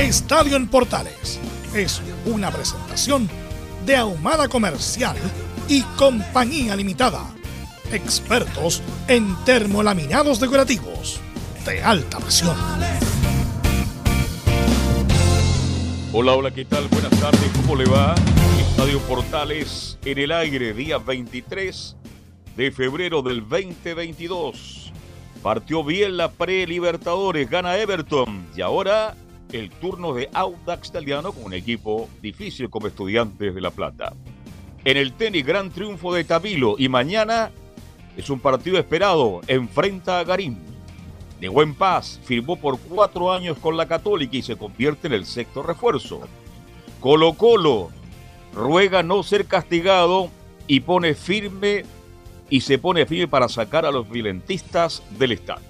[0.00, 1.38] Estadio en Portales
[1.74, 3.28] es una presentación
[3.84, 5.14] de Ahumada Comercial
[5.68, 7.30] y Compañía Limitada.
[7.92, 11.20] Expertos en termolaminados decorativos
[11.66, 12.56] de alta presión.
[16.14, 16.88] Hola, hola, ¿qué tal?
[16.88, 18.14] Buenas tardes, ¿cómo le va?
[18.58, 21.96] Estadio Portales en el aire, día 23
[22.56, 24.92] de febrero del 2022.
[25.42, 29.14] Partió bien la pre-Libertadores, gana Everton y ahora
[29.52, 34.12] el turno de Audax Italiano con un equipo difícil como Estudiantes de La Plata
[34.84, 37.50] en el tenis gran triunfo de Tabilo y mañana
[38.16, 40.58] es un partido esperado, enfrenta a Garín.
[41.40, 45.24] De buen paz, firmó por cuatro años con la Católica y se convierte en el
[45.24, 46.20] sexto refuerzo.
[47.00, 47.90] Colo Colo
[48.54, 50.28] ruega no ser castigado
[50.66, 51.84] y pone firme
[52.50, 55.69] y se pone firme para sacar a los violentistas del Estado.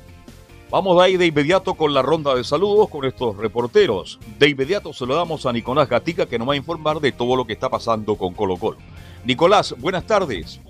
[0.71, 4.21] Vamos ahí de inmediato con la ronda de saludos con estos reporteros.
[4.39, 7.55] De inmediato saludamos a Nicolás Gatica que nos va a informar de todo lo que
[7.55, 8.77] está pasando con Colo Colo.
[9.25, 10.61] Nicolás, buenas tardes.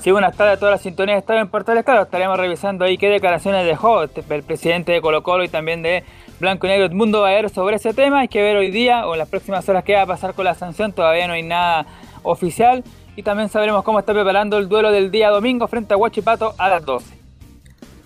[0.00, 1.84] Sí, buenas tardes a todas las sintonías de en Portales.
[1.84, 5.80] Claro, estaremos revisando ahí qué declaraciones dejó este, el presidente de Colo Colo y también
[5.82, 6.02] de
[6.40, 8.20] Blanco y Negro Edmundo Baer sobre ese tema.
[8.20, 10.46] Hay que ver hoy día o en las próximas horas qué va a pasar con
[10.46, 10.92] la sanción.
[10.92, 11.86] Todavía no hay nada
[12.24, 12.82] oficial.
[13.14, 16.68] Y también sabremos cómo está preparando el duelo del día domingo frente a Huachipato a
[16.68, 17.23] las 12.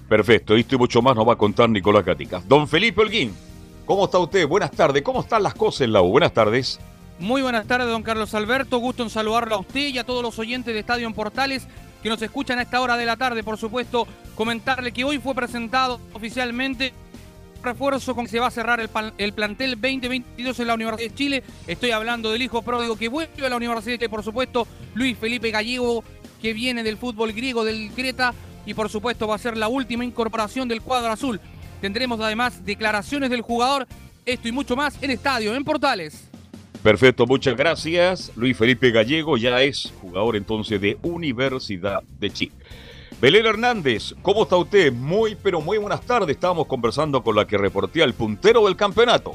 [0.08, 2.42] Perfecto, esto y mucho más nos va a contar Nicolás Gatica.
[2.46, 3.34] Don Felipe Holguín,
[3.84, 4.48] ¿cómo está usted?
[4.48, 5.02] Buenas tardes.
[5.02, 6.10] ¿Cómo están las cosas en la U?
[6.10, 6.80] Buenas tardes.
[7.18, 8.78] Muy buenas tardes, don Carlos Alberto.
[8.78, 11.68] Gusto en saludarlo a usted y a todos los oyentes de Estadio en Portales
[12.02, 13.42] que nos escuchan a esta hora de la tarde.
[13.42, 16.94] Por supuesto, comentarle que hoy fue presentado oficialmente
[17.62, 21.42] refuerzo con que se va a cerrar el, plantel 2022 en la Universidad de Chile.
[21.66, 25.18] Estoy hablando del hijo pródigo que vuelve a la Universidad de Chile, por supuesto, Luis
[25.18, 26.02] Felipe Gallego,
[26.40, 28.32] que viene del fútbol griego del Creta
[28.68, 31.40] y por supuesto va a ser la última incorporación del cuadro azul.
[31.80, 33.88] Tendremos además declaraciones del jugador,
[34.26, 36.28] esto y mucho más en Estadio, en Portales.
[36.82, 38.30] Perfecto, muchas gracias.
[38.36, 42.52] Luis Felipe Gallego ya es jugador entonces de Universidad de Chile.
[43.22, 44.92] Belén Hernández, ¿cómo está usted?
[44.92, 46.36] Muy, pero muy buenas tardes.
[46.36, 49.34] Estábamos conversando con la que reportía el puntero del campeonato.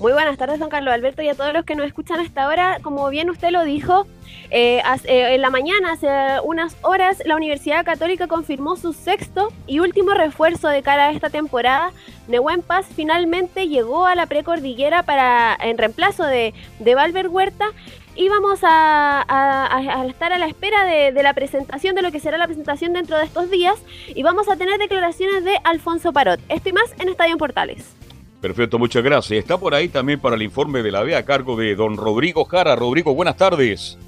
[0.00, 2.78] Muy buenas tardes, don Carlos Alberto, y a todos los que nos escuchan hasta ahora.
[2.82, 4.06] Como bien usted lo dijo,
[4.48, 6.08] eh, eh, en la mañana, hace
[6.44, 11.30] unas horas, la Universidad Católica confirmó su sexto y último refuerzo de cara a esta
[11.30, 11.90] temporada.
[12.28, 17.66] Nehuen Paz finalmente llegó a la precordillera para, en reemplazo de, de Valver Huerta
[18.14, 22.38] y vamos a, estar a la espera de, de, la presentación, de lo que será
[22.38, 23.74] la presentación dentro de estos días
[24.06, 26.38] y vamos a tener declaraciones de Alfonso Parot.
[26.48, 27.98] Esto y más en Estadio Portales.
[28.40, 29.40] Perfecto, muchas gracias.
[29.40, 32.44] Está por ahí también para el informe de la B a cargo de don Rodrigo
[32.44, 32.76] Jara.
[32.76, 33.98] Rodrigo, buenas tardes.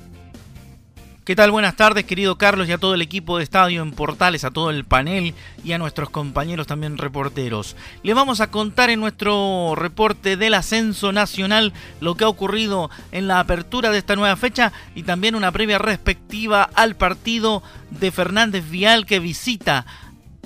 [1.25, 1.51] ¿Qué tal?
[1.51, 4.71] Buenas tardes, querido Carlos, y a todo el equipo de Estadio en Portales, a todo
[4.71, 7.77] el panel y a nuestros compañeros también reporteros.
[8.03, 13.29] Le vamos a contar en nuestro reporte del ascenso nacional lo que ha ocurrido en
[13.29, 18.69] la apertura de esta nueva fecha y también una previa respectiva al partido de Fernández
[18.69, 19.87] Vial que visita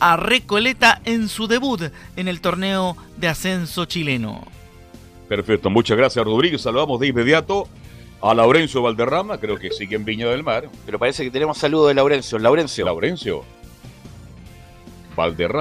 [0.00, 1.82] a Recoleta en su debut
[2.16, 4.44] en el torneo de ascenso chileno.
[5.28, 6.58] Perfecto, muchas gracias Rodrigo.
[6.58, 7.68] Saludamos de inmediato
[8.20, 10.68] a Laurencio Valderrama, creo que sigue en Viña del Mar.
[10.86, 12.38] Pero parece que tenemos saludo de Laurencio.
[12.38, 12.84] Laurencio.
[12.84, 13.44] Laurencio.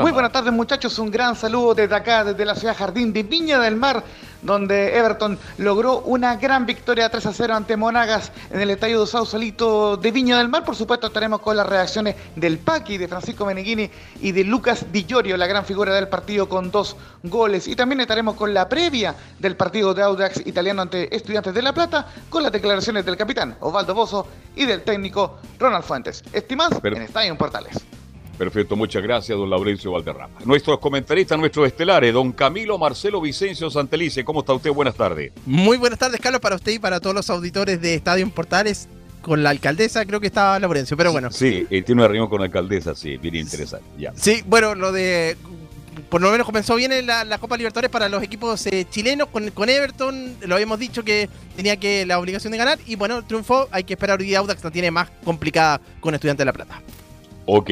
[0.01, 3.59] Muy buenas tardes muchachos, un gran saludo desde acá, desde la ciudad Jardín de Viña
[3.59, 4.03] del Mar,
[4.41, 9.07] donde Everton logró una gran victoria 3 a 0 ante Monagas en el estadio de
[9.07, 10.65] Sausalito de Viña del Mar.
[10.65, 13.89] Por supuesto estaremos con las reacciones del Paqui, de Francisco Meneghini
[14.21, 17.67] y de Lucas Di Llorio, la gran figura del partido con dos goles.
[17.67, 21.73] Y también estaremos con la previa del partido de Audax italiano ante Estudiantes de La
[21.73, 26.23] Plata, con las declaraciones del capitán Osvaldo Bozo y del técnico Ronald Fuentes.
[26.33, 28.02] Estimados en Estadio Portales.
[28.37, 30.39] Perfecto, muchas gracias, don Laurencio Valderrama.
[30.45, 34.23] Nuestros comentaristas, nuestros estelares, don Camilo Marcelo Vicencio Santelice.
[34.23, 34.71] ¿Cómo está usted?
[34.71, 35.31] Buenas tardes.
[35.45, 38.87] Muy buenas tardes, Carlos, para usted y para todos los auditores de Estadio en Portales.
[39.21, 41.31] Con la alcaldesa creo que estaba Laurencio, pero bueno.
[41.31, 43.85] Sí, eh, tiene una reunión con la alcaldesa, sí, bien interesante.
[43.97, 44.11] Ya.
[44.15, 45.37] Sí, bueno, lo de
[46.09, 49.49] por lo menos comenzó bien la, la Copa Libertadores para los equipos eh, chilenos con,
[49.51, 50.35] con, Everton.
[50.41, 53.67] Lo habíamos dicho que tenía que la obligación de ganar y bueno, triunfó.
[53.71, 56.81] Hay que esperar hoy día Audax la tiene más complicada con Estudiante de La Plata.
[57.45, 57.71] Ok,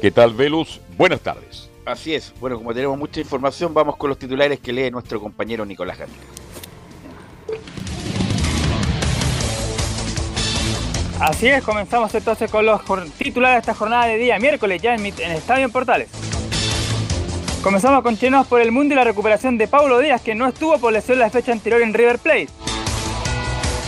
[0.00, 0.80] ¿qué tal Velus?
[0.96, 1.68] Buenas tardes.
[1.84, 2.34] Así es.
[2.40, 6.16] Bueno, como tenemos mucha información, vamos con los titulares que lee nuestro compañero Nicolás García.
[11.20, 12.80] Así es, comenzamos entonces con los
[13.16, 16.08] titulares de esta jornada de día miércoles ya en, en Estadio en Portales.
[17.62, 20.78] Comenzamos con chinos por el mundo y la recuperación de Paulo Díaz, que no estuvo
[20.78, 22.48] por lesión la fecha anterior en River Plate.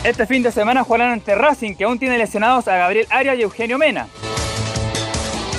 [0.02, 3.42] Este fin de semana jugarán ante Racing, que aún tiene lesionados a Gabriel Arias y
[3.42, 4.08] Eugenio Mena.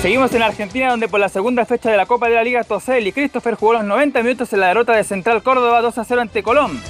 [0.02, 3.06] Seguimos en Argentina, donde por la segunda fecha de la Copa de la Liga Tosel
[3.06, 6.22] y Christopher jugó los 90 minutos en la derrota de Central Córdoba 2 a 0
[6.22, 6.82] ante Colón.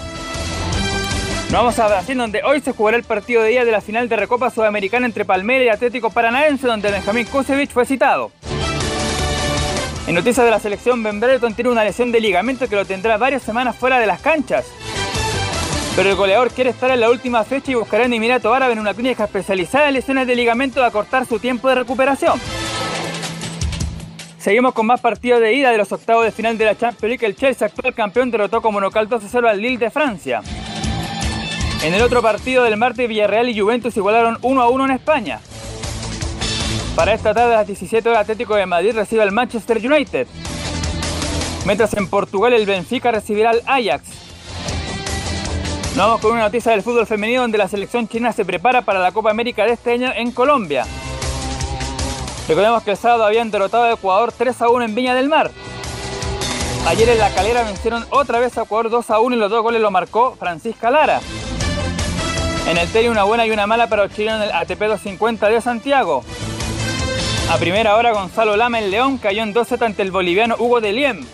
[1.51, 4.07] Nos vamos a Brasil, donde hoy se jugará el partido de día de la final
[4.07, 8.31] de Recopa Sudamericana entre Palmeiras y Atlético Paranaense, donde Benjamín Kusevich fue citado.
[10.07, 13.17] En noticias de la selección, Ben Brereton tiene una lesión de ligamento que lo tendrá
[13.17, 14.65] varias semanas fuera de las canchas.
[15.97, 18.79] Pero el goleador quiere estar en la última fecha y buscará en Emirato Árabe en
[18.79, 22.39] una clínica especializada en lesiones de ligamento a acortar su tiempo de recuperación.
[24.41, 27.25] Seguimos con más partidos de ida de los octavos de final de la Champions League.
[27.27, 30.41] El Chelsea, actual campeón, derrotó como local 2-0 al Lille de Francia.
[31.83, 35.39] En el otro partido del martes, Villarreal y Juventus igualaron 1-1 en España.
[36.95, 40.25] Para esta tarde a las 17 horas Atlético de Madrid recibe al Manchester United.
[41.67, 44.09] Mientras en Portugal el Benfica recibirá al Ajax.
[45.95, 48.99] Nos vamos con una noticia del fútbol femenino donde la selección china se prepara para
[48.99, 50.87] la Copa América de este año en Colombia.
[52.51, 55.51] Recordemos que el sábado habían derrotado a Ecuador 3 a 1 en Viña del Mar.
[56.85, 59.63] Ayer en la calera vencieron otra vez a Ecuador 2 a 1 y los dos
[59.63, 61.21] goles lo marcó Francisca Lara.
[62.67, 65.47] En el TERI una buena y una mala para los chilenos en el ATP 250
[65.47, 66.25] de Santiago.
[67.49, 70.91] A primera hora, Gonzalo Lama en León cayó en 2 ante el boliviano Hugo de
[70.91, 71.25] Liem.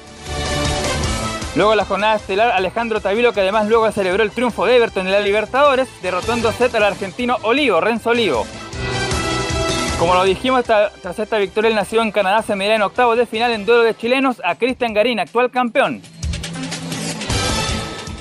[1.55, 5.13] Luego la jornada estelar, Alejandro Tavilo, que además luego celebró el triunfo de Everton en
[5.13, 8.45] la Libertadores, derrotó en 2 al argentino Olivo, Renzo Olivo.
[9.99, 13.25] Como lo dijimos, tras esta victoria, el nacido en Canadá se medirá en octavos de
[13.25, 16.03] final en duelo de chilenos a Cristian Garín, actual campeón.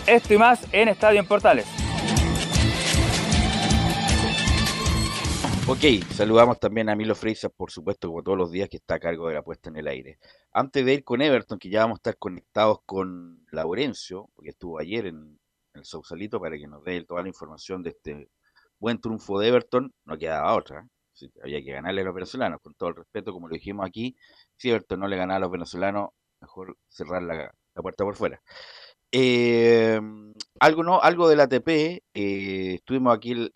[0.07, 1.67] Esto y más en Estadio en Portales.
[5.69, 8.99] Ok, saludamos también a Milo Freisa, por supuesto, como todos los días, que está a
[8.99, 10.19] cargo de la puesta en el aire.
[10.53, 14.79] Antes de ir con Everton, que ya vamos a estar conectados con Laurencio, porque estuvo
[14.79, 15.39] ayer en
[15.75, 18.31] el Sausalito para que nos dé toda la información de este
[18.79, 20.89] buen triunfo de Everton, no quedaba otra.
[21.43, 24.17] Había que ganarle a los venezolanos, con todo el respeto, como lo dijimos aquí.
[24.57, 26.11] Si Everton no le ganaba a los venezolanos,
[26.41, 28.41] mejor cerrar la, la puerta por fuera.
[29.13, 30.01] Eh,
[30.61, 33.51] algo no, algo del ATP, eh, estuvimos aquí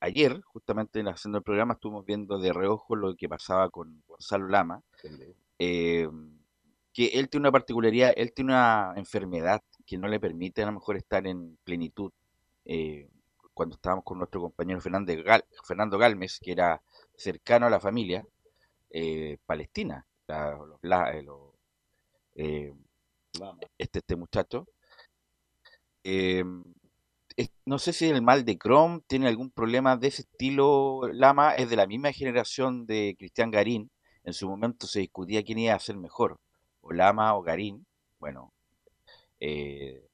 [0.00, 4.82] ayer, justamente haciendo el programa, estuvimos viendo de reojo lo que pasaba con Gonzalo Lama,
[5.58, 6.08] eh,
[6.92, 10.72] que él tiene una particularidad, él tiene una enfermedad que no le permite a lo
[10.72, 12.12] mejor estar en plenitud.
[13.56, 15.12] Cuando estábamos con nuestro compañero Fernando,
[15.64, 16.80] Fernando Galmes, que era
[17.16, 18.24] cercano a la familia
[19.46, 20.06] palestina,
[23.78, 24.66] este, este muchacho,
[26.08, 26.62] Em,
[27.64, 31.00] no sé si el mal de Chrome tiene algún problema de ese estilo.
[31.12, 33.90] Lama es de la misma generación de Cristian Garín.
[34.22, 36.38] En su momento se discutía quién iba a ser mejor,
[36.80, 37.86] o Lama o Garín.
[38.20, 38.52] Bueno,
[39.40, 40.06] eh,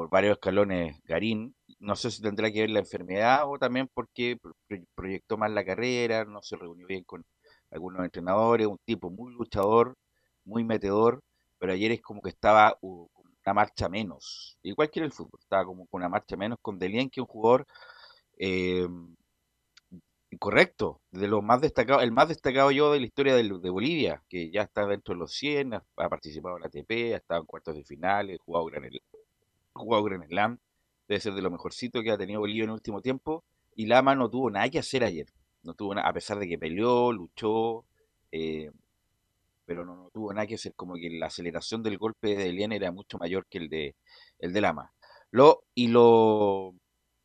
[0.00, 1.54] por varios escalones Garín.
[1.78, 4.38] No sé si tendrá que ver la enfermedad o también porque
[4.94, 7.22] proyectó mal la carrera, no se reunió bien con
[7.70, 9.94] algunos entrenadores, un tipo muy luchador,
[10.46, 11.20] muy metedor,
[11.58, 14.56] pero ayer es como que estaba una marcha menos.
[14.62, 17.26] Igual que en el fútbol, estaba como con una marcha menos con Delien, que un
[17.26, 17.66] jugador
[18.38, 18.88] eh,
[20.38, 24.50] correcto, de los más destacados, el más destacado yo de la historia de, Bolivia, que
[24.50, 27.74] ya está dentro de los 100, ha, participado en la ATP, ha estado en cuartos
[27.74, 28.84] de final, ha jugado Gran,
[29.72, 30.58] jugado Gran Slam,
[31.08, 34.14] debe ser de lo mejorcito que ha tenido Bolivia en el último tiempo, y Lama
[34.14, 35.26] no tuvo nada que hacer ayer,
[35.62, 37.84] no tuvo nada, a pesar de que peleó, luchó,
[38.32, 38.70] eh,
[39.64, 42.90] pero no, tuvo nada que hacer, como que la aceleración del golpe de Lien era
[42.92, 43.94] mucho mayor que el de,
[44.38, 44.92] el de Lama.
[45.30, 46.74] Lo, y, lo,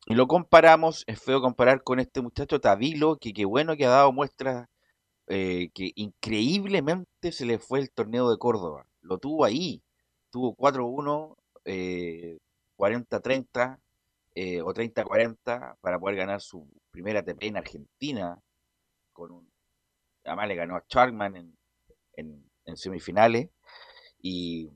[0.06, 3.90] y lo comparamos, es feo comparar con este muchacho Tavilo, que qué bueno que ha
[3.90, 4.68] dado muestras
[5.28, 8.86] eh, que increíblemente se le fue el torneo de Córdoba.
[9.00, 9.82] Lo tuvo ahí,
[10.30, 13.78] tuvo 4-1, 40-30
[14.34, 18.40] eh, eh, o 30-40 para poder ganar su primera ATP en Argentina.
[19.12, 19.50] Con un,
[20.24, 21.54] además le ganó a Charman
[22.14, 23.48] en, semifinales.
[24.20, 24.70] Y,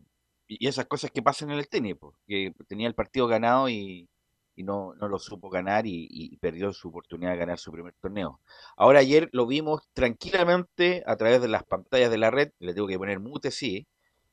[0.48, 4.08] esas cosas que pasan en el tenis, porque tenía el partido ganado y,
[4.56, 8.40] no, no, lo supo ganar y, perdió su oportunidad de ganar su primer torneo.
[8.76, 12.88] Ahora ayer lo vimos tranquilamente a través de las pantallas de la red, le tengo
[12.88, 13.86] que poner mute, sí,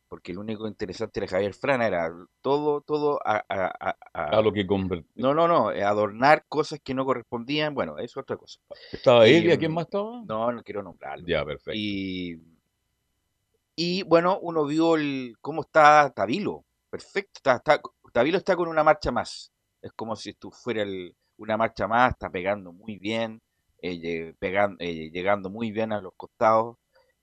[0.08, 2.12] porque el único interesante era Javier Frana, era
[2.42, 3.44] todo, todo a,
[4.14, 4.66] a, lo que
[5.16, 8.60] No, no, no, eh, adornar cosas que no correspondían, bueno, eso es otra cosa.
[8.92, 10.24] ¿Estaba él y a quién más estaba?
[10.26, 11.28] No, no quiero nombrarlo.
[11.28, 11.72] Ya, perfecto.
[11.76, 12.42] Y,
[13.76, 17.82] y bueno, uno vio el, cómo está Tabilo, perfecto, está, está,
[18.14, 20.86] Tabilo está con una marcha más, es como si esto fuera
[21.38, 23.42] una marcha más, está pegando muy bien,
[23.82, 26.78] eh, eh, llegando muy bien a los costados,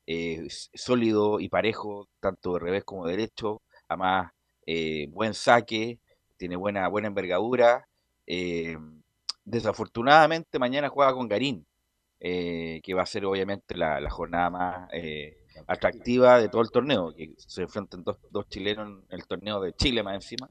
[0.07, 4.33] eh, sólido y parejo, tanto de revés como de derecho, además
[4.67, 5.99] eh, buen saque,
[6.37, 7.89] tiene buena, buena envergadura.
[8.27, 8.77] Eh,
[9.45, 11.67] desafortunadamente mañana juega con Garín,
[12.21, 14.91] que va a ser obviamente la, jornada más
[15.67, 19.75] atractiva de todo el torneo, que se enfrentan dos, dos chilenos en el torneo de
[19.75, 20.49] Chile más encima.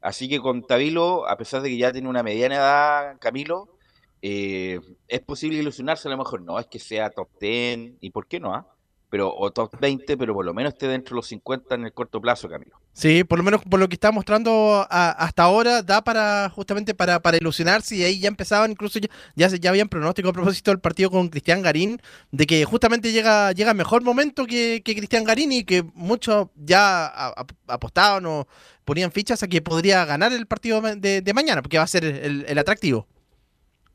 [0.00, 3.76] así que con Tabilo, a pesar de que ya tiene una mediana edad Camilo,
[4.22, 8.28] eh, es posible ilusionarse, a lo mejor no es que sea top 10, y por
[8.28, 8.66] qué no, ah?
[9.12, 11.92] pero o top 20, pero por lo menos esté dentro de los 50 en el
[11.92, 12.80] corto plazo, Camilo.
[12.94, 17.20] Sí, por lo menos por lo que está mostrando hasta ahora, da para justamente para,
[17.20, 20.80] para ilusionarse y ahí ya empezaban, incluso ya, ya, ya habían pronóstico a propósito del
[20.80, 22.00] partido con Cristian Garín,
[22.30, 27.34] de que justamente llega, llega mejor momento que, Cristian Garín y que muchos ya
[27.66, 28.46] apostaban o
[28.86, 32.58] ponían fichas a que podría ganar el partido de, mañana, porque va a ser el
[32.58, 33.06] atractivo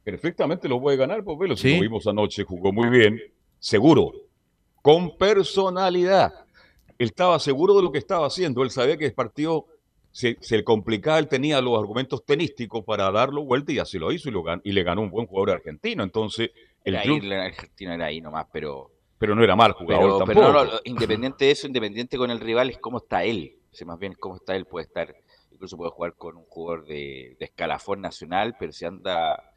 [0.08, 3.20] perfectamente lo puede ganar, pues velo, si lo vimos anoche, jugó muy bien,
[3.60, 4.14] seguro,
[4.82, 6.34] con personalidad.
[6.98, 9.66] Él estaba seguro de lo que estaba haciendo, él sabía que el partido
[10.12, 14.30] se, se complicaba, él tenía los argumentos tenísticos para darlo vuelta y así lo hizo
[14.30, 16.04] y, lo y le ganó un buen jugador argentino.
[16.06, 16.52] Entonces,
[16.86, 18.90] el argentino era ahí nomás, pero...
[19.18, 20.40] Pero no era mal jugador tampoco.
[20.40, 23.58] Pero no, independiente de eso, independiente con el rival, es cómo está él.
[23.70, 25.14] O más bien cómo está él, puede estar,
[25.52, 29.52] incluso puede jugar con un jugador de, de escalafón nacional, pero si anda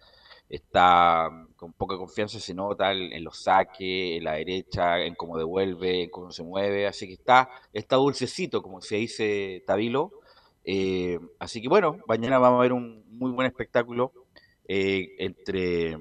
[0.50, 5.38] está mm, con poca confianza, se nota en los saques, en la derecha, en cómo
[5.38, 10.12] devuelve, en cómo se mueve, así que está, está dulcecito, como se dice Tabilo.
[10.64, 14.12] Eh, así que bueno, mañana vamos a ver un muy buen espectáculo
[14.68, 15.96] eh, entre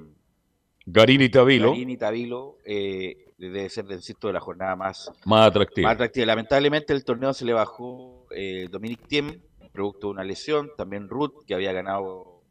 [0.85, 1.69] Garín y Tabilo.
[1.71, 5.91] Garín y Tabilo eh, debe ser, insisto, de la jornada más, más atractiva.
[5.91, 6.25] atractiva.
[6.25, 8.25] Lamentablemente el torneo se le bajó
[8.71, 9.41] Dominic Thiem,
[9.71, 12.41] producto de una lesión, también Ruth, que había ganado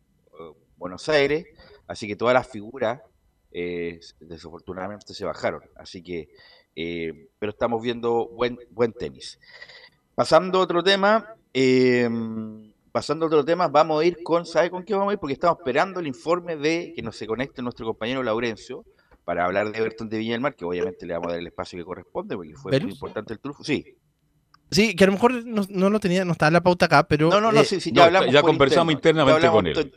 [0.77, 1.45] Buenos Aires.
[1.89, 3.01] Así que todas las figuras
[3.51, 5.63] eh, desafortunadamente se bajaron.
[5.75, 6.29] Así que,
[6.77, 9.41] eh, pero estamos viendo buen, buen tenis.
[10.15, 14.85] Pasando a otro tema, em, pasando a otro tema, vamos a ir con, ¿sabe con
[14.85, 15.19] qué vamos a ir?
[15.19, 18.85] Porque estamos esperando el informe de que nos se conecte nuestro compañero Laurencio
[19.25, 21.47] para hablar de Everton de Viña del Mar, que obviamente le vamos a dar el
[21.47, 23.65] espacio que corresponde, porque fue muy importante el trufo.
[23.65, 23.97] Sí,
[24.71, 27.07] Sí, que a lo mejor no, no, lo tenía, no estaba en la pauta acá,
[27.09, 27.31] pero.
[27.31, 29.93] No, no, no, eh, sí, sí, ya, hablamos ya conversamos internamente con él.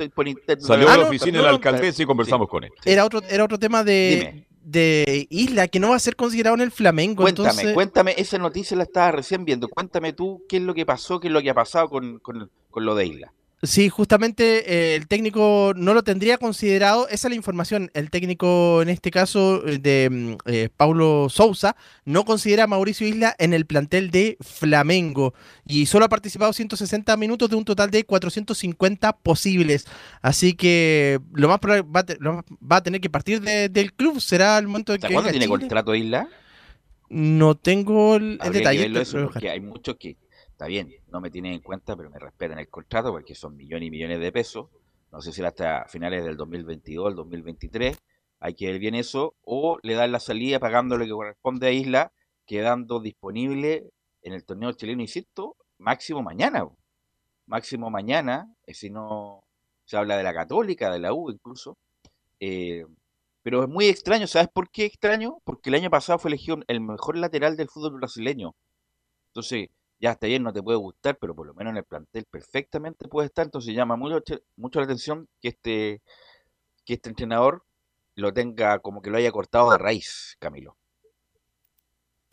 [0.59, 2.71] Salió a la oficina de la alcaldesa y conversamos con él.
[2.85, 6.61] Era otro, era otro tema de, de Isla que no va a ser considerado en
[6.61, 7.23] el Flamengo.
[7.23, 9.67] Cuéntame, cuéntame, esa noticia la estaba recién viendo.
[9.67, 12.49] Cuéntame tú qué es lo que pasó, qué es lo que ha pasado con, con,
[12.69, 13.33] con lo de Isla.
[13.63, 17.07] Sí, justamente eh, el técnico no lo tendría considerado.
[17.09, 17.91] Esa es la información.
[17.93, 23.05] El técnico, en este caso, eh, de mm, eh, Paulo Sousa, no considera a Mauricio
[23.07, 25.35] Isla en el plantel de Flamengo.
[25.63, 29.85] Y solo ha participado 160 minutos de un total de 450 posibles.
[30.23, 34.19] Así que lo más probable va, a tener que partir del club.
[34.21, 35.13] Será el momento de que.
[35.13, 36.27] ¿Cuándo tiene contrato Isla?
[37.09, 38.89] No tengo el, detalle.
[39.23, 40.17] porque hay muchos que
[40.49, 43.87] está bien, no me tienen en cuenta, pero me respetan el contrato porque son millones
[43.87, 44.69] y millones de pesos.
[45.11, 48.01] No sé si hasta finales del 2022, el 2023,
[48.39, 51.71] hay que ver bien eso, o le dan la salida pagando lo que corresponde a
[51.71, 52.11] Isla,
[52.45, 53.91] quedando disponible
[54.23, 56.65] en el torneo chileno, insisto, máximo mañana.
[57.45, 59.43] Máximo mañana, eh, si no
[59.85, 61.77] se habla de la Católica, de la U incluso.
[62.39, 62.85] Eh,
[63.43, 65.39] pero es muy extraño, ¿sabes por qué extraño?
[65.43, 68.55] Porque el año pasado fue elegido el mejor lateral del fútbol brasileño.
[69.31, 69.69] Entonces,
[70.01, 73.07] ya hasta ayer no te puede gustar, pero por lo menos en el plantel perfectamente
[73.07, 74.19] puede estar, entonces llama mucho,
[74.57, 76.01] mucho la atención que este,
[76.83, 77.63] que este entrenador
[78.15, 80.75] lo tenga como que lo haya cortado de raíz, Camilo.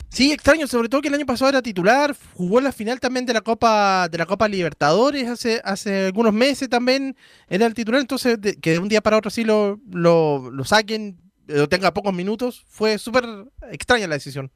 [0.09, 3.33] Sí, extraño, sobre todo que el año pasado era titular, jugó la final también de
[3.33, 7.15] la Copa de la Copa Libertadores hace hace algunos meses también
[7.47, 11.21] era el titular, entonces que de un día para otro sí lo, lo, lo saquen,
[11.45, 13.25] lo tenga pocos minutos, fue súper
[13.69, 14.51] extraña la decisión.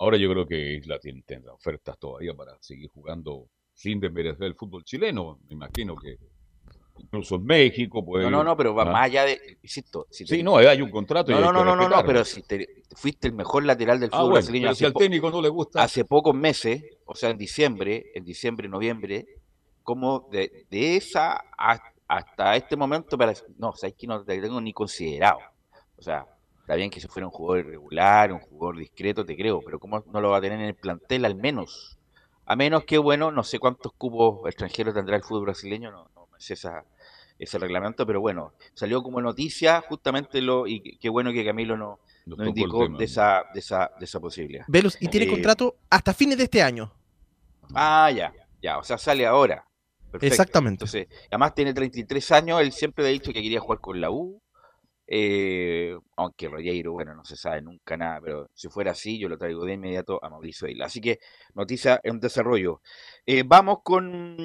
[0.00, 4.82] Ahora yo creo que Isla tiene, ofertas todavía para seguir jugando sin desmerecer el fútbol
[4.82, 5.38] chileno.
[5.46, 6.16] Me imagino que
[6.98, 8.02] incluso en México.
[8.02, 8.92] Puede No, no, no, pero va ¿ah?
[8.92, 9.58] más allá de.
[9.62, 11.30] Insisto, si te- Sí, no, hay un contrato.
[11.30, 14.00] y no, hay no, no, no, no, no, pero si te, fuiste el mejor lateral
[14.00, 15.82] del Ah, fútbol bueno, brasileño pero si hace, al técnico no le gusta.
[15.82, 19.26] hace pocos meses, o sea, en diciembre, en diciembre, noviembre,
[19.82, 24.60] como de, de esa a- hasta este momento, para, no, sabes que no te tengo
[24.62, 25.40] ni considerado.
[25.96, 26.26] O sea,
[26.70, 30.04] está bien que si fuera un jugador irregular, un jugador discreto, te creo, pero ¿cómo
[30.06, 31.98] no lo va a tener en el plantel al menos?
[32.46, 36.28] A menos que, bueno, no sé cuántos cupos extranjeros tendrá el fútbol brasileño, no, no
[36.32, 36.84] me sé esa,
[37.40, 41.98] ese reglamento, pero bueno, salió como noticia justamente lo, y qué- bueno que Camilo no,
[42.26, 42.98] Nos indicó tema.
[42.98, 44.64] de esa, de esa, de esa posibilidad.
[44.68, 46.92] Velus, y tiene Eh, contrato hasta fines de este año.
[47.74, 49.64] Ah, ya, ya, o sea, sale ahora.
[50.12, 50.26] Perfecto.
[50.34, 50.84] Exactamente.
[50.84, 54.40] Entonces, además tiene 33 años, él siempre ha dicho que quería jugar con la U,
[55.12, 59.36] eh, aunque Rogueiro, bueno, no se sabe nunca nada, pero si fuera así, yo lo
[59.38, 60.86] traigo de inmediato a Mauricio Isla.
[60.86, 61.18] Así que,
[61.54, 62.80] noticia en desarrollo.
[63.26, 64.36] Eh, vamos con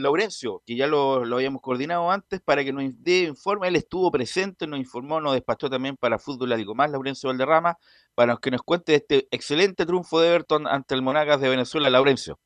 [0.00, 3.66] Laurencio, que ya lo, habíamos coordinado antes para que nos dé informe.
[3.66, 7.76] Él estuvo presente, nos informó, nos despachó también para Fútbol Algo Más, Laurencio Valderrama,
[8.14, 12.38] para que nos cuente este excelente triunfo de Everton ante el Monagas de Venezuela, Laurencio.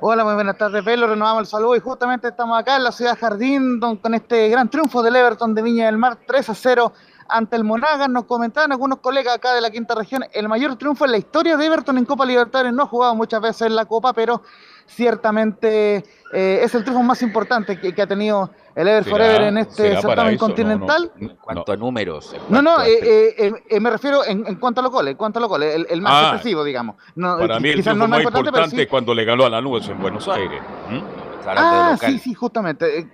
[0.00, 1.06] Hola, muy buenas tardes, Velo.
[1.06, 4.68] Renovamos el saludo y justamente estamos acá en la ciudad Jardín don- con este gran
[4.68, 6.92] triunfo del Everton de Viña del Mar 3 a 0
[7.28, 8.08] ante el Monagas.
[8.08, 11.56] Nos comentaban algunos colegas acá de la quinta región, el mayor triunfo en la historia
[11.56, 12.72] de Everton en Copa Libertadores.
[12.72, 14.42] No ha jugado muchas veces en la Copa, pero
[14.86, 19.58] ciertamente eh, es el triunfo más importante que ha tenido el Ever ¿Será- Forever en
[19.58, 20.08] este certamen eso?
[20.14, 21.12] No, no, continental.
[21.16, 22.36] no, En cuanto a números.
[22.48, 25.12] No, no, a eh, eh, eh, eh, me refiero en, en cuanto a los goles,
[25.12, 26.96] en cuanto a los goles, el, el más Ah, expresivo, digamos.
[27.16, 28.82] No, Para eh, mí el quizás triunfo no más importante, importante pero sí.
[28.82, 30.60] es cuando le ganó a la nubes en Buenos Aires.
[30.90, 30.98] ¿Mm?
[31.48, 33.08] Ah, sí, sí, justamente.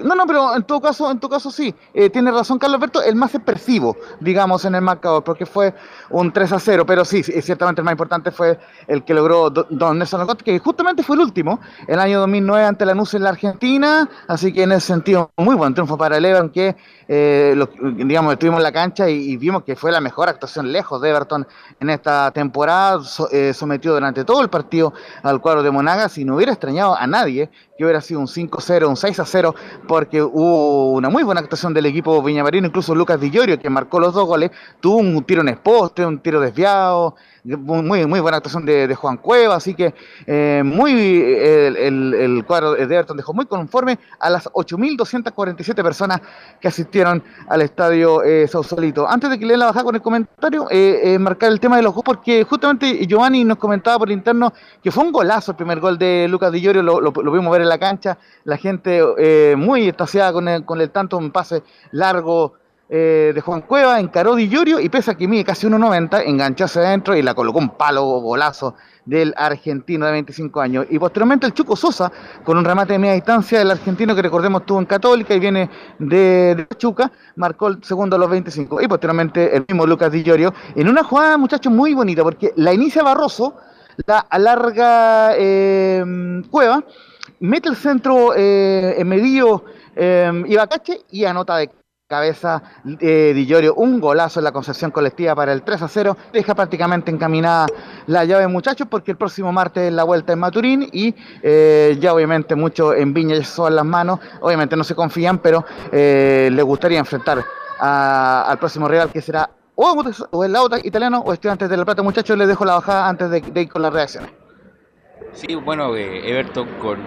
[0.00, 1.74] No, no, pero en todo caso, en todo caso sí.
[1.94, 5.74] Eh, tiene razón Carlos Alberto, el más expresivo, digamos, en el marcador, porque fue
[6.10, 9.66] un 3 a 0, pero sí, ciertamente el más importante fue el que logró Do-
[9.70, 13.22] Don Nelson Alcott, que justamente fue el último, el año 2009 ante la NUS en
[13.24, 16.76] la Argentina, así que en ese sentido, muy buen triunfo para el Everton, que,
[17.08, 21.00] eh, lo- digamos, estuvimos en la cancha y, vimos que fue la mejor actuación lejos
[21.00, 21.46] de Everton
[21.80, 26.24] en esta temporada, so- eh, sometió durante todo el partido al cuadro de Monagas y
[26.24, 29.54] no hubiera extrañado a nadie que hubiera sido un 5-0, un 6-0,
[29.86, 34.00] porque hubo una muy buena actuación del equipo viñamarino, incluso Lucas Di Llorio, que marcó
[34.00, 37.14] los dos goles, tuvo un tiro en poste, un tiro desviado,
[37.56, 39.94] muy, muy buena actuación de, Juan Cueva, así que
[40.26, 46.20] eh, muy el, el- el cuadro de Everton dejó muy conforme a las 8.247 personas
[46.60, 49.08] que asistieron al estadio eh, Sausalito.
[49.08, 51.82] Antes de que leen la bajada con el comentario, eh, eh, marcar el tema de
[51.82, 55.80] los goles, porque justamente Giovanni nos comentaba por interno que fue un golazo el primer
[55.80, 59.54] gol de Lucas Di Llorio, lo, lo, pudimos ver en la cancha, la gente eh,
[59.56, 62.54] muy extasiada con el, con el tanto, un pase largo
[62.90, 66.64] eh, de Juan Cueva, encaró Di Llorio y pese a que mide casi 1.90, enganchó
[66.64, 68.74] hacia adentro y la colocó un palo golazo
[69.04, 70.86] del argentino de 25 años.
[70.90, 72.12] Y posteriormente el Chuco Sosa,
[72.44, 75.70] con un remate de media distancia, el argentino que recordemos estuvo en Católica y viene
[75.98, 78.80] de, de Pachuca, marcó el segundo a los 25.
[78.82, 82.72] Y posteriormente el mismo Lucas Di Llorio, en una jugada, muchachos, muy bonita, porque la
[82.72, 83.56] inicia Barroso,
[84.06, 86.84] la alarga eh, Cueva,
[87.40, 89.64] mete el centro eh, en medio
[89.96, 91.70] eh, Ibacache y anota de
[92.08, 92.62] cabeza
[93.00, 96.54] eh, Di Llorio, un golazo en la concepción colectiva para el 3 a 0, deja
[96.54, 97.66] prácticamente encaminada
[98.06, 102.54] la llave muchachos porque el próximo martes la vuelta en Maturín y eh, ya obviamente
[102.54, 106.98] mucho en Viña ya son las manos, obviamente no se confían, pero eh, les gustaría
[106.98, 107.44] enfrentar
[107.78, 112.02] al próximo rival que será o, o el Audax italiano o Estudiantes de La Plata,
[112.02, 114.30] muchachos, les dejo la bajada antes de, ir con las reacciones.
[115.32, 116.98] Sí, bueno, eh, Everton con.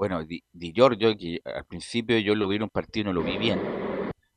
[0.00, 3.12] Bueno, Di, Di Giorgio, que al principio yo lo vi en un partido y no
[3.14, 3.66] lo vi bien.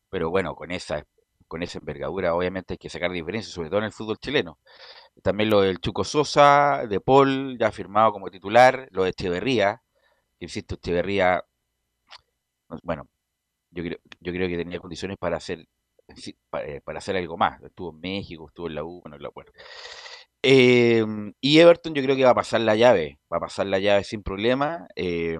[0.09, 1.05] Pero bueno, con esa,
[1.47, 4.59] con esa envergadura, obviamente hay que sacar diferencias, sobre todo en el fútbol chileno.
[5.23, 9.81] También lo del Chuco Sosa, de Paul, ya firmado como titular, lo de Echeverría,
[10.39, 11.43] que insisto, Echeverría,
[12.69, 13.07] no- bueno,
[13.71, 15.67] yo creo, yo creo que tenía condiciones para hacer,
[16.65, 17.61] eh, para hacer algo más.
[17.63, 19.51] Estuvo en México, estuvo en la U, bueno, en la bueno.
[20.43, 21.05] Eh,
[21.41, 24.03] y Everton yo creo que va a pasar la llave, va a pasar la llave
[24.03, 24.87] sin problema.
[24.95, 25.39] Eh,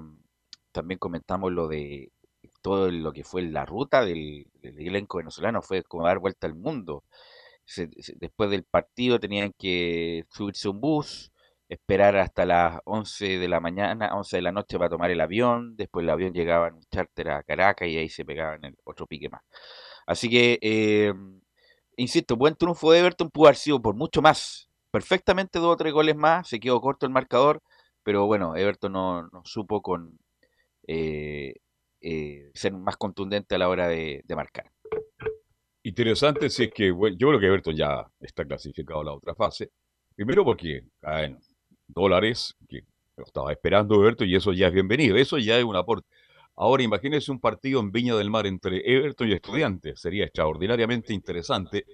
[0.72, 2.12] también comentamos lo de
[2.62, 7.04] todo lo que fue la ruta del, elenco venezolano, fue como dar vuelta al mundo.
[8.20, 11.32] Después del partido tenían que subirse un bus,
[11.70, 15.76] esperar hasta las 11 de la mañana, 11 de la noche para tomar el avión,
[15.78, 19.08] después el avión llegaba en un charter a Caracas y ahí se pegaban el otro
[19.08, 19.42] pique más.
[20.08, 21.14] Así que, eh,
[21.98, 24.70] insisto, buen triunfo de Everton pudo haber sido por mucho más.
[24.94, 27.64] Perfectamente dos o tres goles más, se quedó corto el marcador,
[28.04, 30.20] pero bueno, Everton no, no supo con
[30.86, 31.56] eh,
[32.00, 34.70] eh, ser más contundente a la hora de, de marcar.
[35.82, 39.34] Interesante si es que, bueno, yo creo que Everton ya está clasificado a la otra
[39.34, 39.72] fase.
[40.16, 41.40] Primero porque caen
[41.88, 42.84] dólares, que
[43.16, 45.16] Lo estaba esperando Everton y eso ya es bienvenido.
[45.18, 46.08] Eso ya es un aporte.
[46.56, 50.00] Ahora imagínese un partido en Viña del Mar entre Everton y Estudiantes.
[50.00, 51.86] Sería extraordinariamente interesante.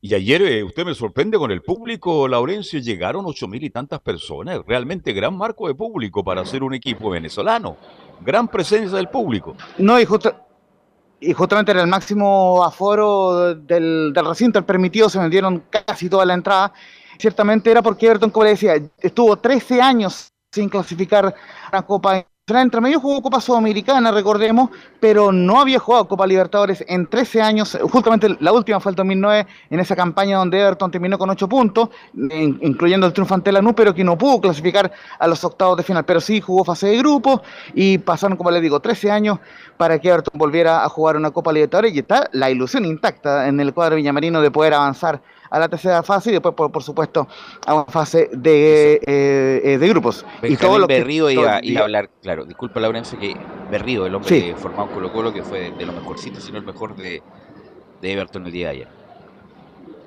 [0.00, 4.00] Y ayer eh, usted me sorprende con el público, Laurencio, llegaron ocho mil y tantas
[4.00, 4.60] personas.
[4.66, 7.76] Realmente gran marco de público para ser un equipo venezolano.
[8.20, 9.56] Gran presencia del público.
[9.76, 10.06] No, y,
[11.20, 16.24] y justamente era el máximo aforo del, del recinto, el permitido, se vendieron casi toda
[16.24, 16.72] la entrada.
[17.18, 22.24] Ciertamente era porque Everton, como le decía, estuvo 13 años sin clasificar a la Copa
[22.56, 27.78] entre medio jugó Copa Sudamericana, recordemos, pero no había jugado Copa Libertadores en 13 años.
[27.92, 31.90] Justamente la última fue el 2009, en esa campaña donde Everton terminó con 8 puntos,
[32.14, 35.82] incluyendo el triunfo ante la NU, pero que no pudo clasificar a los octavos de
[35.82, 36.04] final.
[36.04, 37.42] Pero sí jugó fase de grupo
[37.74, 39.38] y pasaron, como les digo, 13 años
[39.76, 43.60] para que Everton volviera a jugar una Copa Libertadores y está la ilusión intacta en
[43.60, 47.26] el cuadro villamarino de poder avanzar a la tercera fase y después, por, supuesto,
[47.66, 50.24] a una fase de, eh, eh, de grupos.
[50.42, 53.36] y todo lo Berrío iba, a hablar, claro, disculpa Laurencio, que
[53.70, 56.96] Berrío, el hombre que formó Colo Colo, que fue de, los mejorcitos, sino el mejor
[56.96, 57.22] de,
[58.00, 58.88] de, Everton el día de ayer.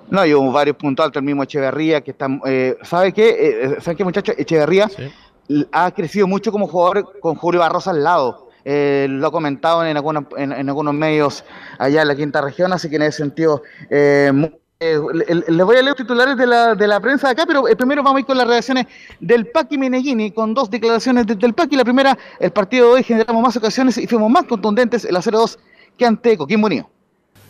[0.09, 3.29] No, y hubo varios puntos altos, el mismo Echeverría, que está, eh, ¿sabe qué?
[3.29, 4.35] Eh, ¿Sabe qué, muchachos?
[4.37, 4.89] Echeverría
[5.71, 8.49] ha crecido mucho como jugador con Julio Barrosa al lado.
[8.65, 11.43] lo ha comentado en algunos, en, algunos medios
[11.79, 14.31] allá en la quinta región, así que en ese sentido, eh,
[14.83, 14.99] eh,
[15.47, 18.01] les voy a leer titulares de la, de la prensa de acá, pero eh, primero
[18.01, 18.87] vamos a ir con las reacciones
[19.19, 21.75] del Paqui Meneghini, con dos declaraciones del Paqui.
[21.75, 25.19] La primera, el partido de hoy generamos más ocasiones y fuimos más contundentes el a
[25.19, 25.59] 0-2
[25.95, 26.89] que ante Coquimbo Unido.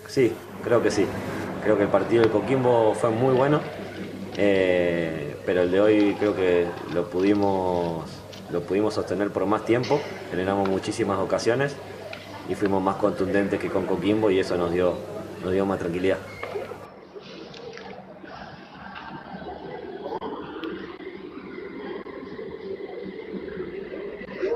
[0.10, 1.06] Sí, creo que sí.
[1.64, 3.62] Creo que el partido de Coquimbo fue muy bueno,
[4.36, 8.10] eh, pero el de hoy creo que lo pudimos,
[8.52, 11.78] lo pudimos sostener por más tiempo, generamos muchísimas ocasiones
[12.50, 14.96] y fuimos más contundentes que con Coquimbo y eso nos dio,
[15.42, 16.18] nos dio más tranquilidad.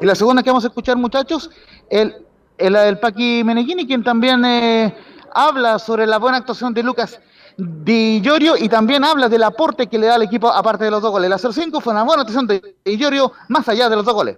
[0.01, 1.49] Y la segunda que vamos a escuchar, muchachos,
[1.89, 2.11] es
[2.57, 4.95] la del Paqui Meneghini, quien también eh,
[5.33, 7.19] habla sobre la buena actuación de Lucas
[7.57, 11.01] Di Llorio y también habla del aporte que le da al equipo aparte de los
[11.01, 11.29] dos goles.
[11.29, 14.37] La 0-5 fue una buena actuación de Di Llorio más allá de los dos goles.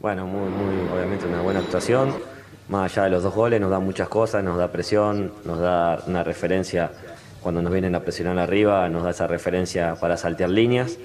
[0.00, 2.14] Bueno, muy, muy, obviamente una buena actuación.
[2.68, 5.98] Más allá de los dos goles, nos da muchas cosas, nos da presión, nos da
[6.06, 6.92] una referencia
[7.42, 10.96] cuando nos vienen a presionar arriba, nos da esa referencia para saltear líneas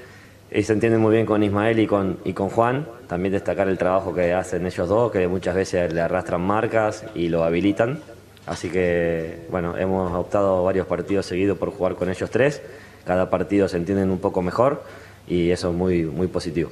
[0.55, 2.87] y se entiende muy bien con Ismael y con, y con Juan.
[3.07, 7.27] También destacar el trabajo que hacen ellos dos, que muchas veces le arrastran marcas y
[7.27, 7.99] lo habilitan.
[8.47, 12.61] Así que, bueno, hemos optado varios partidos seguidos por jugar con ellos tres.
[13.05, 14.83] Cada partido se entienden un poco mejor
[15.27, 16.69] y eso es muy, muy positivo.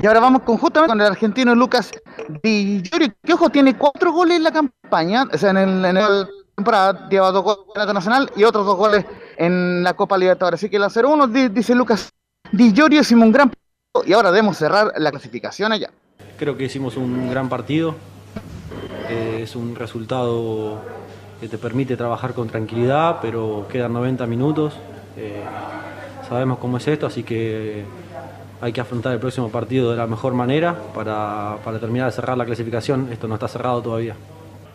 [0.00, 1.90] Y ahora vamos con, justamente con el argentino Lucas
[2.42, 2.82] Di
[3.24, 7.42] que ojo, tiene cuatro goles en la campaña, o sea, en el temporada, lleva dos
[7.42, 9.04] goles en la nacional y otros dos goles
[9.36, 10.60] en la Copa Libertadores.
[10.60, 12.10] Así que el 0-1, dice Lucas
[12.52, 15.90] Di Giorgio, hicimos un gran partido y ahora debemos cerrar la clasificación allá.
[16.38, 17.94] Creo que hicimos un gran partido.
[19.08, 20.80] Eh, es un resultado
[21.40, 24.74] que te permite trabajar con tranquilidad, pero quedan 90 minutos.
[25.16, 25.42] Eh,
[26.28, 27.84] sabemos cómo es esto, así que
[28.60, 32.38] hay que afrontar el próximo partido de la mejor manera para, para terminar de cerrar
[32.38, 33.08] la clasificación.
[33.12, 34.16] Esto no está cerrado todavía.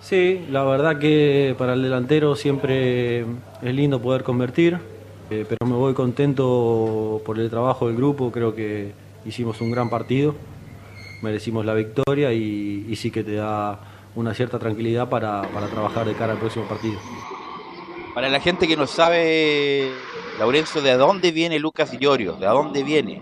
[0.01, 4.79] Sí, la verdad que para el delantero siempre es lindo poder convertir,
[5.29, 8.93] eh, pero me voy contento por el trabajo del grupo, creo que
[9.25, 10.35] hicimos un gran partido,
[11.21, 13.79] merecimos la victoria y, sí que te da
[14.15, 16.97] una cierta tranquilidad para, trabajar de cara al próximo partido.
[18.15, 19.91] Para la gente que no sabe,
[20.39, 22.33] Laurencio, ¿de dónde viene Lucas Llorio?
[22.33, 23.21] ¿De dónde viene?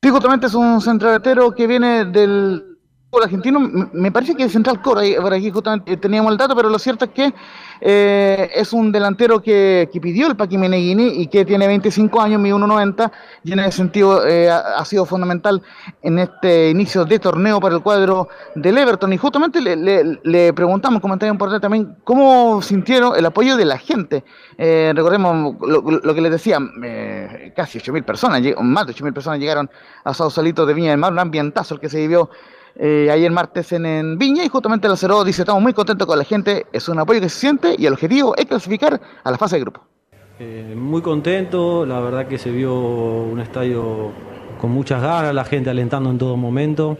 [0.00, 2.67] Sí, justamente es un centrodelantero que viene del,
[3.16, 3.58] el argentino,
[3.92, 7.06] me parece que es Central Core, por aquí justamente teníamos el dato, pero lo cierto
[7.06, 7.34] es que
[7.80, 12.50] eh, es un delantero que, pidió el Paqui Meneghini y que tiene 25 años, mi
[12.50, 13.10] 1.90,
[13.44, 15.62] y en ese sentido eh, ha, sido fundamental
[16.02, 19.12] en este inicio de torneo para el cuadro del Everton.
[19.12, 24.22] Y justamente le, preguntamos, comentario importante también, cómo sintieron el apoyo de la gente.
[24.58, 26.58] Eh, recordemos lo, que les decía,
[27.56, 29.70] casi 8.000 personas, más de 8.000 personas llegaron
[30.04, 32.30] a Sausalito de Viña del Mar, un ambientazo el que se vivió
[32.80, 36.24] eh, ayer martes en, Viña y justamente el Acero dice estamos muy contentos con la
[36.24, 39.56] gente, es un apoyo que se siente y el objetivo es clasificar a la fase
[39.56, 39.84] de grupo.
[40.38, 44.12] Eh, muy contento, la verdad que se vio un estadio
[44.60, 46.96] con muchas ganas, la gente alentando en todo momento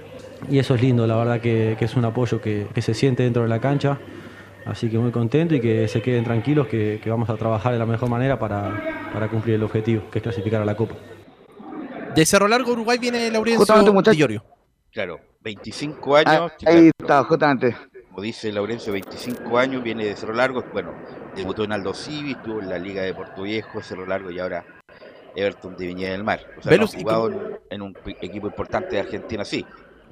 [0.51, 3.49] y eso es lindo, la verdad que, es un apoyo que, se siente dentro de
[3.49, 3.99] la cancha.
[4.67, 7.87] Así que muy contento y que se queden tranquilos que, vamos a trabajar de la
[7.87, 10.97] mejor manera para, para, cumplir el objetivo, que es clasificar a la Copa.
[12.15, 14.45] De Cerro Largo, Uruguay, viene Laurencio Llorio.
[14.91, 16.29] Claro, 25 años.
[16.31, 17.75] Ah, ahí está, justamente.
[18.11, 20.63] Como dice Laurencio, 25 años, viene de Cerro Largo.
[20.73, 20.93] Bueno,
[21.35, 24.65] debutó en Aldo Civi, estuvo en la Liga de Puerto Viejo, Cerro Largo y ahora
[25.35, 26.41] Everton de Viña del Mar.
[26.59, 27.31] O sea, no ha jugado
[27.71, 29.65] en, un equipo importante de Argentina, sí.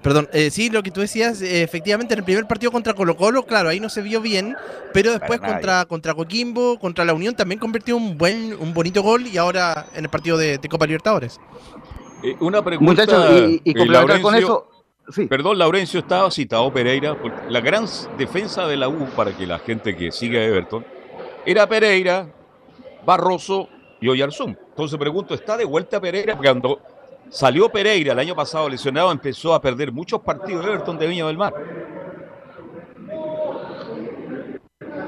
[0.02, 3.16] Perdón, eh, sí, lo que tú decías, eh, efectivamente, en el primer partido contra Colo
[3.16, 4.54] Colo, claro, ahí no se vio bien,
[4.92, 9.26] pero después contra, contra Coquimbo, contra la Unión, también convirtió un buen, un bonito gol
[9.26, 11.40] y ahora en el partido de, Copa Libertadores.
[12.22, 13.04] Eh, una pregunta.
[13.34, 13.74] y, y
[14.22, 14.75] con eso.
[15.28, 17.16] Perdón, Laurencio, estaba citado Pereira.
[17.48, 17.86] La gran
[18.18, 20.84] defensa de la U, para que la gente que sigue a Everton,
[21.44, 22.26] era Pereira,
[23.04, 23.68] Barroso
[24.00, 24.58] y Oyarzún.
[24.70, 26.36] Entonces pregunto, ¿está de vuelta Pereira?
[26.36, 26.80] Cuando
[27.30, 31.26] Salió Pereira el año pasado lesionado, empezó a perder muchos partidos de Everton de Viña
[31.26, 31.54] del Mar.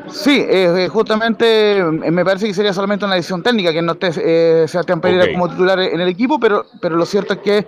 [0.08, 4.11] Sí, eh, justamente eh, me parece que sería solamente una decisión técnica que no esté
[4.16, 7.66] eh, Sebastián Pereira como titular en el equipo, pero, pero lo cierto es que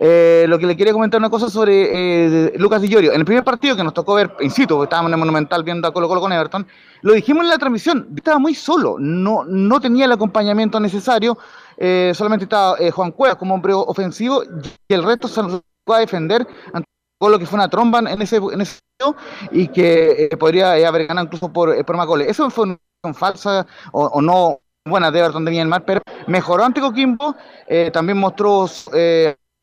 [0.00, 3.12] eh, lo que le quería comentar una cosa sobre Lucas Di Llorio.
[3.12, 5.64] En el primer partido que nos tocó ver in situ, porque estábamos en el Monumental
[5.64, 6.66] viendo a Colo Colo con Everton,
[7.02, 11.38] lo dijimos en la transmisión, estaba muy solo, no, no tenía el acompañamiento necesario,
[11.76, 14.42] eh, solamente estaba eh, Juan Cuevas como hombre ofensivo
[14.88, 16.88] y el resto se nos va a defender ante
[17.20, 18.80] lo que fue una tromba en ese, en ese
[19.52, 22.28] y que eh, podría haber ganado incluso por, por más goles.
[22.28, 22.64] Eso fue
[23.04, 27.36] una falsa o, no buena de Everton de Mar, pero mejoró ante Coquimbo,
[27.92, 28.88] también mostró más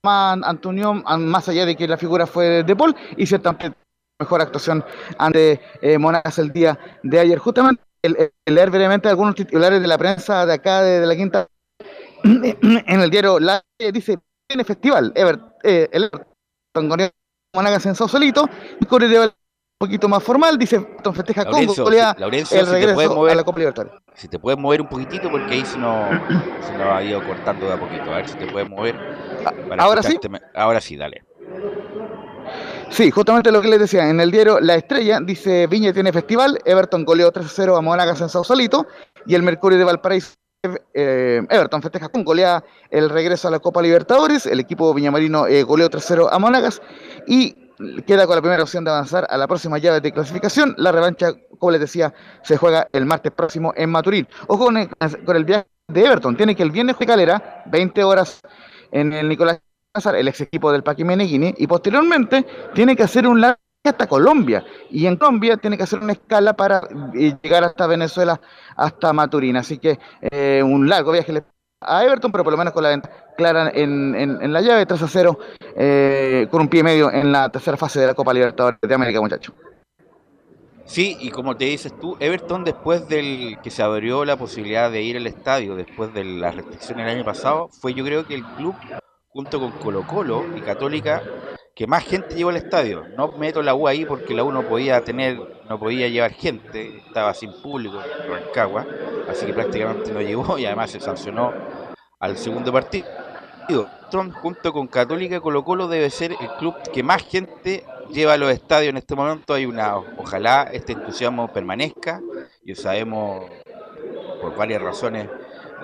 [0.07, 3.77] Antonio, más allá de que la figura fue de Paul, y ciertamente
[4.19, 4.83] mejor actuación
[5.17, 5.59] ante
[5.99, 7.37] Monagas el día de ayer.
[7.37, 11.47] Justamente el, leer brevemente algunos titulares de la prensa de acá, de la quinta
[12.23, 16.09] en el diario La dice tiene festival Ever, eh, el
[16.75, 17.11] Everton
[17.55, 18.47] Monagas en Sausalito
[18.79, 19.31] y un
[19.77, 21.65] poquito más formal dice festeja con
[22.17, 25.65] Laurencio, el regreso a la Copa Libertadores si te puedes mover un poquitito porque ahí
[25.65, 26.09] se nos,
[26.65, 28.03] se nos ha ido cortando de a poquito.
[28.11, 28.95] A ver si te puedes mover
[29.45, 30.19] ah, ahora sí
[30.53, 31.23] ahora sí dale
[32.89, 36.59] Sí, justamente lo que les decía, en el diario La Estrella dice Viña tiene festival,
[36.63, 38.87] Everton goleó 3-0 a Monagas en Sausalito
[39.25, 40.35] y el Mercurio de Valparaíso
[40.93, 44.45] eh, Everton festeja con goleada el regreso a la Copa Libertadores.
[44.45, 46.81] El equipo viñamarino eh, goleó 3-0 a Monagas
[47.27, 47.53] y
[48.05, 50.73] queda con la primera opción de avanzar a la próxima llave de clasificación.
[50.77, 54.27] La revancha, como les decía, se juega el martes próximo en Maturín.
[54.47, 54.89] Ojo con el,
[55.25, 56.35] con el viaje de Everton.
[56.37, 58.41] Tiene que el viernes de Calera, 20 horas
[58.91, 59.59] en el Nicolás
[60.13, 64.65] el ex equipo del Paqui Meneghini, y posteriormente tiene que hacer un largo hasta Colombia.
[64.89, 66.81] Y en Colombia tiene que hacer una escala para
[67.13, 68.39] eh, llegar hasta Venezuela,
[68.75, 69.57] hasta Maturín.
[69.57, 71.43] Así que eh, un largo viaje
[71.81, 75.01] a Everton, pero por lo menos con la venta clara en, en, la llave 3
[75.01, 75.39] a 0,
[75.75, 79.21] eh, con un pie medio en la tercera fase de la Copa Libertadores de América,
[79.21, 79.53] muchachos.
[80.85, 85.01] Sí, y como te dices tú, Everton después del que se abrió la posibilidad de
[85.01, 88.45] ir al estadio, después de las restricciones el año pasado, fue yo creo que el
[88.45, 88.75] club,
[89.29, 91.23] junto con Colo Colo y Católica,
[91.75, 93.03] que más gente llevó al estadio.
[93.17, 96.97] No meto la U ahí porque la U no podía tener, no podía llevar gente,
[96.97, 98.85] estaba sin público en Rancagua,
[99.27, 101.51] así que prácticamente no llegó y además se sancionó
[102.19, 103.07] al segundo partido.
[104.41, 108.51] Junto con Católica Colo Colo debe ser el club que más gente lleva a los
[108.51, 109.53] estadios en este momento.
[109.53, 109.65] Hay
[110.17, 112.21] ojalá este entusiasmo permanezca
[112.63, 113.45] y sabemos
[114.41, 115.27] por varias razones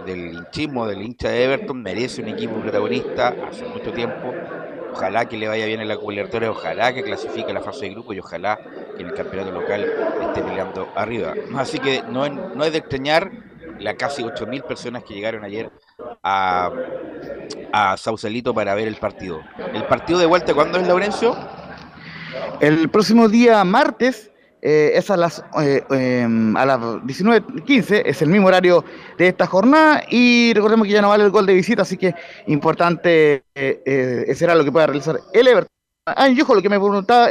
[0.06, 4.34] del hinchismo del hincha de Everton merece un equipo protagonista hace mucho tiempo
[4.94, 8.14] Ojalá que le vaya bien en la Copa ojalá que clasifique la fase de grupo
[8.14, 8.58] y ojalá
[8.96, 9.86] que en el campeonato local
[10.22, 11.34] esté peleando arriba.
[11.56, 13.32] Así que no, no es de extrañar
[13.80, 15.72] las casi 8.000 personas que llegaron ayer
[16.24, 16.72] a,
[17.72, 19.42] a Sausalito para ver el partido.
[19.74, 21.36] ¿El partido de vuelta cuándo es, Laurencio?
[22.60, 28.30] El próximo día martes eh, es a las, eh, em, a las 19.15, es el
[28.30, 28.86] mismo horario
[29.18, 32.14] de esta jornada y recordemos que ya no vale el gol de visita, así que
[32.46, 35.68] importante eh, será lo que pueda realizar el Everton.
[36.06, 37.30] Ah, y ojo, lo que me preguntaba,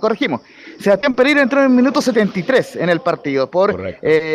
[0.00, 0.42] corregimos.
[0.80, 3.80] Sebastián Pereira entró en el minuto 73 en el partido por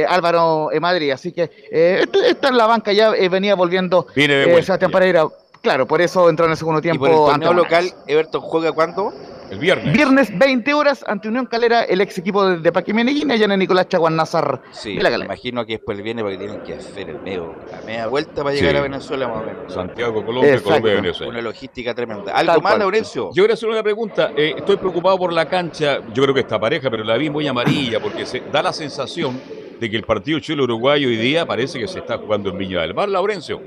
[0.07, 5.27] Álvaro Madrid, así que está en la banca, ya venía volviendo Sebastián Pereira.
[5.61, 7.05] Claro, por eso entró en el segundo tiempo.
[7.07, 9.13] ¿Y por el torneo local, Everton juega cuándo?
[9.53, 9.93] El viernes.
[9.93, 13.87] Viernes, 20 horas, ante Unión Calera, el ex equipo de, de Paquimeneguín, allá en Nicolás
[13.87, 14.63] Chaguan Nazar.
[14.71, 18.43] Sí, me imagino que después viene porque tienen que hacer el medio, la media vuelta
[18.43, 19.71] para llegar a Venezuela más o menos.
[19.71, 21.31] Santiago, Colombia, Colombia, Venezuela.
[21.33, 22.33] Una logística tremenda.
[22.33, 23.29] ¿Algo más, Laurencio?
[23.31, 24.31] Yo quiero hacer una pregunta.
[24.35, 25.99] Eh, estoy preocupado por la cancha.
[26.15, 29.39] Yo creo que esta pareja, pero la vi muy amarilla porque se da la sensación
[29.79, 32.95] de que el partido Chile-Uruguay hoy día parece que se está jugando en Viña del
[32.95, 33.61] Mar, Laurencio.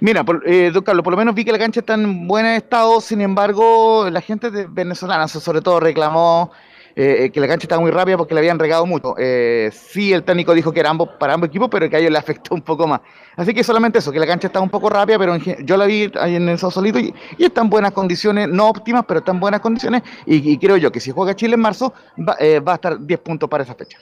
[0.00, 3.00] Mira, por, eh, don por lo menos vi que la cancha está en buen estado,
[3.00, 6.50] sin embargo, la gente de venezolana sobre todo reclamó
[6.96, 9.14] eh, que la cancha estaba muy rápida porque le habían regado mucho.
[9.18, 12.18] Eh, sí, el técnico dijo que era para ambos equipos, pero que a ellos le
[12.18, 13.00] afectó un poco más.
[13.36, 16.10] Así que solamente eso, que la cancha está un poco rápida, pero yo la vi
[16.18, 19.40] ahí en el Sausalito y, y está en buenas condiciones, no óptimas, pero está en
[19.40, 20.02] buenas condiciones.
[20.26, 23.20] Y, creo yo que si juega Chile en marzo, va, eh, va a estar 10
[23.20, 23.98] puntos para esa fecha.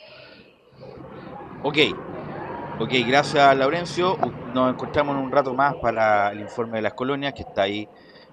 [1.62, 1.76] Ok,
[2.80, 4.16] Ok, gracias Laurencio.
[4.54, 7.88] Nos encontramos en un rato más para el informe de las colonias que está ahí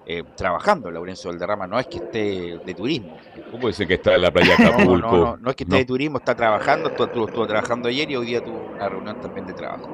[0.06, 1.66] eh, trabajando Laurencio Valderrama.
[1.66, 3.16] No es que esté de turismo.
[3.50, 5.10] ¿Cómo dice que está en la playa de Acapulco?
[5.10, 8.14] No, no, no, es que esté de turismo, está trabajando, estuvo, estuvo, trabajando ayer y
[8.14, 9.88] hoy día tuvo una reunión también de trabajo.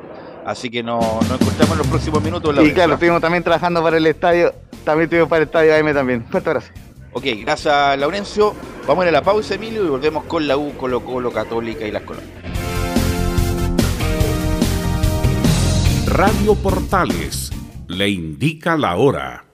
[0.44, 2.54] Así que nos, nos encontramos en los próximos minutos.
[2.58, 4.52] Sí, claro, estuvimos también trabajando para el estadio,
[4.84, 6.24] también estuvimos para el estadio AM también.
[6.26, 6.72] Fuerte abrazo.
[7.14, 8.54] Ok, gracias Laurencio.
[8.86, 11.86] Vamos a ir a la pausa, Emilio, y volvemos con la U, Colo Colo, Católica
[11.86, 12.71] y las colonias.
[16.12, 17.50] Radio Portales
[17.88, 19.46] le indica la hora.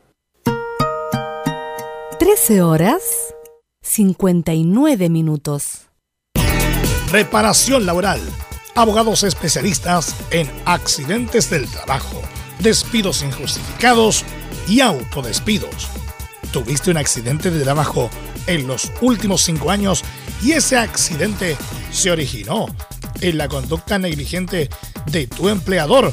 [2.18, 3.33] 13 horas
[3.83, 5.83] 59 minutos.
[7.12, 8.21] Reparación laboral.
[8.75, 12.21] Abogados especialistas en accidentes del trabajo,
[12.59, 14.25] despidos injustificados
[14.66, 15.88] y autodespidos.
[16.53, 18.11] ¿Tuviste un accidente de trabajo
[18.49, 20.03] en los últimos cinco años
[20.42, 21.57] y ese accidente
[21.92, 22.66] se originó
[23.21, 24.68] en la conducta negligente
[25.07, 26.12] de tu empleador?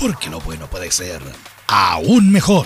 [0.00, 1.20] Porque lo bueno puede ser
[1.66, 2.64] aún mejor.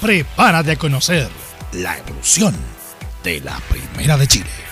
[0.00, 1.28] Prepárate a conocer
[1.72, 2.56] la evolución
[3.22, 4.71] de la Primera de Chile.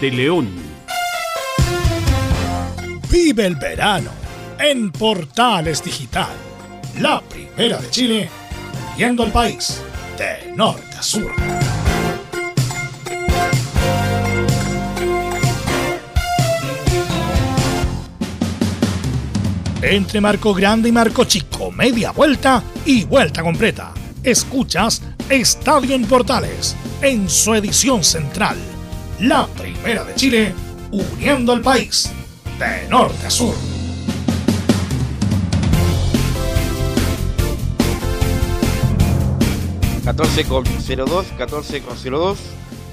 [0.00, 0.48] de León.
[3.10, 4.10] Vive el verano
[4.58, 6.30] en Portales Digital.
[7.00, 8.30] La primera de Chile,
[8.96, 9.82] viendo el país
[10.16, 11.30] de norte a sur.
[19.82, 23.92] Entre Marco Grande y Marco Chico, media vuelta y vuelta completa.
[24.22, 28.56] Escuchas Estadio en Portales en su edición central.
[29.20, 30.54] La primera de Chile,
[30.90, 32.10] uniendo al país
[32.58, 33.54] de norte a sur.
[40.48, 42.38] con 02, 14 con 02.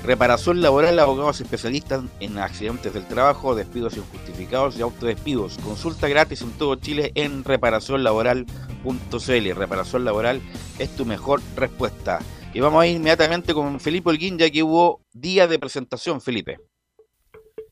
[0.03, 5.57] Reparación laboral, abogados especialistas en accidentes del trabajo, despidos injustificados y autodespidos.
[5.63, 9.55] Consulta gratis en todo Chile en reparacionlaboral.cl.
[9.55, 10.41] Reparación laboral
[10.77, 12.19] es tu mejor respuesta.
[12.57, 16.57] Y vamos a ir inmediatamente con Felipe Holguín, ya que hubo día de presentación, Felipe.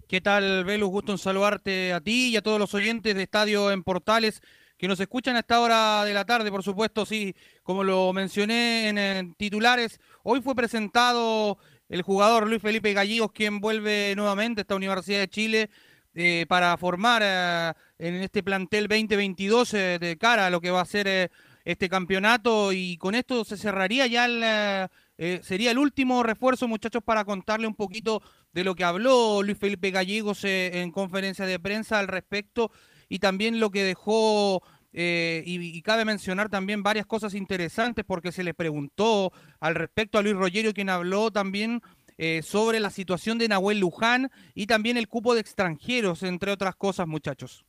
[0.08, 0.89] ¿Qué tal, Velus?
[0.89, 4.43] Gusto en saludarte a ti y a todos los oyentes de Estadio en Portales
[4.78, 8.89] que nos escuchan a esta hora de la tarde, por supuesto, sí, como lo mencioné
[8.89, 11.58] en, titulares, hoy fue presentado
[11.89, 15.69] el jugador Luis Felipe Gallegos, quien vuelve nuevamente a esta Universidad de Chile
[16.13, 20.82] eh, para formar eh, en este plantel 2022 eh, de cara a lo que va
[20.82, 21.32] a ser
[21.66, 27.26] este campeonato y con esto se cerraría ya el, sería el último refuerzo, muchachos, para
[27.26, 28.22] contarle un poquito
[28.53, 32.72] de lo que habló Luis Felipe Gallegos en conferencia de prensa al respecto
[33.09, 34.63] y también lo que dejó,
[34.93, 40.22] eh, y, cabe mencionar también varias cosas interesantes porque se le preguntó al respecto a
[40.22, 41.82] Luis Rogerio, quien habló también
[42.18, 46.76] eh, sobre la situación de Nahuel Luján y también el cupo de extranjeros, entre otras
[46.76, 47.66] cosas, muchachos.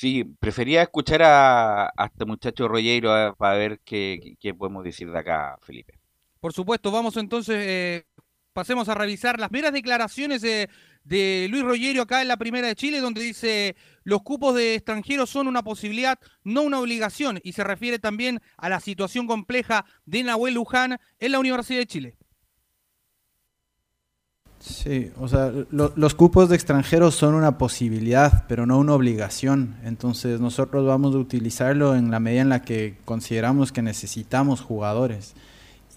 [0.00, 6.00] Sí, prefería escuchar a, este muchacho Rollero para ver qué, podemos decir de acá, Felipe.
[6.40, 8.06] Por supuesto, vamos entonces eh,
[8.54, 13.00] pasemos a revisar las primeras declaraciones de, Luis Rogerio acá en la Primera de Chile,
[13.00, 17.98] donde dice los cupos de extranjeros son una posibilidad, no una obligación, y se refiere
[17.98, 22.16] también a la situación compleja de Nahuel Luján en la Universidad de Chile.
[24.60, 29.76] Sí, o sea, lo- los cupos de extranjeros son una posibilidad, pero no una obligación.
[29.84, 35.32] Entonces nosotros vamos a utilizarlo en la medida en la que consideramos que necesitamos jugadores.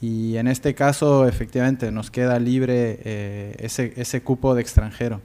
[0.01, 5.19] Y en este caso, efectivamente, nos queda libre eh, ese, ese cupo de extranjero.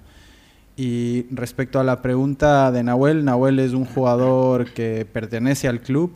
[0.77, 6.13] Y respecto a la pregunta de Nahuel, Nahuel es un jugador que pertenece al club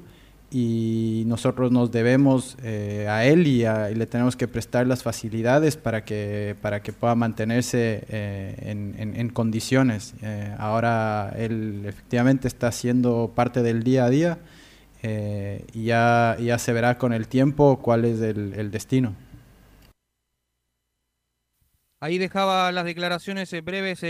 [0.53, 5.03] y nosotros nos debemos eh, a él y, a- y le tenemos que prestar las
[5.03, 8.55] facilidades para que, para que pueda mantenerse eh,
[9.17, 10.15] en, condiciones.
[10.23, 14.39] Eh, ahora él efectivamente está siendo parte del día a día
[15.73, 19.17] y ya, ya se verá con el tiempo cuál es el, el destino.
[22.01, 24.05] Ahí dejaba las declaraciones breves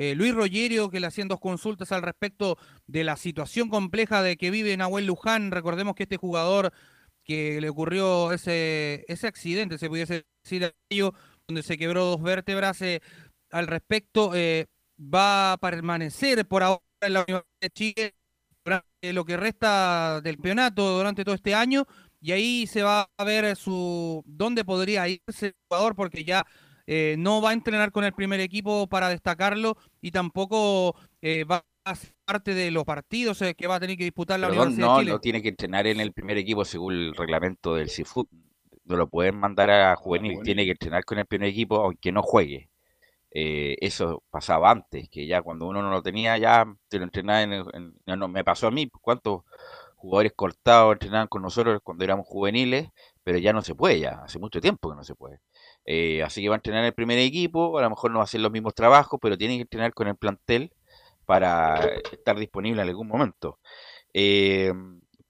[0.00, 4.38] eh, Luis Rogerio, que le hacían dos consultas al respecto de la situación compleja de
[4.38, 5.50] que vive Nahuel Luján.
[5.50, 6.72] Recordemos que este jugador
[7.22, 11.12] que le ocurrió ese, ese accidente, se pudiese decir aquello,
[11.46, 13.02] donde se quebró dos vértebras, eh,
[13.50, 18.14] al respecto eh, va a permanecer por ahora en la Universidad de Chile
[18.64, 21.86] durante lo que resta del campeonato durante todo este año
[22.22, 26.46] y ahí se va a ver su dónde podría irse el jugador porque ya
[26.90, 31.64] eh, no va a entrenar con el primer equipo para destacarlo y tampoco eh, va
[31.84, 34.78] a ser parte de los partidos eh, que va a tener que disputar la Perdón,
[34.78, 35.18] Universidad no, de Chile.
[35.18, 38.28] no tiene que entrenar en el primer equipo según el reglamento del CIFUT.
[38.84, 42.22] No lo pueden mandar a juvenil, tiene que entrenar con el primer equipo aunque no
[42.22, 42.70] juegue.
[43.32, 47.42] Eh, eso pasaba antes, que ya cuando uno no lo tenía, ya te lo entrenaba
[47.42, 49.42] en, el- en- no, no, me pasó a mí, ¿cuántos
[49.96, 52.88] jugadores cortados entrenaban con nosotros cuando éramos juveniles?
[53.24, 55.40] Pero ya no se puede, ya hace mucho tiempo que no se puede.
[55.92, 58.22] Eh, así que va a entrenar en el primer equipo, a lo mejor no va
[58.22, 60.72] a hacer los mismos trabajos, pero tiene que entrenar con el plantel
[61.26, 63.58] para estar disponible en algún momento.
[64.14, 64.72] Eh,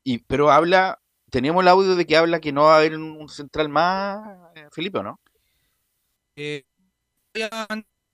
[0.04, 1.00] y, pero habla,
[1.30, 4.18] tenemos el audio de que habla que no va a haber un, un central más,
[4.54, 5.18] eh, Felipe, ¿o no?
[6.36, 6.62] Eh,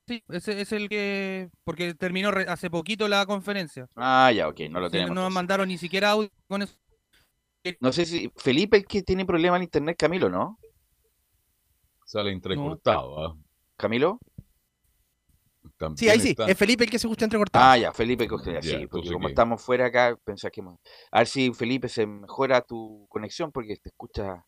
[0.07, 1.51] sí, ese es el que.
[1.65, 3.89] Porque terminó hace poquito la conferencia.
[3.97, 5.17] Ah, ya, ok, no lo tenemos.
[5.17, 5.35] no entonces.
[5.35, 6.77] mandaron ni siquiera audio con eso.
[7.81, 10.61] No sé si Felipe el que tiene problema en internet, Camilo, ¿no?
[12.07, 13.27] Sale entrecortado.
[13.27, 13.37] ¿ah?
[13.77, 14.19] ¿Camilo?
[15.77, 16.31] También Sí, ahí sí.
[16.31, 17.65] está- Es Felipe el que se escucha entrecortado.
[17.65, 20.63] Ah, ya, Felipe, coge- Ya, sí, porque como que- estamos fuera acá, pensás que...
[21.11, 24.45] A ver si Felipe se mejora tu conexión porque te escucha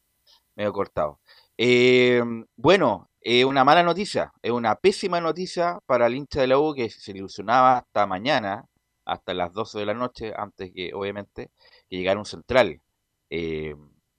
[0.54, 1.20] medio cortado.
[1.58, 2.22] Eh,
[2.56, 6.72] bueno, es una mala noticia, es una pésima noticia para el hincha de la U
[6.72, 8.64] que se ilusionaba hasta mañana,
[9.04, 11.50] hasta las 12 de la noche, antes que, obviamente,
[11.90, 12.80] que llegara un central.
[13.28, 13.74] Eh,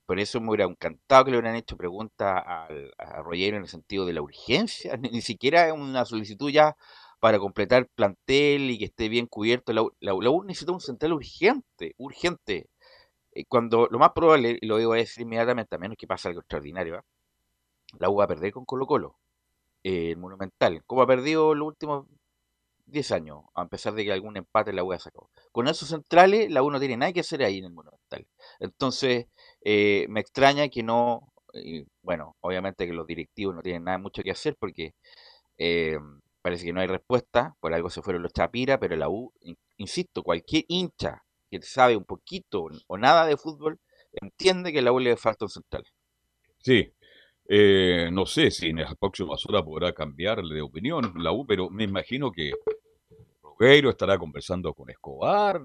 [0.10, 2.68] por eso me hubiera encantado que le hubieran hecho preguntas a
[3.22, 6.76] Roger en el sentido de la urgencia, ni, siquiera es una solicitud ya
[7.20, 9.72] para completar plantel y que esté bien cubierto.
[9.72, 12.72] La, la, la U necesita un central urgente, urgente.
[13.34, 16.40] Eh, Cuando lo más probable, lo digo a decir inmediatamente, a menos que pase algo
[16.42, 17.06] extraordinario, ¿ah?
[18.00, 19.20] la U va a perder con Colo Colo,
[19.84, 22.08] eh, el Monumental, como ha perdido los últimos
[22.88, 25.30] 10 años, a pesar de que algún empate la U ha sacado.
[25.52, 28.28] Con esos centrales, la U no tiene nada que hacer ahí en el Monumental.
[28.60, 29.28] Entonces,
[29.64, 34.24] eh, me extraña que no, y, bueno, obviamente que los directivos no tienen nada mucho
[34.24, 34.94] que hacer porque
[35.58, 35.98] eh,
[36.42, 39.58] parece que no hay respuesta, por algo se fueron los Chapira, pero la U, in-
[39.78, 43.80] insisto, cualquier hincha que sabe un poquito o nada de fútbol,
[44.14, 45.84] entiende que la U le falta un central.
[46.60, 46.92] Sí,
[47.50, 51.70] eh, no sé si en las próximas horas podrá cambiar de opinión la U, pero
[51.70, 52.52] me imagino que
[53.44, 55.62] Rogueiro estará conversando con Escobar,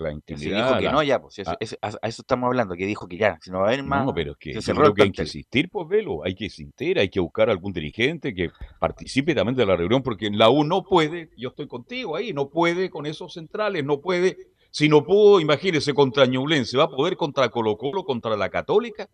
[0.00, 0.66] la Si intimidad.
[0.66, 1.56] dijo que la- no, ya, pues eso- Ah.
[1.60, 4.04] eso- a, eso estamos hablando, que dijo que ya, si no va a haber más,
[4.06, 6.24] No, pero es que se yo cerró creo el que hay que insistir, pues, Velo,
[6.24, 10.26] hay que insistir, hay que buscar algún dirigente que participe también de la reunión, porque
[10.26, 14.00] en la U no puede, yo estoy contigo ahí, no puede con esos centrales, no
[14.00, 14.36] puede,
[14.70, 19.08] si no pudo, imagínese contra Ñublense, ¿va a poder contra Colo Colo, contra la Católica?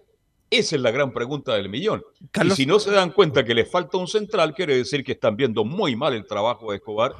[0.50, 2.02] Esa es la gran pregunta del millón.
[2.30, 5.12] Carlos- Y si no se dan cuenta que les falta un central, quiere decir que
[5.12, 7.12] están viendo muy mal el trabajo de Escobar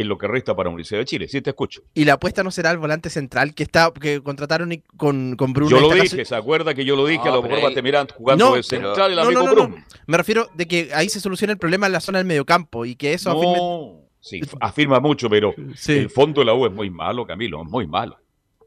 [0.00, 1.28] en lo que resta para Universidad de Chile.
[1.28, 1.82] Sí, te escucho.
[1.94, 5.52] Y la apuesta no será el volante central que está que contrataron y- con, con
[5.52, 5.70] Bruno.
[5.70, 6.24] Yo lo dije.
[6.24, 7.24] ¿se acuerda que yo lo dije?
[7.24, 9.40] No, a lo mejor va a terminar jugando No, de pero- central el no, amigo
[9.42, 9.68] no, no, no.
[9.68, 9.84] Brum.
[10.06, 12.96] Me refiero de que ahí se soluciona el problema en la zona del mediocampo y
[12.96, 15.92] que eso afirme- sí, afirma mucho, pero Sí.
[15.92, 18.18] el fondo de la U es muy malo, Camilo, es muy malo.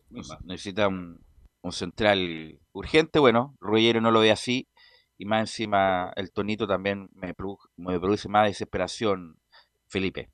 [0.09, 0.41] Muy Nece- malo.
[0.45, 1.19] necesita un,
[1.61, 3.19] un central urgente.
[3.19, 4.67] Bueno, Ruggiero no lo ve así.
[5.17, 9.37] Y más encima, el tonito también me, produ- me produce más desesperación,
[9.87, 10.29] Felipe.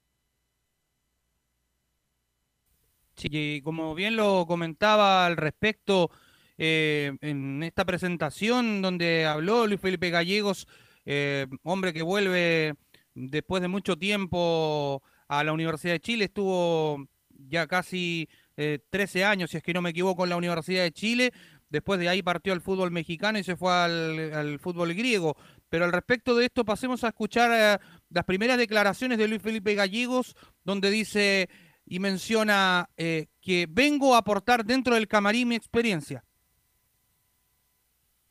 [3.09, 6.12] Sí, y como bien lo comentaba al respecto
[6.58, 10.68] eh, en esta presentación donde habló Luis Felipe Gallegos,
[11.06, 12.76] eh, hombre que vuelve
[13.16, 19.58] después de mucho tiempo a la Universidad de Chile, estuvo ya casi 13 años, si
[19.58, 21.32] es que no me equivoco, en la Universidad de Chile,
[21.70, 25.38] después de ahí partió al fútbol mexicano y se fue al, fútbol griego.
[25.70, 30.36] Pero al respecto de esto, pasemos a escuchar las primeras declaraciones de Luis Felipe Gallegos,
[30.64, 31.50] donde dice
[31.90, 36.24] y menciona que vengo a aportar dentro del camarín mi experiencia.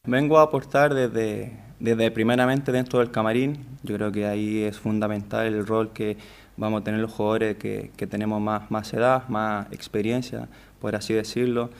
[0.05, 3.67] Vengo a aportar desde, desde primeramente dentro del camarín.
[3.83, 6.17] Yo creo que ahí es fundamental el rol que
[6.57, 10.49] vamos a tener los jugadores que, que tenemos más, más edad, más experiencia,
[10.81, 11.71] por así decirlo.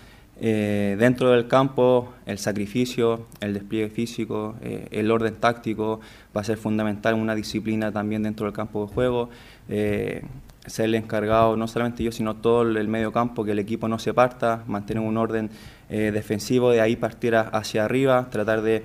[0.41, 6.01] Eh, dentro del campo, el sacrificio, el despliegue físico, eh, el orden táctico
[6.37, 9.31] va a ser fundamental, una disciplina también dentro del campo de juego.
[9.69, 10.23] Eh,
[10.69, 13.99] ser el encargado, no solamente yo, sino todo el medio campo, que el equipo no
[13.99, 15.51] se parta, mantener un orden
[15.91, 18.85] eh, defensivo, de ahí partir hacia arriba, tratar de,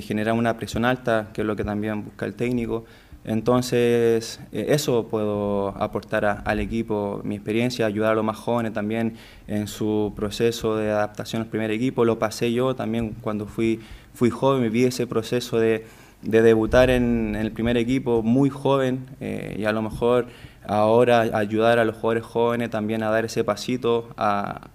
[0.00, 2.84] generar una presión alta, que es lo que también busca el técnico.
[3.24, 9.16] Entonces, eh, eso puedo aportar al equipo, mi experiencia, ayudar a los más jóvenes también
[9.46, 12.04] en su proceso de adaptación al primer equipo.
[12.04, 13.80] Lo pasé yo también cuando fui,
[14.14, 15.84] fui joven, vi ese proceso de
[16.22, 20.28] de debutar en, el primer equipo muy joven eh, y a lo mejor
[20.66, 24.70] ahora ayudar a los jugadores jóvenes también a dar ese pasito, a,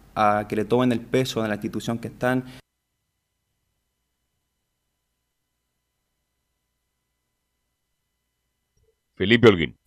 [0.47, 2.45] que le tomen el peso en la institución que están.
[9.15, 9.77] Felipe Holguín.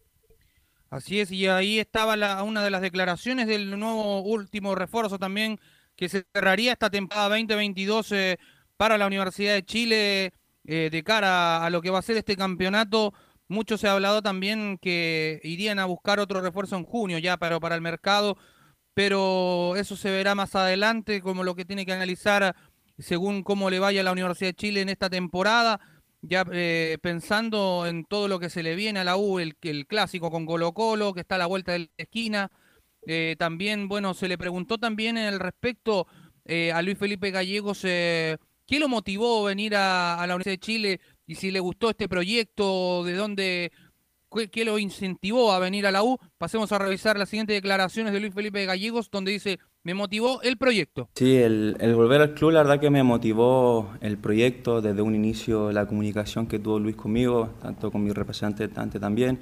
[0.91, 5.61] Así es, y ahí estaba la, una de las declaraciones del nuevo último refuerzo también
[5.97, 8.39] que se cerraría esta temporada 2022 eh,
[8.77, 10.33] para la Universidad de Chile.
[10.71, 13.15] Eh, de cara a lo que va a ser este campeonato,
[13.49, 17.59] mucho se ha hablado también que irían a buscar otro refuerzo en junio ya pero
[17.59, 18.37] para el mercado,
[18.93, 22.55] pero eso se verá más adelante como lo que tiene que analizar
[22.99, 25.81] según cómo le vaya a la Universidad de Chile en esta temporada,
[26.21, 29.87] ya eh, pensando en todo lo que se le viene a la U, el, el
[29.87, 32.51] clásico con Colo Colo, que está a la vuelta de la esquina.
[33.07, 36.07] Eh, también, bueno, se le preguntó también en el respecto
[36.73, 37.85] a Luis Felipe Gallegos
[38.69, 43.03] ¿Qué lo motivó venir a, la Universidad de Chile y si le gustó este proyecto,
[43.03, 43.73] de dónde,
[44.53, 46.19] qué, lo incentivó a venir a la U?
[46.37, 50.59] Pasemos a revisar las siguientes declaraciones de Luis Felipe Gallegos, donde dice, me motivó el
[50.59, 51.09] proyecto.
[51.15, 55.73] Sí, el, volver al club, la verdad que me motivó el proyecto desde un inicio,
[55.73, 58.69] la comunicación que tuvo Luis conmigo, tanto con mi representante
[59.01, 59.39] también.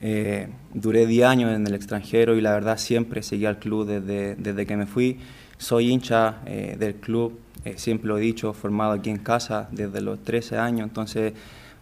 [0.00, 4.36] Eh, duré 10 años en el extranjero y la verdad siempre seguí al club desde,
[4.36, 5.18] desde que me fui.
[5.60, 10.00] Soy hincha eh, del club, eh, siempre lo he dicho, formado aquí en casa desde
[10.00, 11.34] los 13 años, entonces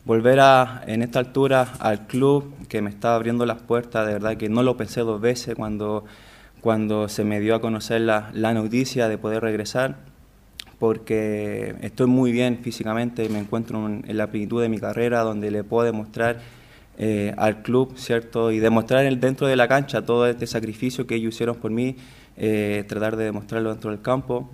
[0.04, 4.36] volver a, en esta altura al club que me está abriendo las puertas, de verdad
[4.36, 6.04] que no lo pensé dos veces cuando,
[6.60, 9.98] cuando se me dio a conocer la, la noticia de poder regresar,
[10.80, 15.62] porque estoy muy bien físicamente, me encuentro en, la plenitud de mi carrera, donde le
[15.62, 16.40] puedo demostrar
[16.98, 18.50] eh, al club, ¿cierto?
[18.50, 21.94] Y demostrar dentro de la cancha todo este sacrificio que ellos hicieron por mí,
[22.40, 24.48] eh, tratar de demostrarlo dentro del campo.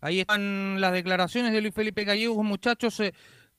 [0.00, 3.02] Ahí están las declaraciones de Luis Felipe Gallegos, muchachos,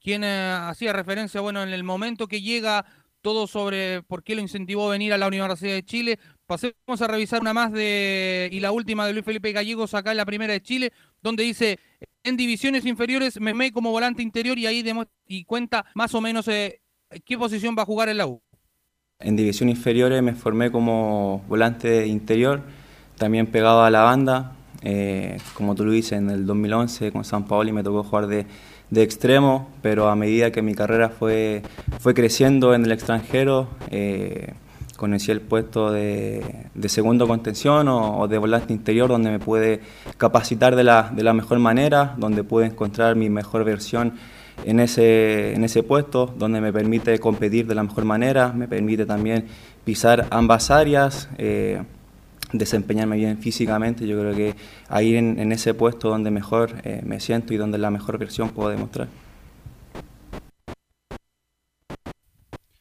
[0.01, 2.85] quien eh, hacía referencia, bueno, en el momento que llega
[3.21, 6.19] todo sobre por qué lo incentivó a venir a la Universidad de Chile.
[6.45, 10.17] Pasemos a revisar una más de y la última de Luis Felipe Gallegos acá en
[10.17, 11.79] la primera de Chile, donde dice
[12.23, 14.83] en divisiones inferiores me me como volante interior y ahí
[15.27, 16.81] y cuenta más o menos eh,
[17.25, 18.25] qué posición va a jugar en la.
[19.19, 22.61] En divisiones inferiores me formé como volante interior,
[23.17, 24.51] también pegado a la banda,
[24.83, 28.45] eh, como tú lo dices, en el 2011 con San Paolo me tocó jugar de,
[28.91, 31.63] de, extremo, pero a medida que mi carrera fue,
[31.99, 34.53] fue creciendo en el extranjero, eh,
[34.97, 39.81] conocí el puesto de, de segundo contención o, de volante interior, donde me puede
[40.17, 44.13] capacitar de la, de la mejor manera, donde pude encontrar mi mejor versión
[44.65, 49.05] en ese, en ese puesto, donde me permite competir de la mejor manera, me permite
[49.05, 49.45] también
[49.83, 51.29] pisar ambas áreas.
[51.37, 51.81] Eh,
[52.53, 54.55] desempeñarme bien físicamente, yo creo que
[54.87, 58.51] ahí en, en ese puesto donde mejor eh, me siento y donde la mejor versión
[58.51, 59.09] puedo demostrar.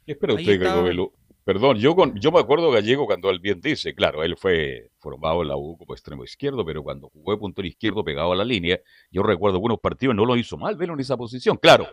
[0.04, 1.10] ¿Qué espera usted, Gregor
[1.46, 5.42] Perdón, yo, con, yo me acuerdo Gallego cuando él bien dice, claro, él fue formado
[5.42, 8.44] en la U como extremo izquierdo, pero cuando jugó de punto izquierdo pegado a la
[8.44, 8.80] línea,
[9.10, 11.56] yo recuerdo algunos partidos no lo hizo mal verlo en esa posición.
[11.56, 11.86] Claro,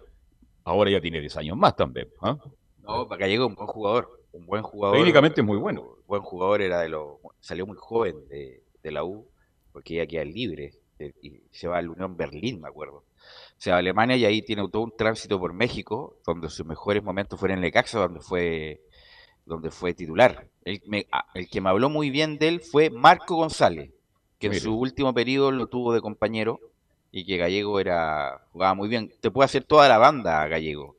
[0.63, 2.09] ahora ya tiene 10 años más también.
[2.21, 2.35] ¿ah?
[2.79, 4.97] No, Gallego es un buen jugador un buen jugador.
[4.97, 5.97] Técnicamente muy bueno.
[6.07, 9.27] Buen jugador, era de los, salió muy joven de, la U,
[9.71, 13.05] porque ya queda libre eh, y se va a la Unión Berlín, me acuerdo.
[13.57, 17.01] Se va a Alemania y ahí tiene todo un tránsito por México, donde sus mejores
[17.01, 18.81] momentos fueron en Lecaxa, donde fue,
[19.45, 20.47] donde fue titular.
[20.65, 20.81] El,
[21.11, 23.91] ah, el que me habló muy bien de él fue Marco González,
[24.39, 26.59] que en su último periodo lo tuvo de compañero
[27.11, 29.11] y que Gallego era jugaba muy bien.
[29.21, 30.95] Te puede hacer toda la banda Gallego.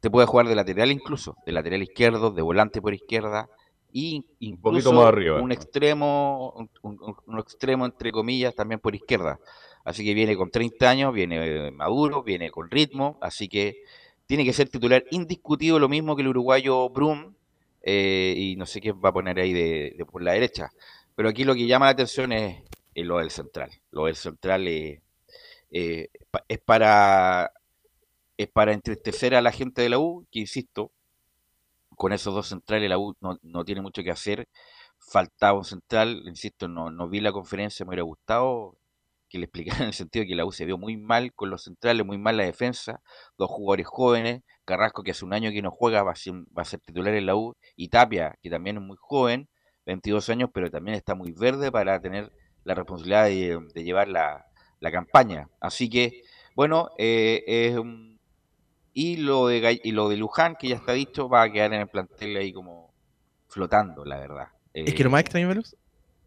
[0.00, 3.48] Te puede jugar de lateral incluso, de lateral izquierdo, de volante por izquierda
[3.92, 5.40] y incluso más arriba.
[5.40, 9.38] un extremo, un, un- un extremo entre comillas también por izquierda.
[9.84, 13.76] Así que viene con 30 años, viene eh, maduro, viene con ritmo, así que
[14.26, 17.35] tiene que ser titular indiscutido, lo mismo que el uruguayo Brum,
[17.86, 20.70] eh, y no sé qué va a poner ahí de, por la derecha.
[21.14, 22.62] Pero aquí lo que llama la atención es,
[22.96, 23.70] lo del central.
[23.92, 25.02] Lo del central eh,
[25.70, 26.08] eh,
[26.48, 27.52] es para
[28.38, 30.92] es para entristecer a la gente de la U, que insisto,
[31.96, 34.48] con esos dos centrales la U no, no tiene mucho que hacer.
[34.98, 38.76] Faltaba un central, insisto, no, no vi la conferencia, me hubiera gustado
[39.28, 41.50] que le explicaran en el sentido de que la U se vio muy mal con
[41.50, 43.00] los centrales, muy mal la defensa,
[43.38, 46.62] dos jugadores jóvenes, Carrasco que hace un año que no juega va a ser, va
[46.62, 49.48] a ser titular en la U, y Tapia que también es muy joven,
[49.86, 52.32] 22 años, pero también está muy verde para tener
[52.64, 54.46] la responsabilidad de, de llevar la,
[54.80, 55.48] la campaña.
[55.60, 56.22] Así que,
[56.54, 57.76] bueno, eh,
[58.92, 61.82] y lo de y lo de Luján, que ya está dicho, va a quedar en
[61.82, 62.94] el plantel ahí como
[63.48, 64.48] flotando, la verdad.
[64.72, 65.76] Es que lo más extraño, Velus,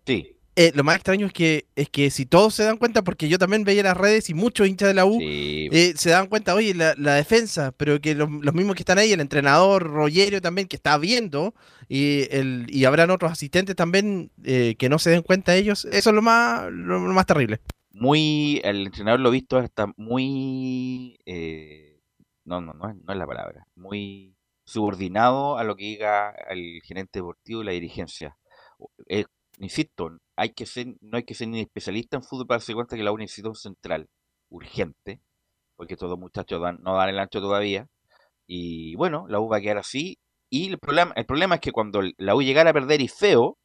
[0.05, 3.29] Sí, eh, lo más extraño es que, es que si todos se dan cuenta, porque
[3.29, 5.69] yo también veía las redes y muchos hinchas de la U sí.
[5.71, 8.97] eh, se dan cuenta, oye, la, la defensa, pero que los, los mismos que están
[8.97, 11.53] ahí, el entrenador Rogerio también, que está viendo,
[11.87, 16.09] y, el, y habrán otros asistentes también eh, que no se den cuenta ellos, eso
[16.09, 17.61] es lo más, lo, lo más terrible.
[17.91, 21.99] muy, el entrenador lo visto está muy, eh,
[22.45, 24.35] no, no, no es, no es la palabra, muy
[24.65, 28.37] subordinado a lo que diga el gerente deportivo y la dirigencia.
[29.07, 29.25] Eh,
[29.59, 32.95] insisto, hay que ser, no hay que ser ni especialista en fútbol para darse cuenta
[32.97, 34.07] que la U necesita un central
[34.49, 35.21] urgente,
[35.77, 37.87] porque estos dos muchachos dan- no dan el ancho todavía.
[38.47, 40.19] Y bueno, la U va a quedar así.
[40.49, 43.57] Y el problema, el problema es que cuando la U llegara a perder y feo,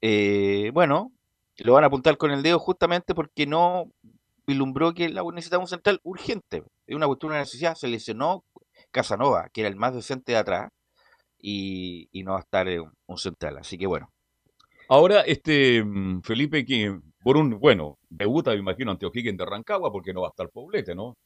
[0.00, 1.12] eh, bueno,
[1.58, 3.90] lo van a apuntar con el dedo justamente porque no
[4.46, 6.62] vislumbró que la U necesitaba un central urgente.
[6.86, 7.74] Es una cuestión de necesidad.
[7.74, 8.44] Se lesionó
[8.90, 10.70] Casanova, que era el más decente de atrás,
[11.40, 13.58] y, no va a estar eh, un, un central.
[13.58, 14.10] Así que bueno,
[14.88, 19.90] Ahora, este mm, Felipe, que por un, bueno, debuta, me imagino, ante O'Higgins de Rancagua,
[19.90, 21.16] porque no va a estar Poblete, ¿no?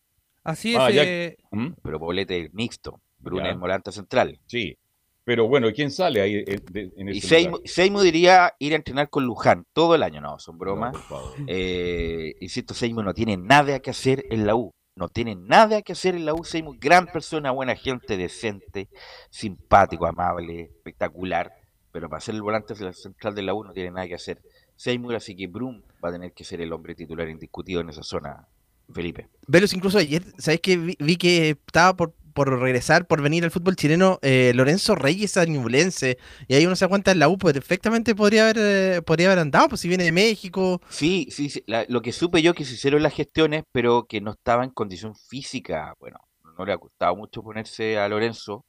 [0.45, 0.81] Así es.
[0.81, 1.73] Ah, ya- eh, ¿Mm?
[1.83, 3.01] pero Poblete es mixto.
[3.19, 4.39] Bruna es volante central.
[4.47, 4.77] Sí.
[5.25, 6.61] Pero bueno, ¿quién sale ahí eh,
[6.97, 10.23] en Y ese Seymour, diría ir a entrenar con Luján todo el año.
[10.23, 10.97] No, son No, bromas.
[11.05, 11.35] favor.
[11.47, 14.73] Eh, insisto, Seymour no tiene nada que hacer en la U.
[14.97, 16.43] No tiene nada que hacer en la U.
[16.43, 18.89] Seymour, gran persona, buena gente, decente,
[19.31, 21.53] simpático, amable, espectacular.
[21.93, 24.41] Pero para ser el volante central de la U no tiene nada que hacer.
[24.77, 28.03] Seymour, así que Brum va a tener que ser el hombre titular indiscutido en esa
[28.03, 28.47] zona,
[28.93, 29.29] Felipe.
[29.47, 30.77] Velos incluso ayer, ¿sabes qué?
[30.77, 35.37] Vi, vi que estaba por, por regresar, por venir al fútbol chileno, eh, Lorenzo Reyes
[35.37, 36.17] a Ñublense,
[36.49, 39.41] y ahí uno se da cuenta en la U, perfectamente podría haber, eh, podría haber
[39.41, 40.81] andado, pues si viene de México.
[40.89, 44.21] Sí, sí, sí, la- lo que supe yo que se hicieron las gestiones, pero que
[44.21, 45.95] no estaba en condición física.
[45.99, 46.19] Bueno,
[46.57, 48.65] no le ha costado mucho ponerse a Lorenzo.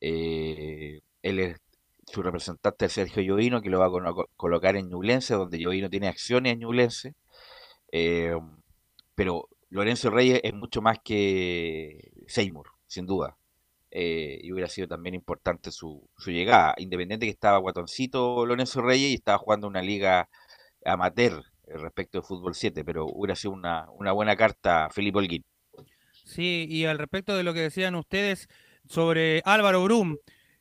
[0.00, 1.56] Eh, él es
[2.06, 5.90] su representante es Sergio Llovino, que lo va a colo- colocar en Ñublense, donde Llovino
[5.90, 7.14] tiene acciones en Ñublense.
[7.92, 8.34] Eh,
[9.14, 13.36] pero Lorenzo Reyes es mucho más que Seymour, sin duda.
[13.90, 16.74] Eh, y hubiera sido también importante su, su llegada.
[16.78, 20.28] Independiente que estaba guatoncito Lorenzo Reyes y estaba jugando una liga
[20.84, 25.44] amateur eh, respecto de fútbol 7, pero hubiera sido una, una buena carta Felipe Holguín.
[26.24, 28.48] Sí, y al respecto de lo que decían ustedes
[28.88, 30.16] sobre Álvaro Brum,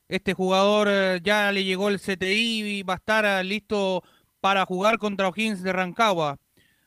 [0.07, 4.03] este jugador eh, ya le llegó el CTI y va a estar eh, listo
[4.39, 6.39] para jugar contra O'Higgins de Rancagua.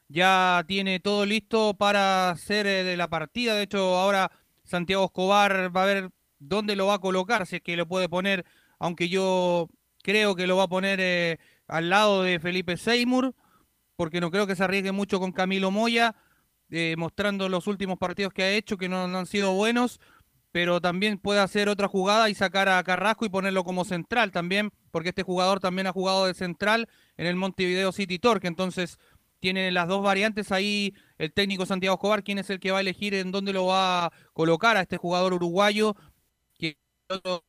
[0.09, 3.55] Ya tiene todo listo para hacer eh, de la partida.
[3.55, 4.31] De hecho, ahora
[4.65, 8.09] Santiago Escobar va a ver dónde lo va a colocar, si es que lo puede
[8.09, 8.45] poner,
[8.79, 9.69] aunque yo
[10.03, 13.35] creo que lo va a poner al lado de Felipe Seymour,
[13.97, 16.15] porque no creo que se arriesgue mucho con Camilo Moya
[16.97, 20.01] mostrando los últimos partidos que ha hecho, que no han sido buenos,
[20.57, 24.71] pero también puede hacer otra jugada y sacar a Carrasco y ponerlo como central también,
[24.91, 26.89] porque este jugador también ha jugado de central
[27.19, 28.99] en el Montevideo City Torque, entonces
[29.39, 32.81] tiene las dos variantes ahí el técnico Santiago Escobar, quién es el que va a
[32.81, 35.95] elegir en dónde lo va a colocar a este jugador uruguayo.
[36.59, 36.79] Que...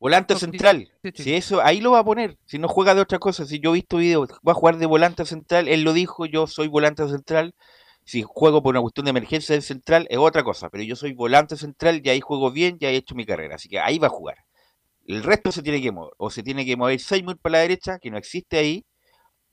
[0.01, 0.91] Volante central.
[1.01, 1.23] Sí, sí.
[1.23, 2.37] Si eso, ahí lo va a poner.
[2.45, 3.45] Si no juega de otra cosa.
[3.45, 5.69] Si yo he visto videos, va a jugar de volante central.
[5.69, 7.55] Él lo dijo, yo soy volante central.
[8.07, 10.69] Si juego por una cuestión de emergencia del central, es otra cosa.
[10.69, 13.55] Pero yo soy volante central y ahí juego bien, ya he hecho mi carrera.
[13.55, 14.37] Así que ahí va a jugar.
[15.05, 16.13] El resto se tiene que mover.
[16.17, 18.85] O se tiene que mover Seymour para la derecha, que no existe ahí.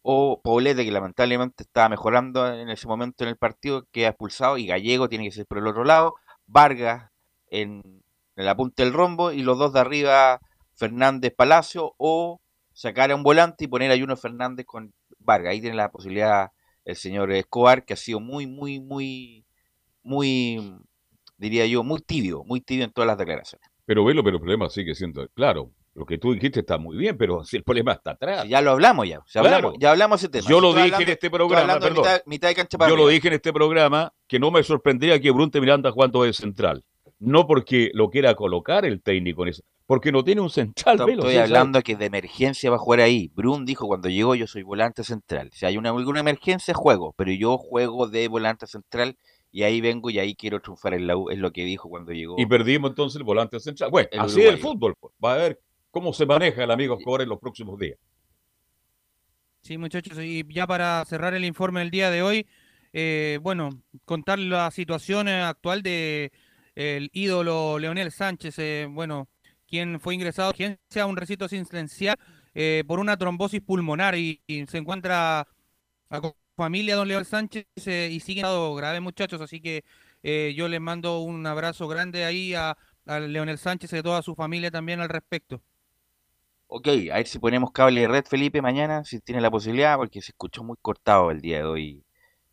[0.02, 4.57] O Poblete, que lamentablemente estaba mejorando en ese momento en el partido, queda expulsado.
[4.57, 6.14] Y Gallego tiene que ser por el otro lado.
[6.46, 7.11] Vargas
[7.50, 7.82] en,
[8.36, 9.32] en la punta del rombo.
[9.32, 10.38] Y los dos de arriba,
[10.76, 11.94] Fernández Palacio.
[11.98, 12.40] O
[12.72, 15.50] sacar a un volante y poner a Juno Fernández con Vargas.
[15.50, 16.52] Ahí tiene la posibilidad
[16.85, 19.45] el señor Escobar, que ha sido muy, muy, muy
[20.03, 20.76] muy,
[21.39, 23.66] diría yo, muy tibio, muy tibio en todas las declaraciones.
[23.87, 27.16] Pero velo, pero el problema sigue siendo, claro, lo que tú dijiste está muy bien,
[27.16, 28.47] pero si el problema está atrás.
[28.49, 29.74] ya lo hablamos ya, ya hablamos, Claro.
[29.80, 30.49] ya hablamos ese tema.
[30.49, 32.03] Yo lo dije hablando- en este programa, perdón.
[32.03, 35.18] mitad, mitad de cancha para Yo lo dije en este programa que no me sorprendería
[35.20, 36.85] que Brunte Miranda jugando de central.
[37.25, 41.01] No porque lo quiera colocar el técnico en eso, porque no tiene un central.
[41.09, 43.31] Estoy, hablando que de emergencia va a jugar ahí.
[43.35, 45.51] Brun dijo cuando llegó yo soy volante central.
[45.53, 49.16] Si hay una, alguna emergencia juego, pero yo juego de volante central
[49.51, 52.12] y ahí vengo y ahí quiero triunfar en la U, es lo que dijo cuando
[52.12, 52.35] llegó.
[52.39, 53.91] Y perdimos entonces el volante central.
[53.91, 54.95] Bueno, El así es el fútbol.
[54.99, 55.14] pues.
[55.25, 55.61] Va a ver
[55.91, 57.99] cómo se maneja el amigo en los próximos días.
[59.61, 62.47] Sí, muchachos, y ya para cerrar el informe del día de hoy,
[62.93, 63.70] eh, bueno,
[64.05, 66.33] contar la situación eh, actual de
[66.75, 69.29] el ídolo Leonel Sánchez, eh, bueno,
[69.66, 72.16] quien fue ingresado, quien sea un recito asistencial
[72.55, 75.47] eh, por una trombosis pulmonar y, y se encuentra
[76.11, 79.85] a con familia don Leonel Sánchez eh, y sigue estado grave, muchachos, así que
[80.22, 84.22] eh, yo les mando un abrazo grande ahí a, a Leonel Sánchez y a toda
[84.22, 85.61] su familia también al respecto.
[86.66, 90.22] Ok, a ver si ponemos cable de red, Felipe, mañana, si tiene la posibilidad, porque
[90.22, 92.05] se escuchó muy cortado el día de hoy.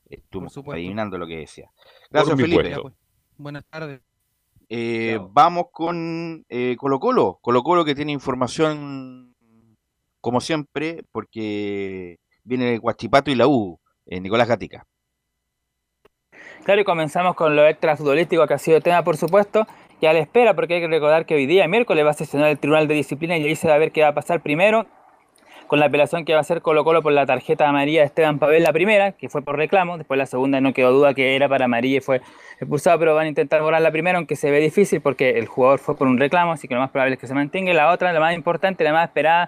[0.10, 1.72] Estuvimos adivinando lo que decía.
[2.10, 2.76] Gracias, Felipe.
[2.82, 2.94] pues.
[3.38, 4.02] Buenas tardes.
[4.74, 7.40] Eh, vamos con eh, Colo Colo.
[7.42, 9.36] Colo Colo que tiene información,
[10.22, 13.82] como siempre, porque viene el Guachipato y la U.
[14.06, 14.86] eh, Nicolás Gatica.
[16.64, 19.68] Claro, y comenzamos con lo extra futbolístico que ha sido tema, por supuesto,
[20.00, 22.50] y a la espera, porque hay que recordar que hoy día, miércoles, va a sesionar
[22.50, 24.86] el Tribunal de Disciplina y ahí se va a ver qué va a pasar primero
[25.72, 28.40] con la apelación que va a hacer Colo Colo por la tarjeta amarilla de Esteban
[28.40, 31.48] Pavel, la primera, que fue por reclamo, después la segunda no quedó duda que era
[31.48, 32.18] para amarilla y fue
[32.60, 35.80] expulsado, pero van a intentar borrar la primera, aunque se ve difícil porque el jugador
[35.80, 37.74] fue por un reclamo, así que lo más probable es que se mantenga.
[37.74, 39.48] La otra, la más importante, la más esperada,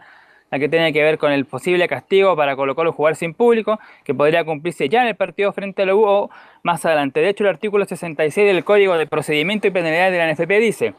[0.49, 3.77] la que tiene que ver con el posible castigo para Colo Colo jugar sin público,
[4.05, 6.29] que podría cumplirse ya en el partido frente a la U
[6.61, 7.19] más adelante.
[7.19, 10.93] De hecho, el artículo 66 del Código de Procedimiento y Penalidades de la NFP dice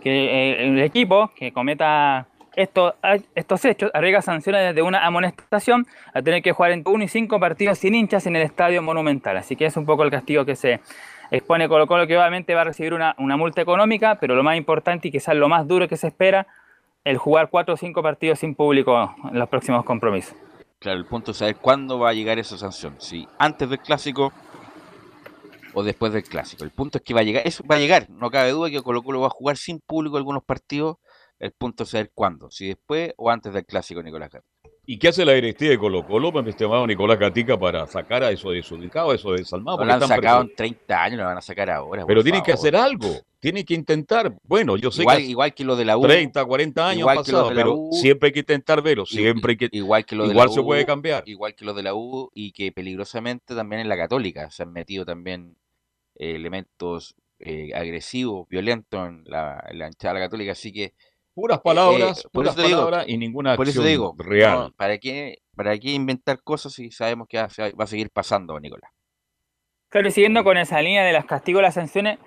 [0.00, 2.28] que eh, el equipo que cometa
[2.62, 7.04] esto- a- estos hechos arriesga sanciones desde una amonestación a tener que jugar entre 1
[7.04, 9.36] y 5 partidos sin hinchas en el estadio monumental.
[9.36, 10.80] Así que es un poco el castigo que se
[11.30, 14.56] expone Colo Colo, que obviamente va a recibir una, una multa económica, pero lo más
[14.56, 16.46] importante y quizás lo más duro que se espera,
[17.04, 20.34] el jugar 4 o 5 partidos sin público en los próximos compromisos.
[20.80, 22.94] Claro, el punto es saber cuándo va a llegar esa sanción.
[22.98, 24.32] Si antes del clásico
[25.72, 26.64] o después del clásico.
[26.64, 27.42] El punto es que va a llegar.
[27.46, 28.10] Eso va a llegar.
[28.10, 30.96] No cabe duda que Colo Colo va a jugar sin público algunos partidos.
[31.40, 32.50] El punto es saber cuándo.
[32.50, 34.60] Si después o antes del clásico, Nicolás Gatica.
[34.84, 38.30] ¿Y qué hace la directiva de Colo Colo, mi estimado Nicolás Gatica, para sacar a
[38.30, 39.80] esos desubicados, a esos desalmados?
[39.80, 42.04] No lo han sacado en 30 años, lo van a sacar ahora.
[42.06, 44.34] Pero tienen que hacer algo, tienen que intentar.
[44.42, 46.02] Bueno, yo sé Igual, que igual que lo de la U.
[46.02, 47.08] 30, 40 años
[47.54, 49.68] pero U, siempre hay que intentar verlo, siempre hay que...
[49.70, 51.22] Igual que lo de igual la se U, puede cambiar.
[51.26, 54.72] Igual que lo de la U y que peligrosamente también en la Católica se han
[54.72, 55.56] metido también
[56.16, 60.52] eh, elementos eh, agresivos, violentos en la, en la hinchada de la Católica.
[60.52, 60.94] Así que.
[61.34, 64.58] Puras eh, palabras, por puras te digo, palabras y ninguna Por eso acción digo, real.
[64.58, 68.10] no, ¿para, qué, ¿para qué inventar cosas si sabemos que va, a- va a seguir
[68.10, 68.90] pasando, Nicolás?
[69.88, 72.18] Claro, y siguiendo con esa línea de las castigos las sanciones,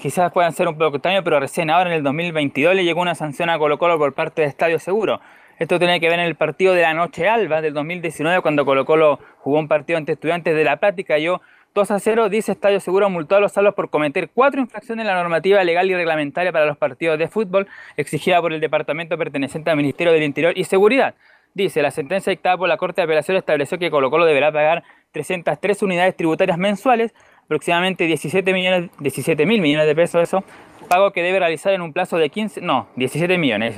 [0.00, 3.14] quizás puedan ser un poco extraños, pero recién ahora en el 2022 le llegó una
[3.14, 5.20] sanción a Colo Colo por parte de Estadio Seguro.
[5.58, 8.84] Esto tiene que ver en el partido de la Noche Alba del 2019, cuando Colo
[8.84, 11.40] Colo jugó un partido ante estudiantes de La Plata y cayó
[11.76, 12.30] 2 a 0.
[12.30, 15.90] Dice Estadio Seguro multó a los salvos por cometer cuatro infracciones en la normativa legal
[15.90, 17.68] y reglamentaria para los partidos de fútbol
[17.98, 21.14] exigida por el departamento perteneciente al Ministerio del Interior y Seguridad.
[21.52, 24.84] Dice, la sentencia dictada por la Corte de Apelación estableció que Colo Colo deberá pagar
[25.12, 27.14] 303 unidades tributarias mensuales,
[27.44, 30.44] aproximadamente 17 millones, 17 mil millones de pesos eso,
[30.88, 33.76] pago que debe realizar en un plazo de 15, no, 17 millones,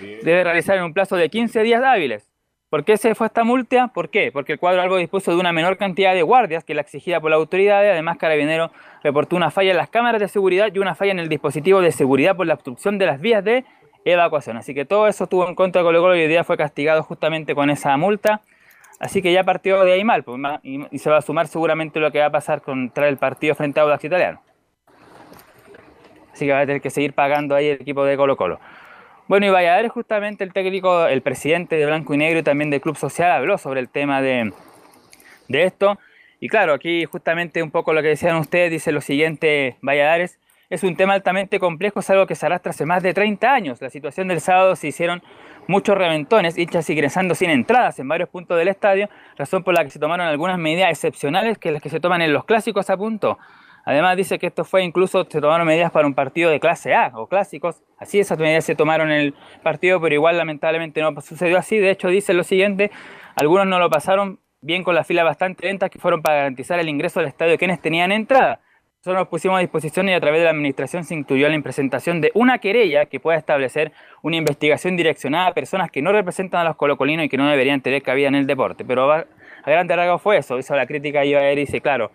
[0.00, 2.28] debe realizar en un plazo de 15 días hábiles.
[2.68, 3.88] ¿Por qué se fue esta multa?
[3.88, 4.32] ¿Por qué?
[4.32, 7.30] Porque el cuadro algo dispuso de una menor cantidad de guardias que la exigida por
[7.30, 7.78] la autoridad.
[7.78, 8.72] Además, Carabinero
[9.04, 11.92] reportó una falla en las cámaras de seguridad y una falla en el dispositivo de
[11.92, 13.64] seguridad por la obstrucción de las vías de
[14.04, 14.56] evacuación.
[14.56, 17.04] Así que todo eso estuvo en contra de Colo Colo y hoy día fue castigado
[17.04, 18.40] justamente con esa multa.
[18.98, 22.10] Así que ya partió de ahí mal pues, y se va a sumar seguramente lo
[22.10, 24.40] que va a pasar contra el partido frente a Audax Italiano.
[26.32, 28.58] Así que va a tener que seguir pagando ahí el equipo de Colo Colo.
[29.28, 32.80] Bueno, y Valladares justamente el técnico, el presidente de Blanco y Negro y también del
[32.80, 34.52] Club Social habló sobre el tema de,
[35.48, 35.98] de esto.
[36.38, 40.38] Y claro, aquí justamente un poco lo que decían ustedes, dice lo siguiente Valladares,
[40.70, 43.82] es un tema altamente complejo, es algo que se arrastra hace más de 30 años.
[43.82, 45.20] La situación del sábado se hicieron
[45.66, 49.90] muchos reventones, hinchas ingresando sin entradas en varios puntos del estadio, razón por la que
[49.90, 53.40] se tomaron algunas medidas excepcionales que las que se toman en los clásicos a punto.
[53.86, 57.12] Además dice que esto fue incluso, se tomaron medidas para un partido de clase A
[57.14, 61.56] o clásicos, así esas medidas se tomaron en el partido, pero igual lamentablemente no sucedió
[61.56, 61.78] así.
[61.78, 62.90] De hecho dice lo siguiente,
[63.36, 66.88] algunos no lo pasaron bien con las filas bastante lentas que fueron para garantizar el
[66.88, 68.60] ingreso al estadio quienes tenían entrada.
[68.98, 72.20] nosotros nos pusimos a disposición y a través de la administración se incluyó la impresentación
[72.20, 76.64] de una querella que pueda establecer una investigación direccionada a personas que no representan a
[76.64, 78.84] los colocolinos y que no deberían tener cabida en el deporte.
[78.84, 79.26] Pero a,
[79.64, 82.10] a rasgos fue eso, hizo la crítica y dice, claro,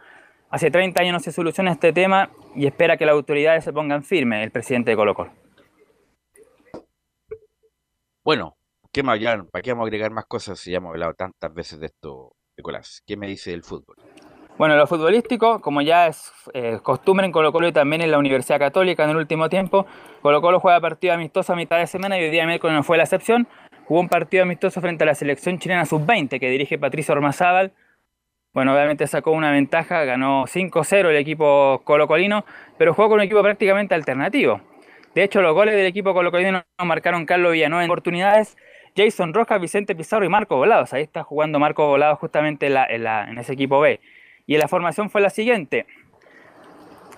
[0.52, 4.04] hace 30 años no se soluciona este tema y espera que las autoridades se pongan
[4.04, 5.32] firmes, el presidente de Colo Colo.
[8.24, 8.56] Bueno,
[8.92, 9.20] ¿qué más,
[9.52, 12.36] ¿para qué vamos a agregar más cosas si ya hemos hablado tantas veces de esto,
[12.56, 13.02] Nicolás?
[13.08, 13.96] ¿Qué me dice del fútbol?
[14.58, 18.20] Bueno, lo futbolístico, como ya es eh, costumbre en Colo Colo y también en la
[18.20, 19.88] Universidad Católica en el último tiempo,
[20.22, 22.98] Colo Colo juega partido amistoso a mitad de semana y hoy día miércoles no fue
[22.98, 23.48] la excepción.
[23.86, 27.74] Jugó un partido amistoso frente a la selección chilena sub-20 que dirige Patricio Ormazábal.
[28.54, 32.44] Bueno, obviamente sacó una ventaja, ganó 5-0 el equipo colocolino,
[32.78, 34.60] pero jugó con un equipo prácticamente alternativo.
[35.16, 38.58] De hecho, los goles del equipo colocolino marcaron Carlos Villanueva en oportunidades,
[38.96, 40.92] Jason Rojas, Vicente Pizarro y Marco Volados.
[40.92, 44.02] Ahí está jugando Marco Volados justamente en ese equipo B.
[44.48, 45.86] Y la formación fue la siguiente.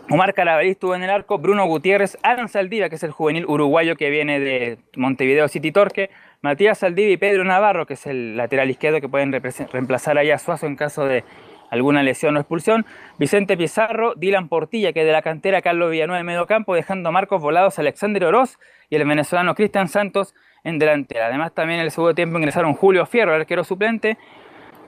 [0.10, 3.96] Omar Carabalí estuvo en el arco, Bruno Gutiérrez, Alan Saldivia, que es el juvenil uruguayo
[3.96, 6.12] que viene de Montevideo City Torque,
[6.44, 10.38] Matías Saldivia y Pedro Navarro, que es el lateral izquierdo que pueden reemplazar ahí a
[10.38, 11.24] Suazo en caso de
[11.70, 12.86] alguna lesión o expulsión,
[13.18, 17.14] Vicente Pizarro, Dylan Portilla, que es de la cantera Carlos Villanueva en medio campo, dejando
[17.14, 20.36] Marcos Volados, Alexander Oroz y el venezolano Cristian Santos
[20.66, 21.28] en delantera.
[21.28, 24.18] Además también en el segundo tiempo ingresaron Julio Fierro, el arquero suplente,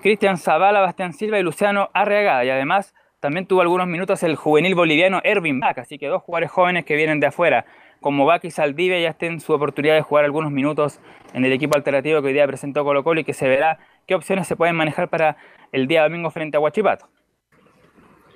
[0.02, 2.44] Cristian Zavala, Bastián Silva y Luciano Arreagada.
[2.44, 5.80] Y además también tuvo algunos minutos el juvenil boliviano Ervin Bach.
[5.80, 7.66] Así que dos jugadores jóvenes que vienen de afuera,
[8.02, 11.00] como Bach y Saldivia, ya estén su oportunidad de jugar algunos minutos
[11.34, 14.16] en el equipo alternativo que hoy día presentó Colo Colo y que se verá qué
[14.16, 15.38] opciones se pueden manejar para
[15.72, 17.08] el día domingo frente a Huachipato.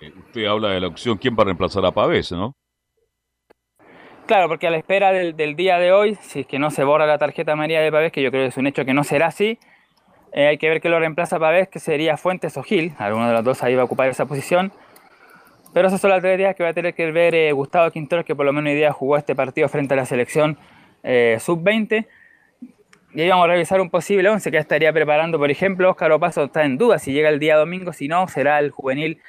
[0.01, 2.53] Eh, usted habla de la opción, ¿quién va a reemplazar a Pavés, no?
[4.25, 6.83] Claro, porque a la espera del, del, día de hoy, si es que no se
[6.83, 9.03] borra la tarjeta María de Pavés, que yo creo que es un hecho que no
[9.03, 9.57] será así,
[10.31, 12.93] eh, hay que ver que lo reemplaza ver que sería Fuentes o Gil.
[12.97, 14.71] Alguno de los dos ahí va a ocupar esa posición.
[15.73, 18.25] Pero esas son las tres días que va a tener que ver eh, Gustavo Quintero,
[18.25, 20.57] que por lo menos hoy día jugó este partido frente a la selección
[21.03, 22.07] eh, sub-20.
[23.13, 25.37] Y ahí vamos a revisar un posible 11 que estaría preparando.
[25.37, 28.59] Por ejemplo, Óscar Opaso está en duda si llega el día domingo, si no, será
[28.59, 29.21] el juvenil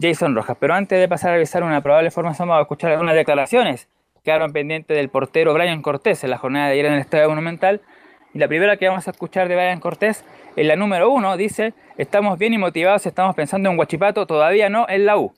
[0.00, 0.56] Jason Rojas.
[0.60, 4.22] Pero antes de pasar a revisar una probable formación, vamos a escuchar algunas declaraciones que
[4.24, 7.80] quedaron pendientes del portero Brian Cortés en la jornada de ayer en el Estadio Monumental.
[8.34, 10.24] Y la primera que vamos a escuchar de Brian Cortés,
[10.56, 14.86] en la número uno, dice, estamos bien y motivados, estamos pensando en Huachipato, todavía no
[14.88, 15.32] en la U.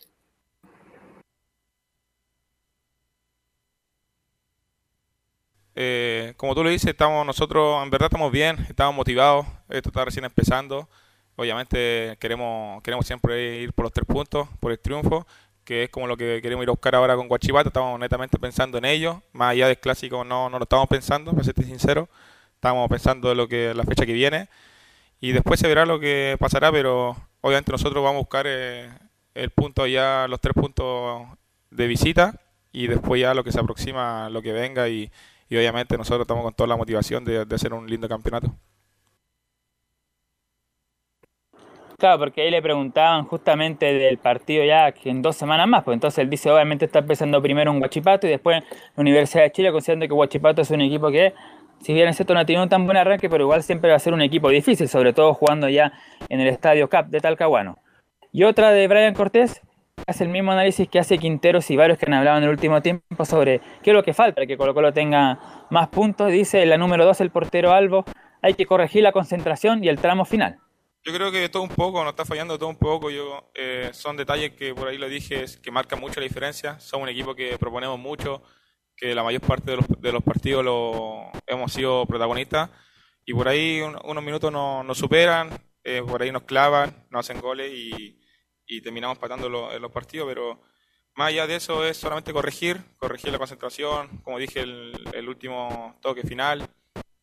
[5.83, 10.05] Eh, como tú lo dices, estamos nosotros, en verdad estamos bien, estamos motivados, esto está
[10.05, 10.91] recién empezando.
[11.37, 15.27] Obviamente queremos, queremos siempre ir por los tres puntos, por el triunfo,
[15.65, 17.69] que es como lo que queremos ir a buscar ahora con Guachipato.
[17.71, 21.45] Estamos netamente pensando en ello, más allá del clásico no, no lo estamos pensando, para
[21.45, 22.11] serte sincero.
[22.57, 24.51] Estamos pensando en lo que la fecha que viene
[25.19, 28.91] y después se verá lo que pasará, pero obviamente nosotros vamos a buscar eh,
[29.35, 31.27] el punto ya, los tres puntos
[31.71, 32.39] de visita
[32.71, 35.11] y después ya lo que se aproxima, lo que venga y,
[35.57, 38.53] obviamente nosotros estamos con toda la motivación de, hacer un lindo campeonato.
[41.99, 46.19] Claro, porque ahí le preguntaban justamente del partido ya en dos semanas más, pues entonces
[46.19, 48.63] él dice obviamente está empezando primero en Huachipato y después
[48.97, 51.35] la Universidad de Chile, considerando que Huachipato es un equipo que
[51.81, 53.97] si bien es cierto no ha tenido un tan buen arranque, pero igual siempre va
[53.97, 55.93] a ser un equipo difícil, sobre todo jugando ya
[56.29, 57.79] en el Estadio Cap de Talcahuano.
[58.33, 59.61] Y otra de Brian Cortés,
[60.07, 62.81] hace el mismo análisis que hace Quinteros y varios que han hablado en el último
[62.83, 66.31] tiempo sobre qué es lo que falta para que Colo Colo tenga más puntos.
[66.31, 68.05] Dice la número 2, el portero Albo,
[68.43, 70.59] hay que corregir la concentración y el tramo final.
[71.03, 73.11] Yo creo que todo un poco, no está fallando todo un poco.
[73.11, 76.79] Yo, eh, son detalles que por ahí lo dije, que marcan mucho la diferencia.
[76.79, 78.43] Son un equipo que proponemos mucho,
[78.97, 82.71] que la mayor parte de los, de los partidos lo, hemos sido protagonistas
[83.25, 85.51] y por ahí unos minutos nos, superan,
[85.85, 88.20] eh, por ahí nos clavan, nos hacen goles y,
[88.81, 90.61] terminamos patando los partidos, pero
[91.17, 96.23] más allá de eso es solamente corregir, corregir la concentración, como dije, el, último toque
[96.23, 96.69] final,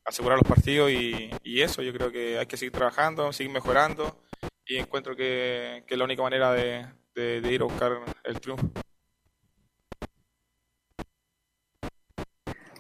[0.04, 4.22] asegurar los partidos y, eso, yo creo que hay que seguir trabajando, seguir mejorando
[4.66, 8.70] y encuentro que, es la única manera de ir a buscar el triunfo.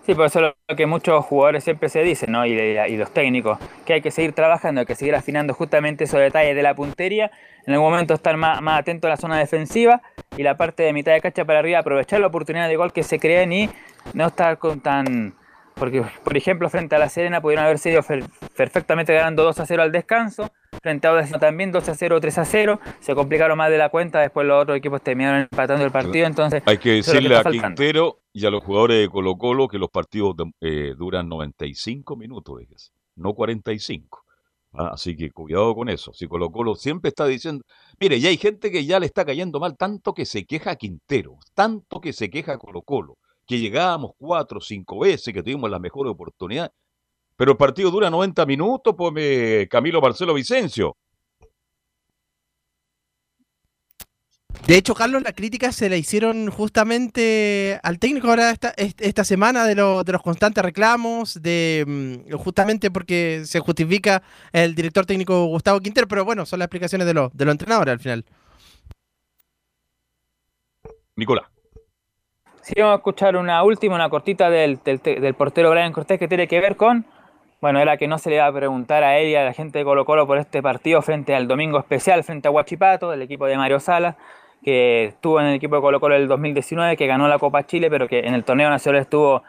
[0.07, 2.45] Sí, por eso es lo que muchos jugadores siempre se dicen, ¿no?
[2.45, 6.55] Y, los técnicos, que hay que seguir trabajando, hay que seguir afinando justamente esos detalles
[6.55, 7.29] de la puntería.
[7.65, 10.01] En algún momento estar más, más atento a la zona defensiva
[10.37, 13.03] y la parte de mitad de cancha para arriba, aprovechar la oportunidad de gol que
[13.03, 13.69] se creen y
[14.13, 15.35] no estar con tan.
[15.73, 18.01] Porque, por ejemplo, frente a la Serena pudieron haber sido
[18.55, 20.49] perfectamente ganando 2 a 0 al descanso
[20.81, 23.89] frente a Audax también 2 a 0, 3 a 0, se complicaron más de la
[23.89, 26.63] cuenta, después los otros equipos terminaron empatando el partido, entonces...
[26.65, 30.35] Hay que decirle a Quintero y a los jugadores de Colo Colo que los partidos
[30.61, 34.23] eh, duran 95 minutos, no 45.
[34.73, 34.91] ¿ah?
[34.93, 36.13] Así que cuidado con eso.
[36.13, 37.63] Si Colo Colo siempre está diciendo,
[37.99, 41.39] Mire, ya hay gente que ya le está cayendo mal, tanto que se queja Quintero,
[41.55, 43.17] tanto que se queja Colo Colo,
[43.47, 46.71] que llegábamos cuatro o cinco veces, que tuvimos la mejor oportunidad.
[47.35, 50.95] Pero el partido dura 90 minutos, pues Camilo Marcelo Vicencio.
[54.65, 59.65] De hecho, Carlos, las críticas se le hicieron justamente al técnico ahora esta, esta semana
[59.65, 65.79] de, de los constantes reclamos, de mm, justamente porque se justifica el director técnico Gustavo
[65.79, 68.25] Quintero, pero bueno, son las explicaciones de, lo, de los entrenadores al final.
[71.15, 71.45] Nicolás.
[72.61, 76.49] Sí, vamos a escuchar una última, una cortita del, del, portero Brian Cortés que tiene
[76.49, 77.05] que ver con,
[77.61, 79.79] bueno, era que no se le iba a preguntar a él y a la gente
[79.79, 83.45] de Colo Colo por este partido frente al Domingo Especial, frente a Huachipato, del equipo
[83.45, 84.17] de Mario Salas
[84.67, 87.65] que estuvo en el equipo de Colo Colo en el 2019, que ganó la Copa
[87.65, 89.41] Chile, pero que en el torneo nacional estuvo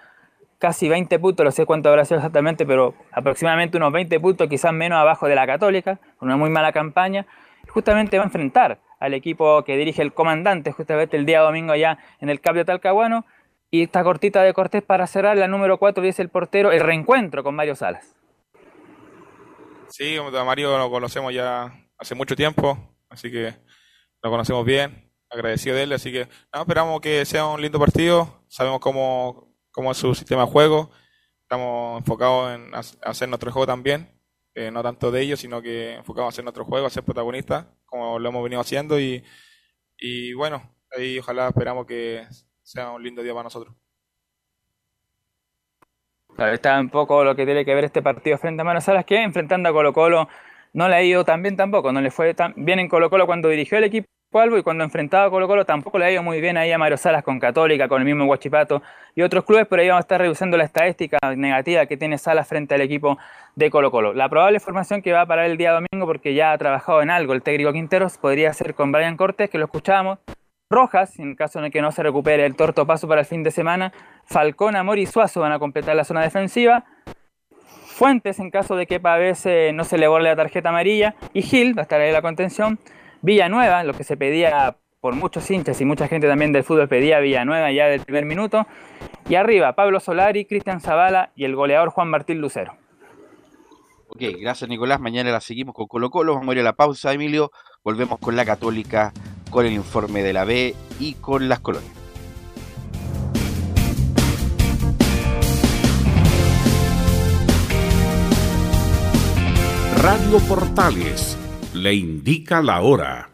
[0.59, 4.73] casi 20 puntos, no sé cuánto habrá sido exactamente, pero aproximadamente unos 20 puntos, quizás
[4.73, 7.27] menos abajo de la Católica, con una muy mala campaña.
[7.67, 11.99] justamente va a enfrentar al equipo que dirige el comandante, justamente el día domingo allá
[12.21, 13.27] en el Capio Talcahuano.
[13.73, 17.43] Y esta cortita de Cortés para cerrar, la número 4 dice el portero, el reencuentro
[17.43, 18.15] con Mario Salas.
[19.89, 20.17] Sí,
[20.47, 22.79] Mario lo conocemos ya hace mucho tiempo,
[23.11, 23.55] así que
[24.23, 28.81] lo conocemos bien, agradecido de él, así que esperamos que sea un lindo partido, sabemos
[28.81, 30.91] cómo, cómo es su sistema de juego,
[31.43, 34.09] estamos enfocados en hacer nuestro juego también,
[34.55, 37.67] eh, no tanto de ellos, sino que enfocados en hacer nuestro juego, a ser protagonistas,
[37.85, 39.25] como lo hemos venido haciendo, y,
[39.99, 42.27] y bueno, ahí ojalá esperamos que
[42.63, 43.75] sea un lindo día para nosotros.
[46.39, 49.21] Está un poco lo que tiene que ver este partido frente a Manos Salas, que
[49.23, 50.29] enfrentando a Colo Colo
[50.73, 53.27] no le ha ido tan bien tampoco, no le fue tan bien en Colo Colo
[53.27, 56.23] cuando dirigió el equipo Albo y cuando enfrentaba a Colo Colo tampoco le ha ido
[56.23, 58.83] muy bien ahí a Mario Salas con Católica, con el mismo Guachipato
[59.15, 62.47] y otros clubes, pero ahí vamos a estar revisando la estadística negativa que tiene Salas
[62.47, 63.17] frente al equipo
[63.57, 64.13] de Colo Colo.
[64.13, 67.09] La probable formación que va a parar el día domingo, porque ya ha trabajado en
[67.09, 70.19] algo el técnico Quinteros, podría ser con Brian Cortés, que lo escuchábamos,
[70.71, 73.51] Rojas, en caso de que no se recupere el torto paso para el fin de
[73.51, 73.95] semana,
[74.27, 76.85] Falcón, Amor y Suazo van a completar la zona defensiva,
[77.99, 81.77] Fuentes en caso de que Pavés no se le borre la tarjeta amarilla y Gil
[81.77, 82.79] va a estar ahí en la contención.
[83.23, 87.21] Villanueva, lo que se pedía por muchos hinchas y mucha gente también del fútbol pedía
[87.21, 88.67] Villanueva ya del primer minuto.
[89.29, 92.75] Y arriba Pablo Solari, Cristian Zavala y el goleador Juan Martín Lucero.
[94.09, 95.01] Ok, gracias Nicolás.
[95.01, 96.35] Mañana la seguimos con Colo Colo.
[96.35, 97.53] Vamos a ir a la pausa, Emilio.
[97.85, 99.13] Volvemos con la Católica,
[99.51, 101.93] con el informe de la B y con las colonias.
[110.01, 111.38] Radio Portales
[111.79, 113.31] le indica la hora.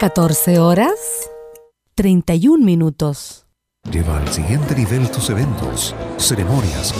[0.00, 1.28] 14 horas
[1.94, 3.46] 31 minutos.
[3.90, 6.94] Lleva al siguiente nivel tus eventos, ceremonias,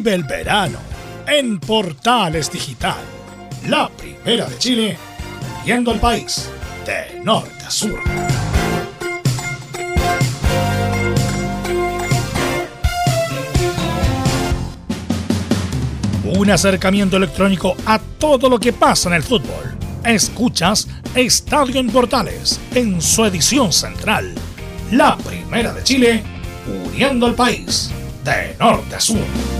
[0.00, 0.78] Vive el verano
[1.26, 3.00] en Portales Digital,
[3.66, 4.96] la primera de Chile,
[5.64, 6.48] viendo el país
[6.86, 7.98] de norte a sur.
[16.26, 19.76] Un acercamiento electrónico a todo lo que pasa en el fútbol.
[20.04, 20.86] Escuchas
[21.16, 24.32] Estadio en Portales en su edición central,
[24.92, 26.22] la primera de Chile,
[26.86, 27.90] uniendo al país
[28.22, 29.57] de norte a sur.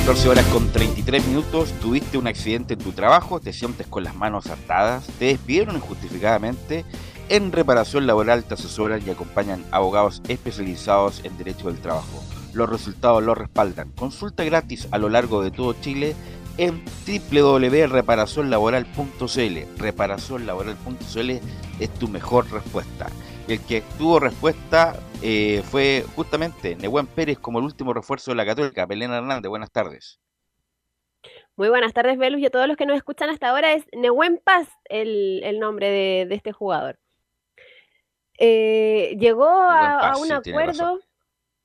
[0.00, 4.14] 14 horas con 33 minutos, tuviste un accidente en tu trabajo, te sientes con las
[4.14, 6.86] manos atadas, te despidieron injustificadamente.
[7.28, 12.24] En reparación laboral te asesoran y acompañan abogados especializados en derecho del trabajo.
[12.54, 13.90] Los resultados los respaldan.
[13.90, 16.16] Consulta gratis a lo largo de todo Chile
[16.56, 19.58] en www.reparacionlaboral.cl.
[19.76, 21.30] Reparacionlaboral.cl
[21.78, 23.10] es tu mejor respuesta.
[23.48, 28.46] el que tuvo respuesta eh, fue justamente Nehuen Pérez como el último refuerzo de la
[28.46, 28.86] Católica.
[28.86, 30.20] Belén Hernández, buenas tardes.
[31.56, 33.72] Muy buenas tardes, Velus, y a todos los que nos escuchan hasta ahora.
[33.74, 36.98] Es Nehuen Paz el, el nombre de, de, este jugador.
[38.38, 41.00] Eh, llegó a, Paz, a, un sí, acuerdo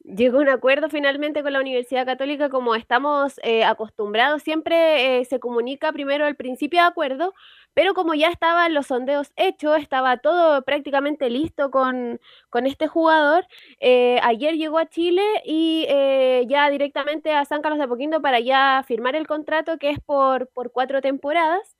[0.05, 5.25] llegó a un acuerdo finalmente con la Universidad Católica, como estamos eh, acostumbrados, siempre eh,
[5.25, 7.33] se comunica primero el principio de acuerdo,
[7.75, 12.19] pero como ya estaban los sondeos hechos, estaba todo prácticamente listo con,
[12.49, 13.45] con este jugador,
[13.79, 18.39] eh, ayer llegó a Chile y eh, ya directamente a San Carlos de Apoquindo para
[18.39, 21.77] ya firmar el contrato que es por, por cuatro temporadas.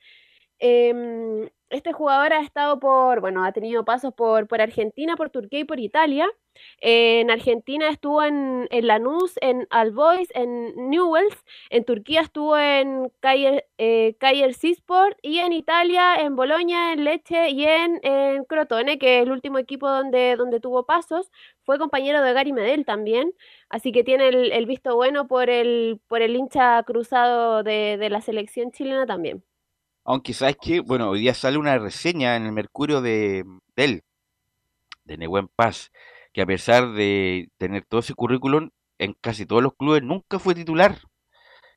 [0.60, 5.60] Eh, este jugador ha estado por, bueno, ha tenido pasos por, por Argentina, por Turquía
[5.60, 6.28] y por Italia.
[6.80, 11.44] En Argentina estuvo en, en Lanús, en Albois, en Newells.
[11.70, 14.16] En Turquía estuvo en Cayer, eh.
[15.22, 19.58] Y en Italia, en Boloña, en Leche y en, en, Crotone, que es el último
[19.60, 21.32] equipo donde, donde tuvo pasos.
[21.64, 23.34] Fue compañero de Gary Medel también.
[23.70, 28.10] Así que tiene el, el visto bueno por el, por el hincha cruzado de, de
[28.10, 29.44] la selección chilena también.
[30.06, 33.44] Aunque sabes que, bueno, hoy día sale una reseña en el Mercurio de,
[33.76, 34.04] de él,
[35.04, 35.92] de Nehuen Paz,
[36.32, 40.54] que a pesar de tener todo ese currículum, en casi todos los clubes nunca fue
[40.54, 41.00] titular.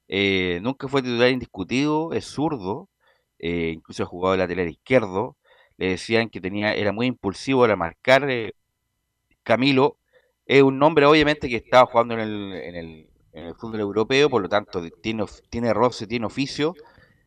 [0.09, 2.91] Eh, nunca fue titular indiscutido, es zurdo,
[3.39, 5.37] eh, incluso ha jugado de lateral izquierdo.
[5.79, 8.31] Le decían que tenía, era muy impulsivo para marcar.
[8.31, 8.53] Eh,
[9.43, 9.97] Camilo
[10.45, 14.29] es un nombre, obviamente, que estaba jugando en el, en el, en el fútbol europeo,
[14.29, 16.75] por lo tanto, tiene, tiene roce, tiene oficio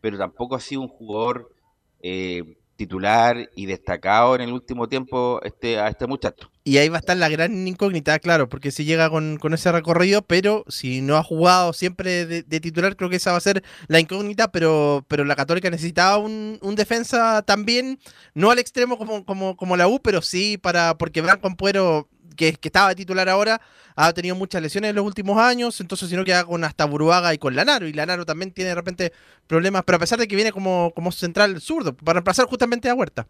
[0.02, 1.54] pero tampoco ha sido un jugador
[2.02, 6.50] eh, titular y destacado en el último tiempo este, a este muchacho.
[6.64, 9.72] Y ahí va a estar la gran incógnita, claro, porque si llega con, con ese
[9.72, 13.64] recorrido, pero si no ha jugado siempre de, titular, creo que esa va a ser
[13.88, 18.00] la incógnita, pero, pero la Católica necesitaba un, un defensa también,
[18.34, 22.58] no al extremo como, como, como la U, pero sí para, porque Branco Ampuero que,
[22.62, 23.62] estaba titular ahora,
[23.96, 27.34] ha tenido muchas lesiones en los últimos años, entonces si no queda con hasta Buruaga
[27.34, 29.14] y con Lanaro, y Lanaro también tiene de repente
[29.48, 32.96] problemas, pero a pesar de que viene como, como central zurdo, para reemplazar justamente a
[32.96, 33.28] Huerta.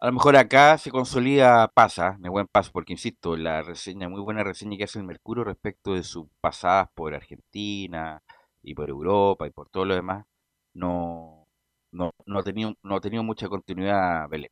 [0.00, 4.20] A lo mejor acá se consolida Pasa, de buen paso, porque insisto, la reseña, muy
[4.20, 8.22] buena reseña que hace el Mercurio respecto de sus pasadas por Argentina
[8.62, 10.26] y por Europa y por todo lo demás,
[10.74, 11.46] no,
[11.92, 14.50] no, no, ha, tenido, no ha tenido mucha continuidad Belén.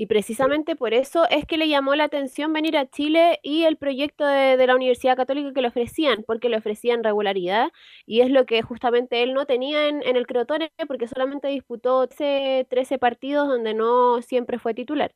[0.00, 3.76] Y precisamente por eso es que le llamó la atención venir a Chile y el
[3.76, 7.68] proyecto de, de, la Universidad Católica que le ofrecían, porque le ofrecían regularidad
[8.06, 12.06] y es lo que justamente él no tenía en, en el Crotone porque solamente disputó
[12.06, 15.12] 13, 13, partidos donde no siempre fue titular.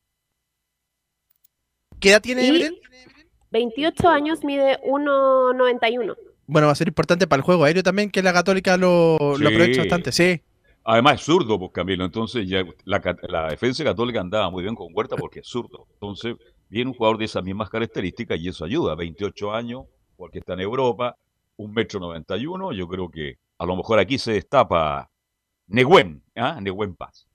[1.99, 2.75] ¿Qué edad tiene Evelyn?
[3.53, 6.15] 28 años, mide 1,91.
[6.47, 9.43] Bueno, va a ser importante para el juego aéreo también que la Católica lo, sí.
[9.45, 10.43] lo aproveche bastante, sí.
[10.85, 12.05] Además es zurdo, pues Camilo.
[12.05, 15.87] Entonces ya la, la, defensa católica andaba muy bien con Huerta porque es zurdo.
[15.95, 16.37] Entonces
[16.69, 18.95] viene un jugador de esas mismas características y eso ayuda.
[18.95, 19.85] 28 años,
[20.17, 21.17] porque está en Europa,
[21.57, 22.73] un metro 91.
[22.73, 25.11] Yo creo que a lo mejor aquí se destapa
[25.67, 26.61] Neguen, ¿ah?
[26.61, 27.27] Neguen Paz.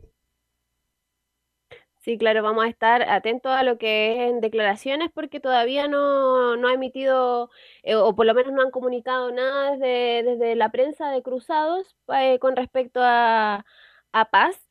[2.09, 6.55] Sí, claro, vamos a estar atentos a lo que es en declaraciones porque todavía no,
[6.57, 7.51] no ha emitido,
[7.83, 11.95] eh, o por lo menos no han comunicado nada desde, desde la prensa de Cruzados
[12.15, 13.63] eh, con respecto a,
[14.11, 14.67] a Paz.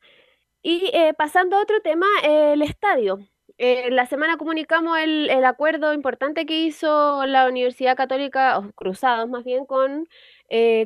[0.62, 3.20] Y eh, pasando a otro tema, el estadio.
[3.58, 9.44] la semana comunicamos el, el, acuerdo importante que hizo la Universidad Católica, o Cruzados más
[9.44, 10.08] bien, con,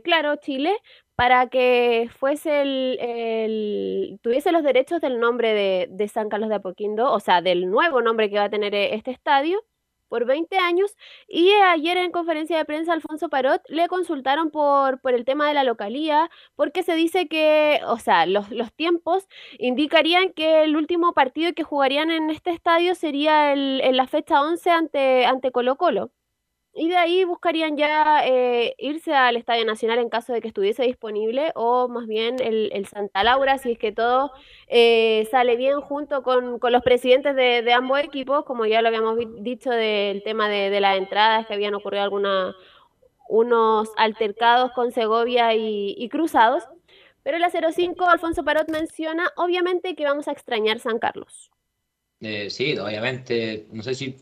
[0.05, 0.77] claro, Chile,
[1.17, 7.21] para que fuese el, tuviese los derechos del nombre de, San Carlos de Apoquindo, o
[7.21, 9.65] sea, del nuevo nombre que va a tener este estadio
[10.09, 10.95] por 20 años.
[11.29, 15.55] Y ayer en conferencia de prensa Alfonso Parot le consultaron por, por el tema de
[15.55, 19.27] la localía, porque se dice que, o sea, los, los tiempos
[19.59, 24.43] indicarían que el último partido que jugarían en este estadio sería el, en la fecha
[24.43, 26.11] 11 ante, ante Colo Colo.
[26.75, 30.85] Y de ahí buscarían ya eh, irse al Estadio Nacional en caso de que estuviese
[30.85, 34.33] disponible, o más bien el, el Santa Laura, si es que todo
[34.69, 38.89] eh, sale bien junto con, con los presidentes de, de, ambos equipos, como ya lo
[38.89, 42.57] habíamos dicho del tema de, de las entradas, que habían ocurrido alguna,
[43.29, 46.65] unos altercados con Segovia y, y Cruzados.
[47.23, 51.51] Pero la 05, Alfonso Parot menciona, obviamente, que vamos a extrañar San Carlos.
[52.21, 54.17] Eh, sí, obviamente, no sé si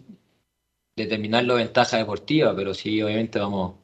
[1.02, 3.74] determinarlo ventaja deportiva, pero sí, obviamente vamos,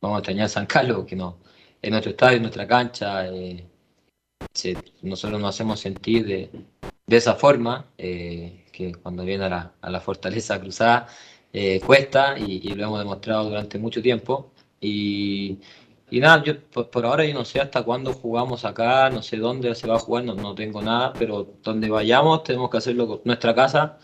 [0.00, 1.38] vamos a extrañar San Carlos, que no,
[1.80, 3.66] es nuestro estadio, nuestra cancha, eh,
[5.02, 6.50] nosotros nos hacemos sentir de,
[7.08, 11.06] esa forma, eh, que cuando viene a la, fortaleza cruzada
[11.52, 14.52] eh, cuesta y, lo hemos demostrado durante mucho tiempo.
[14.80, 15.58] Y,
[16.10, 19.36] y nada, yo por, por, ahora yo no sé hasta cuándo jugamos acá, no sé
[19.38, 23.06] dónde se va a jugar, no, no tengo nada, pero donde vayamos tenemos que hacerlo
[23.08, 23.98] con nuestra casa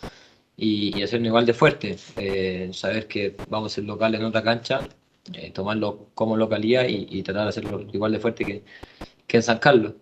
[0.60, 1.96] y, y igual de fuerte.
[2.16, 4.80] Eh, saber que vamos a ser local en otra cancha,
[5.32, 8.62] eh, tomarlo como localía y, y tratar de hacerlo igual de fuerte que,
[9.26, 9.94] que en San Carlos.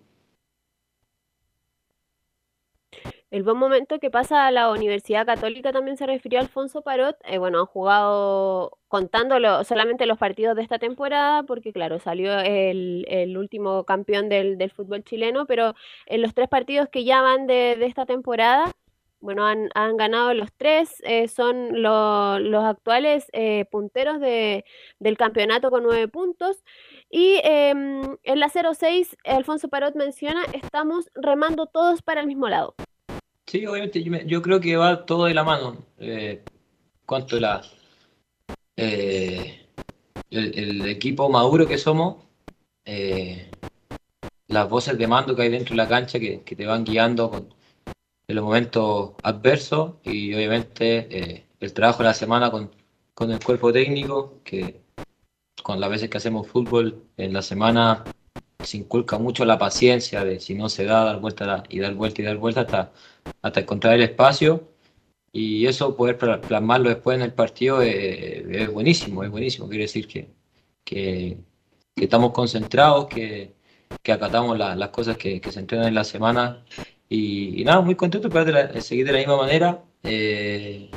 [3.31, 7.15] El buen momento que pasa a la Universidad Católica también se refirió a Alfonso Parot.
[7.25, 13.05] Eh, bueno, han jugado contándolo solamente los partidos de esta temporada, porque claro, salió el,
[13.07, 15.75] el último campeón del, del fútbol chileno, pero
[16.07, 18.73] en los tres partidos que ya van de, de esta temporada,
[19.21, 24.65] bueno, han, ganado los tres, eh, son lo- los actuales eh, punteros de,
[25.01, 26.63] del campeonato con nueve puntos.
[27.11, 32.75] Y em, en la 06, Alfonso Parot menciona, estamos remando todos para el mismo lado.
[33.47, 35.79] Sí, obviamente yo, creo que va todo de la mano.
[35.99, 36.43] Eh,
[37.07, 37.45] cuanto el,
[40.89, 42.17] equipo maduro que somos,
[44.49, 47.31] las voces de mando que hay dentro de la cancha que, que te van guiando
[47.31, 47.55] con-
[48.29, 52.71] en los momentos adversos y obviamente eh, el trabajo de la semana con,
[53.15, 54.83] con el cuerpo técnico, que
[55.63, 58.13] con las veces que hacemos fútbol en la semana
[58.61, 62.23] se inculca mucho la paciencia de si no se da, dar vuelta y dar vuelta
[62.23, 62.93] y dar vuelta hasta,
[63.43, 64.69] hasta encontrar el espacio.
[65.33, 69.69] Y eso, poder pla- plasmarlo después en el partido eh, es buenísimo, es buenísimo.
[69.69, 70.31] Quiere decir que,
[70.85, 71.39] que,
[71.97, 73.55] estamos concentrados, que,
[74.03, 76.65] que acatamos la- las cosas que, que se entrenan en la semana.
[77.09, 79.83] Y, nada, muy contento poder de seguir de la misma manera.
[80.03, 80.91] eh,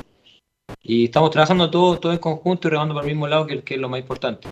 [0.83, 3.75] y estamos trabajando todo, todo en conjunto y remando para el mismo lado, que, que
[3.75, 4.47] es lo más importante.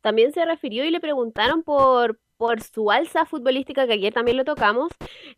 [0.00, 4.44] También se refirió y le preguntaron por, por su alza futbolística, que ayer también lo
[4.44, 4.90] tocamos.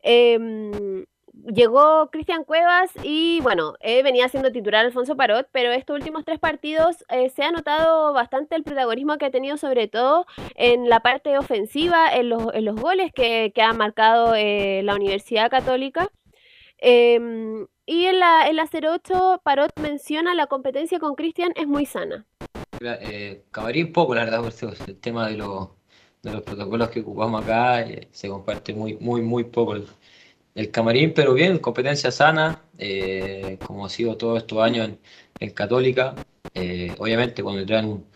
[0.03, 1.05] Em,
[1.47, 6.39] llegó Cristian Cuevas y bueno, eh, venía siendo titular Alfonso Parot, pero estos últimos tres
[6.39, 11.01] partidos eh, se ha notado bastante el protagonismo que ha tenido, sobre todo en la
[11.01, 16.11] parte ofensiva, en los, en los goles que, que ha marcado eh, la Universidad Católica.
[16.79, 21.87] Em, y en la, en la 08, Parot menciona la competencia con Cristian es muy
[21.87, 22.27] sana.
[22.81, 25.69] Eh, acabaría un poco, la verdad, por el tema de, los
[26.23, 29.87] de los protocolos que ocupamos acá, se comparte muy, muy, muy poco el,
[30.55, 35.01] el camarín, pero bien, competencia sana, eh, como ha sido todos estos años en,
[35.41, 36.23] en Católica.
[36.55, 38.07] Eh, obviamente, cuando traen un,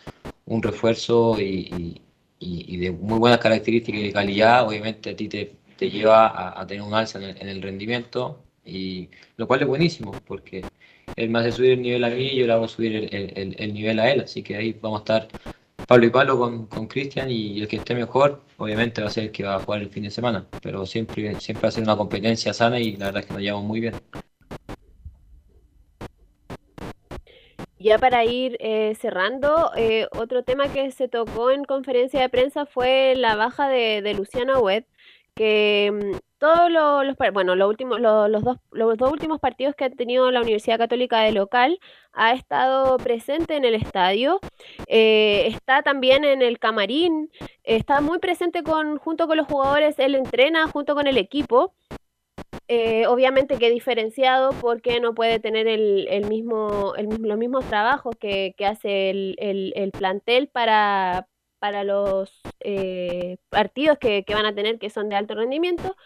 [0.46, 2.02] un refuerzo y,
[2.38, 6.26] y- y- de muy buenas características y de calidad, obviamente a ti te, te lleva
[6.28, 10.22] a, a tener un alza en el, en el rendimiento, y lo cual es buenísimo,
[10.26, 10.70] porque
[11.16, 13.56] él me hace subir el nivel a mí y yo le hago subir el- el-
[13.58, 15.28] el nivel a él, así que ahí vamos a estar
[15.88, 19.24] palo y palo con, con Cristian y el que esté mejor, obviamente va a ser
[19.24, 21.82] el que va a jugar el fin de semana, pero siempre, siempre va a ser
[21.82, 23.94] una competencia sana y la verdad es que nos llevamos muy bien.
[27.78, 32.66] Ya para ir eh, cerrando, eh, otro tema que se tocó en conferencia de prensa
[32.66, 34.84] fue la baja de, de Luciano Webb,
[35.34, 39.74] que mm, todos lo- los, bueno, los últimos, lo- los dos, los dos últimos partidos
[39.74, 41.78] que ha tenido la Universidad Católica de local
[42.12, 44.40] ha estado presente en el estadio,
[44.88, 47.30] eh, está también en el camarín,
[47.64, 51.74] está muy presente con, junto con los jugadores, él entrena junto con el equipo.
[52.68, 58.54] Eh, obviamente que diferenciado porque no puede tener el, el mismo, los mismos trabajos que,
[58.56, 61.28] que hace el, el- el plantel para,
[61.58, 65.96] para los eh, partidos que, que van a tener que son de alto rendimiento.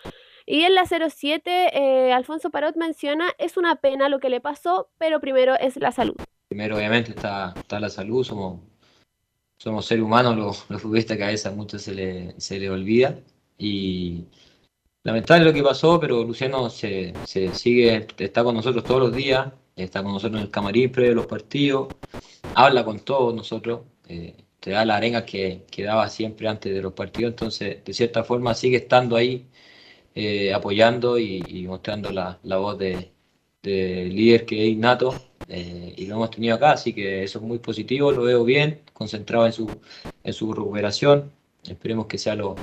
[0.46, 4.90] Y en la 07, eh, Alfonso Parot menciona, es una pena lo que le pasó,
[4.98, 6.16] pero primero es la salud.
[6.48, 8.60] Primero, obviamente, está, está la salud, somos,
[9.58, 12.68] somos seres humanos, los, los futbolistas que a veces a muchos se le, se le
[12.70, 13.18] olvida.
[13.56, 14.24] Y
[15.04, 19.52] lamentable lo que pasó, pero Luciano se, se sigue, está con nosotros todos los días,
[19.76, 21.88] está con nosotros en el camarín previo a los partidos,
[22.54, 26.82] habla con todos nosotros, eh, te da la arenga que, que daba siempre antes de
[26.82, 29.48] los partidos, entonces de cierta forma sigue estando ahí
[30.14, 33.12] eh, apoyando y, mostrando la, la voz de,
[33.62, 35.14] de líder que es innato
[35.48, 38.82] eh, y lo hemos tenido acá, así que eso es muy positivo, lo veo bien,
[38.92, 39.70] concentrado en su,
[40.24, 41.32] en su recuperación,
[41.64, 42.56] esperemos que sea lo,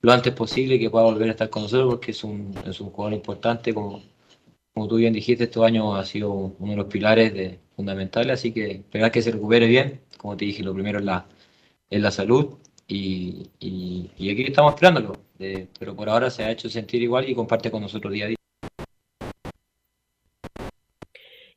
[0.00, 2.90] lo antes posible que pueda volver a estar con nosotros porque es un, es un
[2.90, 4.02] jugador importante, como,
[4.74, 8.52] como tú bien dijiste, estos años ha sido uno de los pilares de, fundamentales, así
[8.52, 11.26] que esperar que se recupere bien, como te dije, lo primero es la,
[11.90, 12.56] es la salud
[12.88, 17.34] y, y, y aquí estamos esperándolo, pero por ahora se ha hecho sentir igual y
[17.34, 18.36] comparte con nosotros día a día.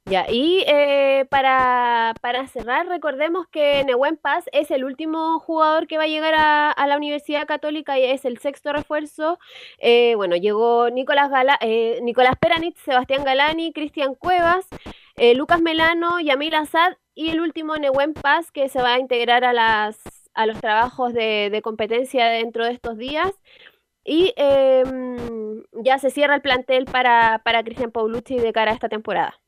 [0.10, 5.99] Ya, y eh, para, para cerrar, recordemos que Nehuen Paz es el último jugador que
[5.99, 9.38] va a llegar a, a la Universidad Católica y es el sexto refuerzo.
[9.77, 14.65] Eh, bueno, llegó Nicolás, Gala, eh, Nicolás Peranit, Sebastián Galani, Cristian Cuevas,
[15.15, 19.43] eh, Lucas Melano, Yamil Azad y el último Nehuen Paz que se va a integrar
[19.43, 19.99] a, las,
[20.34, 23.31] a los trabajos de, de competencia dentro de estos días.
[24.03, 28.89] Y em, ya se cierra el plantel para, para Cristian Paulucci de cara a esta
[28.89, 29.39] temporada.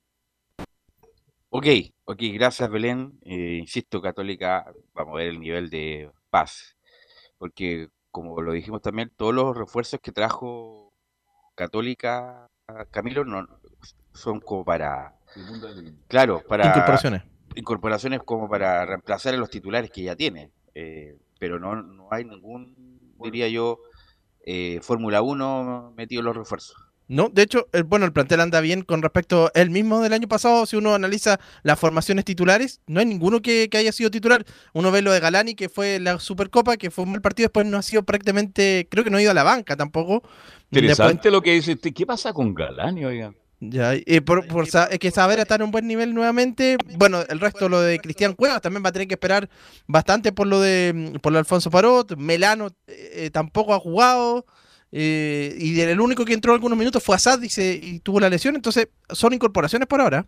[1.49, 1.65] Ok,
[2.05, 3.19] ok, gracias Belén.
[3.23, 6.77] Eh, insisto, Católica, vamos a ver el nivel de paz,
[7.37, 10.93] porque como lo dijimos también, todos los refuerzos que trajo
[11.55, 12.49] Católica,
[12.91, 13.47] Camilo, no
[14.13, 15.15] son como para,
[16.07, 17.23] claro, para Incorporaciones.
[17.55, 22.23] incorporaciones como para reemplazar a los titulares que ya tiene, eh, pero no, no hay
[22.25, 22.75] ningún,
[23.23, 23.79] diría yo,
[24.45, 26.75] eh, Fórmula 1 metido en los refuerzos.
[27.07, 30.13] No, de hecho, el, bueno, el plantel anda bien con respecto a él mismo del
[30.13, 30.65] año pasado.
[30.65, 34.45] Si uno analiza las formaciones titulares, no hay ninguno que, que haya sido titular.
[34.73, 37.65] Uno ve lo de Galani, que fue la Supercopa, que fue un mal partido, después
[37.65, 40.23] no ha sido prácticamente, creo que no ha ido a la banca tampoco.
[40.71, 41.93] Interesante Después- lo que dice usted.
[41.93, 43.33] ¿Qué pasa con Galani, oiga?
[43.63, 46.77] Ya, y por, por sa- es que saber está en un buen nivel nuevamente.
[46.97, 49.47] Bueno, el resto, lo de Cristian Cuevas, también va a tener que esperar
[49.85, 52.15] bastante por lo de por lo de Alfonso Parot.
[52.17, 54.45] Melano eh, tampoco ha jugado.
[54.91, 58.29] eh, y el único que entró algunos minutos fue Assad y, se- y tuvo la
[58.29, 58.55] lesión.
[58.55, 60.25] Entonces, son incorporaciones por ahora.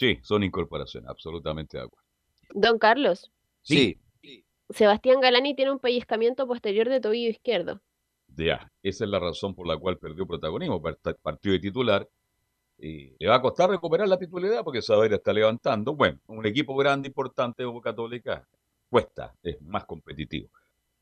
[0.00, 2.06] Sí, son incorporaciones, absolutamente de acuerdo.
[2.54, 3.30] Don Carlos,
[3.62, 3.98] Sí,
[4.70, 7.80] Sebastián Galani tiene un pellizcamiento posterior de tobillo izquierdo.
[8.34, 8.72] ya.
[8.82, 10.80] Esa es la razón por la cual perdió protagonismo.
[10.82, 12.08] part- Partió de titular.
[12.84, 15.94] Y le va a costar recuperar la titularidad porque Saavedra está levantando.
[15.94, 18.44] Bueno, un equipo grande, importante como Católica,
[18.90, 20.48] cuesta, es más competitivo.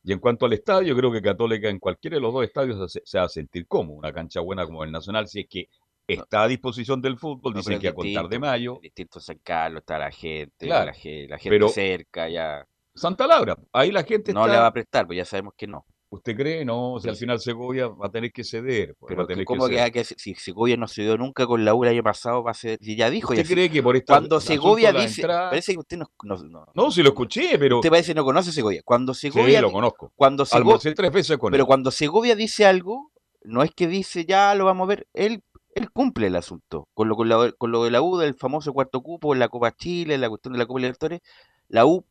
[0.05, 2.93] Y en cuanto al estadio, yo creo que Católica en cualquiera de los dos estadios
[2.93, 3.97] se, se va a sentir cómodo.
[3.98, 5.69] Una cancha buena como el Nacional, si es que
[6.07, 8.74] está a disposición del fútbol, No, dicen que a contar de mayo.
[8.77, 12.66] es Distinto San Carlos, está la gente, Claro, la, ge- la gente pero- cerca, ya.
[12.94, 15.66] Santa Laura, ahí la gente No está- le va a prestar, pues ya sabemos que
[15.66, 15.86] no.
[16.12, 16.64] ¿Usted cree?
[16.64, 18.96] No, si Pero al final Segovia va a tener que ceder.
[18.98, 19.92] pues, va Pero a tener ¿cómo que que, ceder.
[19.92, 22.42] que si Segovia no se dio nunca con la U el año pasado?
[22.42, 23.32] Va a ser, si ya dijo.
[23.32, 25.20] ¿Usted ya cree que por esta Cuando Segovia dice.
[25.20, 27.76] entrada- Parece que usted no, no, no- No, si lo escuché, pero.
[27.76, 28.82] Usted parece que no conoce Segovia.
[28.84, 29.58] Cuando Segovia.
[29.60, 30.12] Sí, lo conozco.
[30.16, 31.66] Cuando Sego- Almorcé tres veces con Pero él.
[31.68, 33.12] cuando Segovia dice algo,
[33.44, 35.06] no es que dice ya lo vamos a ver.
[35.14, 35.44] Él,
[35.76, 36.88] él cumple el asunto.
[36.92, 39.70] Con lo, con, la- con lo de la U, del famoso cuarto cupo, la Copa
[39.76, 41.20] Chile, la cuestión de la Copa Libertadores,
[41.68, 42.04] la U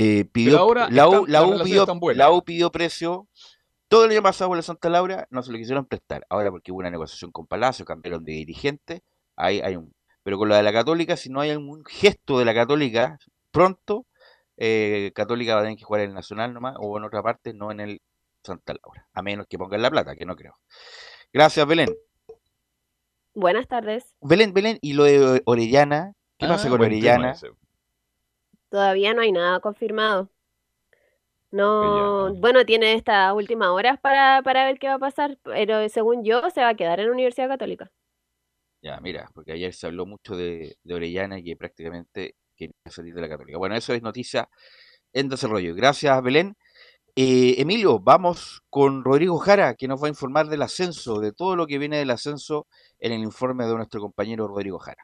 [0.00, 0.58] eh, pidió.
[0.60, 2.18] ahora la, U, la, pidió están buenas.
[2.18, 3.26] la U pidió precio.
[3.88, 6.24] Todo el año pasado por la Santa Laura no se lo quisieron prestar.
[6.28, 9.02] Ahora porque hubo una negociación con Palacio, cambiaron de dirigente.
[9.34, 9.92] Ahí hay un.
[10.22, 13.18] Pero con la de la Católica, si no hay algún gesto de la Católica
[13.50, 14.06] pronto,
[14.56, 17.52] eh, Católica va a tener que jugar en el Nacional nomás o en otra parte,
[17.52, 18.02] no en el
[18.44, 19.08] Santa Laura.
[19.14, 20.54] A menos que pongan la plata, que no creo.
[21.32, 21.88] Gracias, Belén.
[23.34, 24.14] Buenas tardes.
[24.20, 27.34] Belén, Belén, y lo de Orellana, ¿qué pasa Ah, con buen tema Orellana?
[28.70, 30.30] Todavía no hay nada confirmado.
[31.50, 36.22] No, bueno, tiene estas últimas horas para, para ver qué va a pasar, pero según
[36.22, 37.90] yo se va a quedar en la Universidad Católica.
[38.82, 43.14] Ya, mira, porque ayer se habló mucho de, de Orellana y que prácticamente quería salir
[43.14, 43.58] de la Católica.
[43.58, 44.48] Bueno, eso es noticia
[45.12, 45.74] en desarrollo.
[45.74, 46.54] Gracias, Belén.
[47.16, 51.56] Eh, Emilio, vamos con Rodrigo Jara, que nos va a informar del ascenso, de todo
[51.56, 52.68] lo que viene del ascenso
[53.00, 55.02] en el informe de nuestro compañero Rodrigo Jara.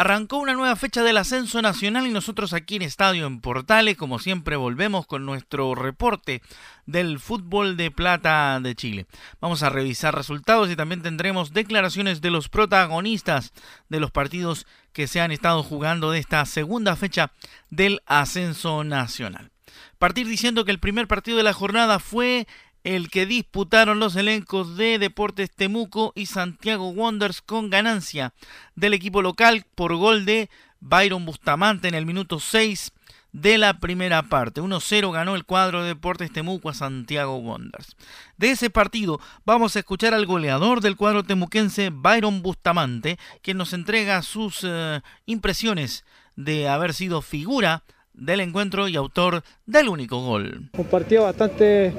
[0.00, 4.18] Arrancó una nueva fecha del ascenso nacional y nosotros aquí en Estadio en Portales, como
[4.18, 6.40] siempre, volvemos con nuestro reporte
[6.86, 9.06] del fútbol de plata de Chile.
[9.42, 13.52] Vamos a revisar resultados y también tendremos declaraciones de los protagonistas
[13.90, 17.32] de los partidos que se han estado jugando de esta segunda fecha
[17.68, 19.50] del ascenso nacional.
[19.98, 22.46] Partir diciendo que el primer partido de la jornada fue
[22.84, 28.32] el que disputaron los elencos de Deportes Temuco y Santiago Wanderers con ganancia
[28.74, 30.48] del equipo local por gol de
[30.80, 32.92] Byron Bustamante en el minuto 6
[33.32, 34.60] de la primera parte.
[34.60, 37.96] 1-0 ganó el cuadro de Deportes Temuco a Santiago Wanderers.
[38.36, 43.72] De ese partido vamos a escuchar al goleador del cuadro temuquense, Byron Bustamante, quien nos
[43.72, 46.04] entrega sus eh, impresiones
[46.36, 47.84] de haber sido figura
[48.20, 50.68] del encuentro y autor del único gol.
[50.78, 51.92] Un partido bastante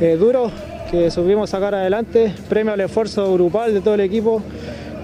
[0.00, 0.50] eh, duro
[0.90, 4.42] que supimos sacar adelante, premio al esfuerzo grupal de todo el equipo.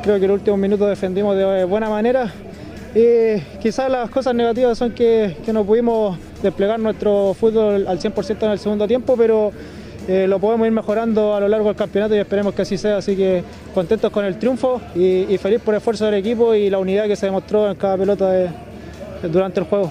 [0.02, 2.32] Creo que en los últimos minutos defendimos de buena manera.
[2.94, 8.50] Y quizás las cosas negativas son que, no pudimos desplegar nuestro fútbol al 100% en
[8.50, 9.50] el segundo tiempo, pero
[10.08, 12.98] eh, lo podemos ir mejorando a lo largo del campeonato y esperemos que así sea.
[12.98, 13.42] Así que
[13.74, 17.16] contentos con el triunfo y, feliz por el esfuerzo del equipo y la unidad que
[17.16, 18.52] se demostró en cada pelota
[19.22, 19.90] durante el juego.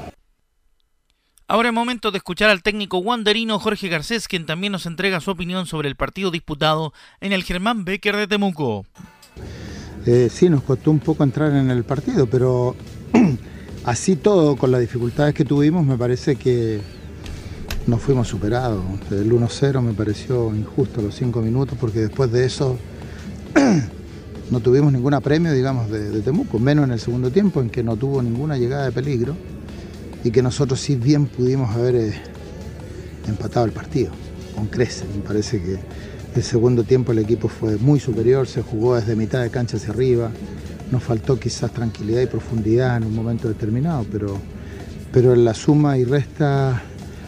[1.51, 5.31] Ahora es momento de escuchar al técnico wanderino Jorge Garcés, quien también nos entrega su
[5.31, 8.85] opinión sobre el partido disputado en el Germán Becker de Temuco.
[10.05, 12.77] Eh, sí, nos costó un poco entrar en el partido, pero
[13.83, 16.79] así todo, con las dificultades que tuvimos, me parece que
[17.85, 18.85] nos fuimos superados.
[19.11, 22.79] El 1-0 me pareció injusto los 5 minutos, porque después de eso
[24.51, 27.97] no tuvimos ningún apremio, digamos, de Temuco, menos en el segundo tiempo, en que no
[27.97, 29.35] tuvo ninguna llegada de peligro
[30.23, 32.13] y que nosotros sí bien pudimos haber eh,
[33.27, 34.11] empatado el partido,
[34.55, 35.05] con creces.
[35.15, 35.79] Me parece que
[36.35, 39.89] El segundo tiempo el equipo fue muy superior, se jugó desde mitad de cancha hacia
[39.89, 40.31] arriba.
[40.89, 44.37] Nos faltó quizás tranquilidad y profundidad en un momento determinado, pero,
[45.11, 46.81] pero en la suma y resta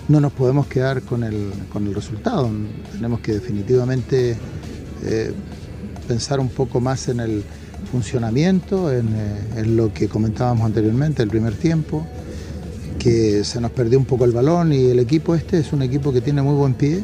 [0.08, 2.50] no nos podemos quedar con el, con el resultado.
[2.94, 4.38] Tenemos que definitivamente
[5.04, 5.34] eh,
[6.08, 7.44] pensar un poco más en el
[7.92, 12.06] funcionamiento, en, eh, en, lo que comentábamos anteriormente, el primer tiempo,
[13.04, 16.14] que se nos perdió un poco el balón y el equipo este es un equipo
[16.14, 17.04] que tiene muy buen pie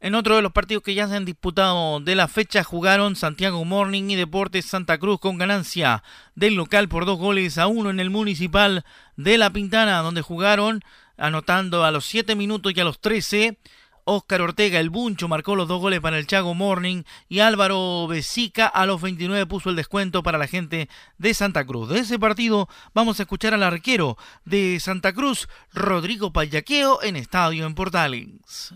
[0.00, 3.64] en otro de los partidos que ya se han disputado de la fecha jugaron Santiago
[3.64, 6.02] Morning y Deportes Santa Cruz con ganancia
[6.34, 8.84] del local por dos goles a uno en el municipal
[9.16, 10.82] de La Pintana, donde jugaron
[11.16, 13.58] anotando a los 7 minutos y a los 13.
[14.04, 18.66] Óscar Ortega, el Buncho, marcó los dos goles para el Chago Morning y Álvaro Besica
[18.66, 20.88] a los 29 puso el descuento para la gente
[21.18, 21.88] de Santa Cruz.
[21.88, 27.66] De ese partido vamos a escuchar al arquero de Santa Cruz, Rodrigo Payaqueo, en Estadio
[27.66, 28.72] en Portales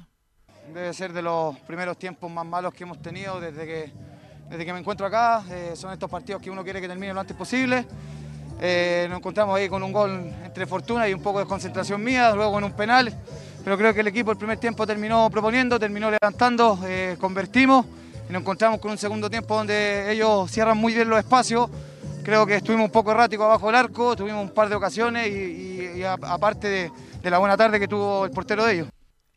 [0.73, 3.93] debe ser de los primeros tiempos más malos que hemos tenido desde que,
[4.49, 5.45] desde que me encuentro acá.
[5.51, 7.87] Eh, son estos partidos que uno quiere que termine lo antes posible.
[8.61, 12.35] Eh, nos encontramos ahí con un gol entre fortuna y un poco de concentración mía,
[12.35, 13.15] luego con un penal.
[13.67, 17.85] Pero creo que el equipo el primer tiempo terminó proponiendo, terminó levantando, eh, convertimos
[18.29, 21.69] y nos encontramos con un segundo tiempo donde ellos cierran muy bien los espacios.
[22.23, 26.01] Creo que estuvimos un poco erráticos abajo del arco, tuvimos un par de ocasiones y,
[26.05, 28.89] aparte de, de la buena tarde que tuvo el portero de ellos.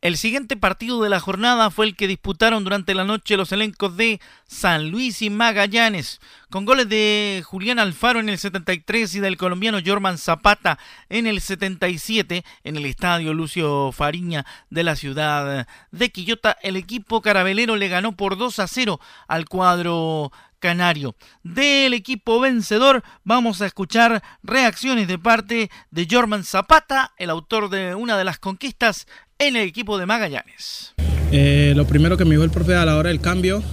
[0.01, 3.97] El siguiente partido de la jornada fue el que disputaron durante la noche los elencos
[3.97, 9.35] de San Luis y Magallanes, con goles de Julián Alfaro en el 73 y del
[9.35, 16.11] colombiano Jorman Zapata en el 77 en el estadio Lucio Fariña de la ciudad de
[16.11, 16.55] Quillota.
[16.61, 21.15] El equipo carabelero le ganó por 2 a 0 al cuadro canario.
[21.43, 27.95] Del equipo vencedor vamos a escuchar reacciones de parte de Jorman Zapata, el autor de
[27.95, 29.07] una de las conquistas
[29.40, 30.94] en el equipo de Magallanes.
[31.32, 33.64] Eh, lo primero que me dijo el profe a la hora del cambio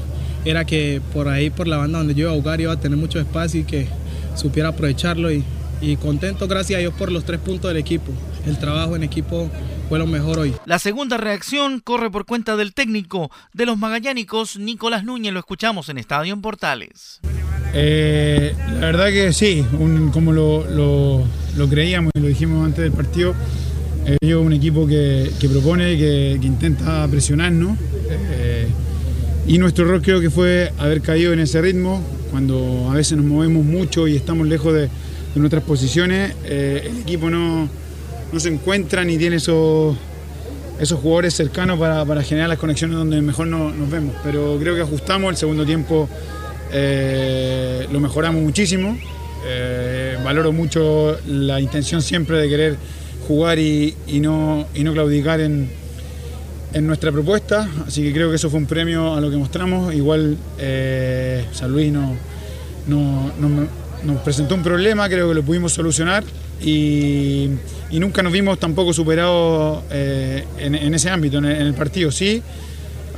[0.45, 2.97] era que por ahí, por la banda donde yo iba a jugar, iba a tener
[2.97, 3.89] mucho espacio y que
[4.37, 5.43] supiera aprovecharlo y,
[5.81, 8.13] y contento, gracias a Dios, por los tres puntos del equipo.
[8.47, 9.51] El trabajo en equipo
[9.89, 10.55] fue lo mejor hoy.
[10.67, 15.89] La segunda reacción corre por cuenta del técnico de los magallánicos, Nicolás Núñez, lo escuchamos
[15.89, 17.21] en Estadio en Portales.
[17.75, 19.65] Eh, la verdad que sí,
[20.13, 21.25] como lo, lo,
[21.57, 23.35] lo creíamos y lo dijimos antes del partido,
[24.21, 27.77] ellos un equipo que, propone, que, intenta presionarnos.
[28.09, 28.67] Eh,
[29.47, 32.01] y nuestro error creo que fue haber caído en ese ritmo,
[32.31, 34.89] cuando a veces nos movemos mucho y estamos lejos de,
[35.37, 37.69] nuestras posiciones, eh, el equipo no,
[38.39, 39.95] se encuentra ni tiene esos,
[40.81, 44.15] esos jugadores cercanos para, generar las conexiones donde mejor nos vemos.
[44.25, 46.09] Pero creo que ajustamos, el segundo tiempo
[46.73, 48.97] eh, lo mejoramos muchísimo.
[50.25, 52.77] valoro mucho la intención siempre de querer
[53.27, 55.69] jugar y, no, y no claudicar en,
[56.73, 59.95] en, nuestra propuesta, así que creo que eso fue un premio a lo que mostramos.
[59.95, 62.15] Igual eh, San Luis no,
[62.87, 63.33] no,
[64.05, 66.25] nos presentó un problema, creo que lo pudimos solucionar
[66.63, 67.49] y,
[67.91, 72.11] y nunca nos vimos tampoco superados eh, en, ese ámbito, en el, partido.
[72.11, 72.43] Sí,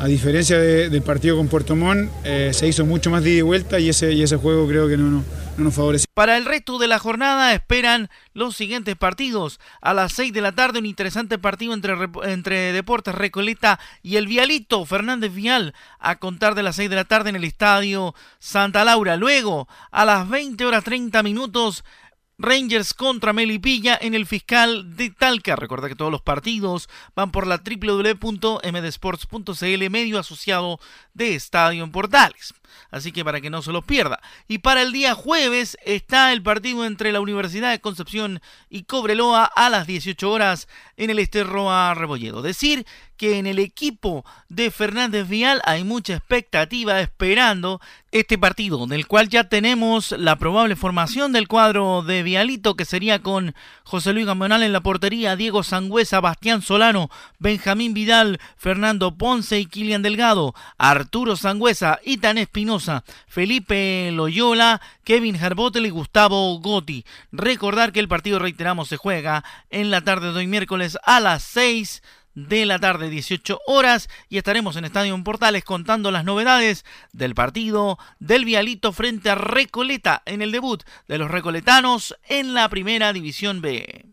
[0.01, 3.43] a diferencia del partido con Puerto Montt, eh, se hizo mucho más de ida y
[3.43, 5.25] vuelta y ese, y ese juego creo que no, no,
[6.15, 9.59] Para el resto de la jornada esperan los siguientes partidos.
[9.81, 14.29] A las 6 de la tarde un interesante partido entre, entre Deportes Recoleta y el
[14.29, 18.85] Vialito Fernández Vial a contar de las 6 de la tarde en el estadio Santa
[18.85, 19.17] Laura.
[19.17, 21.85] Luego a las 20 horas 30 minutos
[22.39, 25.57] Rangers contra Melipilla en el fiscal de Talca.
[25.57, 30.79] Recuerda que todos los partidos van por la www.mdsports.cl, medio asociado
[31.15, 32.55] de Estadio en Portales.
[32.91, 34.21] Así que para que no se los pierda.
[34.47, 38.41] Y para el día jueves está el partido entre la Universidad de Concepción
[38.71, 42.43] y Cobreloa a las 18 horas en el Esterroa Rebolledo.
[42.43, 42.87] Decir
[43.19, 47.81] que en el equipo de Fernández Vial hay mucha expectativa esperando
[48.11, 53.19] este partido, del cual ya tenemos la probable formación del cuadro de Vialito, que sería
[53.21, 59.59] con José Luis Gamonal en la portería, Diego Sangüesa, Bastián Solano, Benjamín Vidal, Fernando Ponce
[59.59, 62.68] y Kilian Delgado, Arturo Sangüesa, Itan Espinosa,
[63.27, 67.05] Felipe Loyola, Kevin Herbotel y Gustavo Gotti.
[67.33, 71.43] Recordar que el partido, reiteramos, se juega en la tarde de hoy miércoles a las
[71.45, 72.03] 6
[72.35, 77.99] de la tarde, 18 horas, y estaremos en Estadio Portales contando las novedades del partido
[78.21, 83.61] del Vialito frente a Recoleta en el debut de los Recoletanos en la Primera División
[83.61, 84.07] B.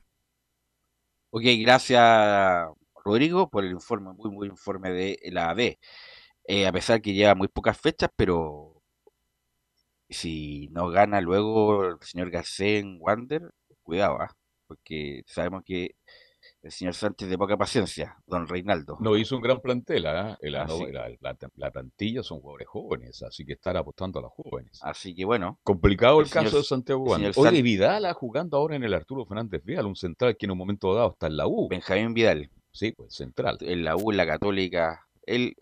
[1.29, 2.67] Ok, gracias
[3.03, 5.77] Rodrigo por el informe, muy buen informe de la B.
[6.47, 8.81] Eh, a pesar que lleva muy pocas fechas, pero
[10.09, 13.41] si no gana luego el señor Garcés en Wander,
[13.83, 14.31] cuidado, ¿ah?
[14.67, 15.95] porque sabemos que
[16.61, 18.97] el señor Sánchez de poca paciencia, don Reinaldo.
[18.99, 20.37] No hizo un gran plantel, ¿ah?
[20.41, 20.85] La, Ah, sí.
[20.91, 24.79] la- la- la plantilla son jugadores jóvenes, así que estar apostando a los jóvenes.
[24.81, 25.59] Así que bueno.
[25.63, 27.33] Complicado el, el señor- caso de Santiago el Wander.
[27.35, 30.93] Oye, Vidal jugando ahora en el Arturo Fernández Vial, un central que en un momento
[30.93, 31.67] dado está en la U.
[31.67, 32.49] Benjamín Vidal.
[32.71, 33.57] Sí, pues central.
[33.61, 35.04] En la U, en la Católica.
[35.25, 35.55] Él,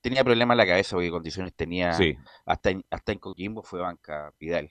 [0.00, 1.92] tenía problemas en la cabeza porque condiciones tenía.
[1.92, 2.16] Sí.
[2.44, 4.70] Hasta, en, hasta en Coquimbo fue banca Vidal.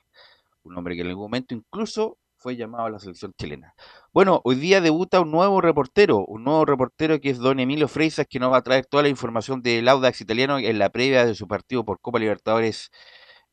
[0.64, 3.74] Un hombre que en algún momento incluso fue llamado a la selección chilena.
[4.14, 8.28] Bueno, hoy día debuta un nuevo reportero, un nuevo reportero que es don Emilio Freisas,
[8.30, 11.34] que nos va a traer toda la información del Audax italiano en la previa de
[11.34, 12.92] su partido por Copa Libertadores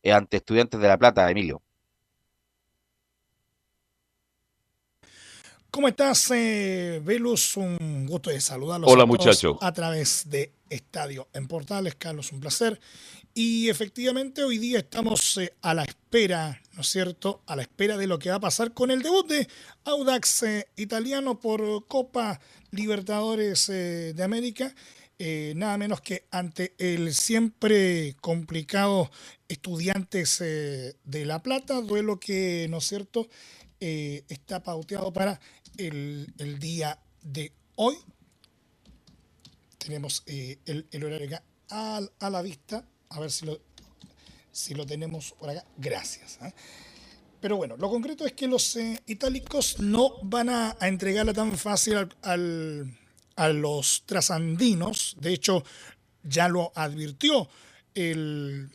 [0.03, 1.63] eh, ante Estudiantes de La Plata, Emilio.
[5.73, 7.57] ¿Cómo estás, eh, Velus?
[7.57, 8.91] Un gusto de saludarlos.
[8.93, 9.59] Hola, a todos muchacho.
[9.63, 11.95] A través de Estadio en Portales.
[11.95, 12.79] Carlos, un placer.
[13.33, 17.41] Y efectivamente, hoy día estamos eh, a la espera, ¿no es cierto?
[17.47, 19.49] A la espera de lo que va a pasar con el debut de
[19.85, 22.39] Audax eh, italiano por Copa
[22.71, 24.75] Libertadores eh, de América.
[25.55, 29.09] Nada menos que ante el siempre complicado
[29.47, 33.29] Estudiantes de La Plata, duelo que, ¿no es cierto?,
[33.85, 35.41] eh, está pauteado para
[35.77, 37.97] el, el día de hoy.
[39.79, 41.43] Tenemos eh, el, el horario acá
[42.21, 42.85] a, la vista.
[43.11, 43.61] A ver si lo,
[44.53, 45.65] si lo tenemos por acá.
[45.77, 46.39] Gracias.
[46.43, 46.53] ¿eh?
[47.41, 51.57] Pero bueno, lo concreto es que los eh, itálicos no van a, a entregarla tan
[51.59, 52.99] fácil al- al-
[53.37, 55.17] a los trasandinos.
[55.21, 55.65] De hecho,
[56.23, 57.49] ya lo advirtió
[57.95, 58.71] el,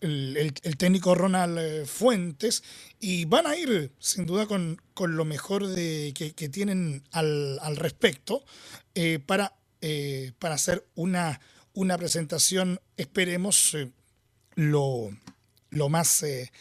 [0.00, 2.62] el- el- el técnico Ronald Fuentes
[3.00, 7.58] y van a ir sin duda con, con lo mejor de, que, que tienen al,
[7.62, 8.44] al respecto
[8.94, 11.40] eh, para, eh, para hacer una,
[11.72, 13.90] una presentación, esperemos, eh,
[14.56, 15.08] lo,
[15.70, 16.52] lo más, eh,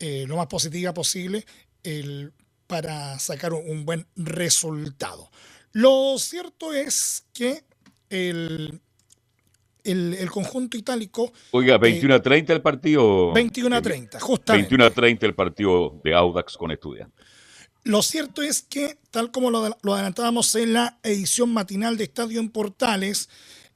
[0.00, 1.46] eh, lo más positiva posible
[1.84, 2.32] el-
[2.66, 5.30] para sacar un, un buen resultado.
[5.70, 7.62] Lo cierto es que
[8.10, 8.80] el,
[9.84, 13.32] el, el conjunto itálico Oiga, 21 a 30 el partido.
[13.32, 14.62] 21 a 30, justamente.
[14.70, 17.15] 21 a 30 el partido de Audax con Estudiantes.
[17.86, 19.64] Lo cierto es que, tal como lo,
[19.94, 23.28] adelantábamos en la edición matinal de Estadio en Portales,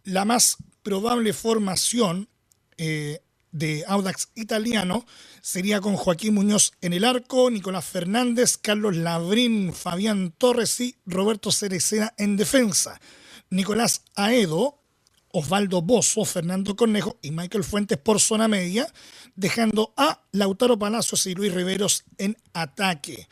[0.03, 2.29] la más probable formación
[2.77, 3.23] eh,
[3.53, 5.07] de Audax italiano
[5.43, 11.53] sería con Joaquín Muñoz en el arco, Nicolás Fernández, Carlos Labrín, Fabián Torres y Roberto
[11.53, 13.01] Cereceda en defensa.
[13.49, 14.83] Nicolás Aedo,
[15.29, 18.93] Osvaldo Bozo, Fernando Cornejo y Michael Fuentes por zona media,
[19.37, 23.29] dejando a Lautaro Palacios y Luis Riveros en ataque.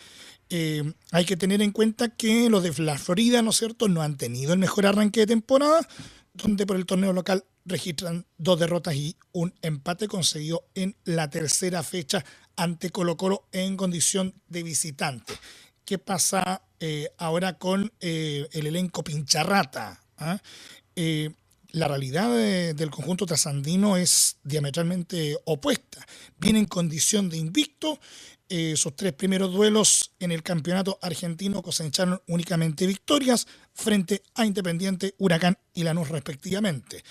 [0.51, 4.03] Eh, hay que tener en cuenta que los de la Florida, ¿no es cierto?, no
[4.03, 5.87] han tenido el mejor arranque de temporada,
[6.35, 11.83] donde por el torneo local registran dos derrotas y un empate conseguido en la tercera
[11.83, 12.25] fecha
[12.57, 15.35] ante Colo Colo en condición de visitante.
[15.85, 20.03] ¿Qué pasa eh, ahora con eh, el elenco pincharrata?
[20.16, 20.41] ¿ah?
[21.70, 26.07] La realidad de- del conjunto trasandino es diametralmente opuesta.
[26.39, 28.01] Viene en condición de invicto.
[28.49, 35.15] Eh, sus tres primeros duelos en el campeonato argentino cosecharon únicamente victorias frente a Independiente,
[35.19, 37.05] Huracán y Lanús respectivamente.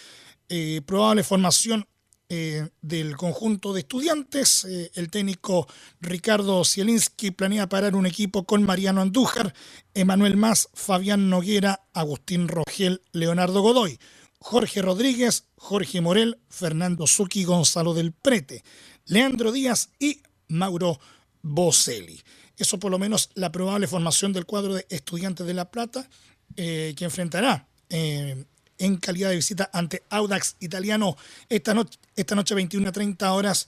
[0.49, 1.85] Eh, probable formación
[2.29, 4.65] eh, del conjunto de estudiantes.
[4.65, 5.65] eh, el técnico
[6.01, 9.53] Ricardo Zielinski planea parar un equipo con Mariano Andújar,
[9.93, 13.97] Emanuel Más, Fabián Noguera, Agustín Rogel, Leonardo Godoy,
[14.39, 18.61] Jorge Rodríguez, Jorge Morel, Fernando Zucchi, Gonzalo del Prete,
[19.05, 20.99] Leandro Díaz y Mauro
[21.47, 22.21] Boselli.
[22.57, 26.09] Eso por lo menos la probable formación del cuadro de Estudiantes de La Plata,
[26.55, 28.43] eh, que enfrentará eh,
[28.79, 31.15] en calidad de visita ante Audax Italiano
[31.49, 31.75] esta,
[32.15, 33.67] esta noche 21 a 30 horas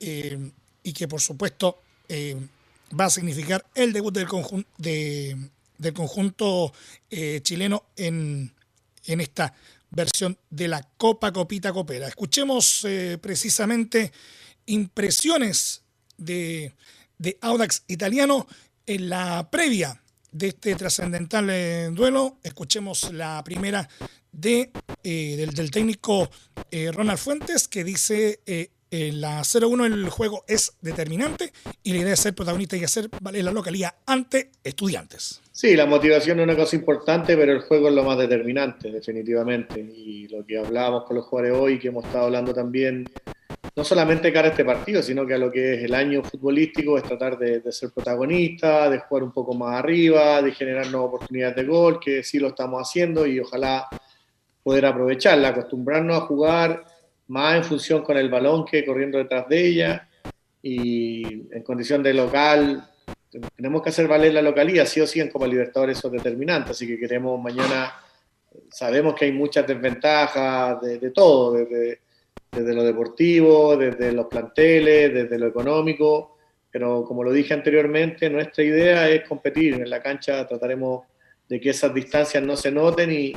[0.00, 0.50] eh,
[0.82, 1.78] y que por supuesto
[2.98, 6.72] va a significar el debut del, del conjunto
[7.42, 8.52] chileno en,
[9.06, 9.54] en esta
[9.90, 12.08] versión de la Copa Copita Copera.
[12.08, 12.84] Escuchemos
[13.20, 14.10] precisamente
[14.66, 15.82] impresiones
[16.16, 16.74] de,
[17.20, 18.46] de Audax Italiano
[18.86, 20.00] en la previa
[20.32, 22.38] de este trascendental eh, duelo.
[22.42, 23.88] Escuchemos la primera
[24.32, 24.70] de,
[25.04, 26.30] eh, del, técnico
[26.70, 31.52] eh, Ronald Fuentes que dice en la 0-1 el juego es determinante
[31.82, 35.40] y la idea es ser protagonista y hacer valer la localía ante estudiantes.
[35.52, 39.78] Sí, la motivación es una cosa importante, pero el juego es lo más determinante, definitivamente.
[39.78, 43.04] Y lo que hablábamos con los jugadores hoy, que hemos estado hablando también,
[43.76, 46.98] no solamente cara a este partido, sino que a lo que es el año futbolístico,
[46.98, 51.08] es tratar de, de ser protagonista, de jugar un poco más arriba, de generar nuevas
[51.08, 53.88] oportunidades de gol, que sí lo estamos haciendo y ojalá
[54.62, 56.84] poder aprovecharla, acostumbrarnos a jugar
[57.28, 60.08] más en función con el balón que corriendo detrás de ella
[60.62, 61.22] y
[61.54, 62.90] en condición de local
[63.56, 66.72] tenemos que hacer valer la localidad, sí o sí en Copa Libertadores eso es determinante,
[66.72, 67.94] así que queremos mañana,
[68.68, 72.00] sabemos que hay muchas desventajas de, todo, desde,
[72.50, 76.36] desde lo deportivo, desde los planteles, desde lo económico,
[76.70, 81.04] pero como lo dije anteriormente, nuestra idea es competir en la cancha, trataremos
[81.48, 83.32] de que esas distancias no se noten y,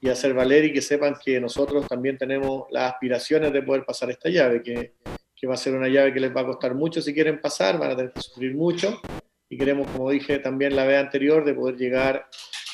[0.00, 4.10] y hacer valer y que sepan que nosotros también tenemos las aspiraciones de poder pasar
[4.10, 4.94] esta llave, que,
[5.34, 7.00] que va a ser una llave que les va a costar mucho.
[7.00, 9.00] Si quieren pasar, van a tener que sufrir mucho,
[9.48, 12.26] y queremos, como dije también la vez anterior, de poder llegar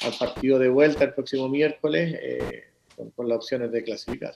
[0.03, 2.65] al partido de vuelta el próximo miércoles eh,
[3.15, 4.35] con, las opciones de clasificar.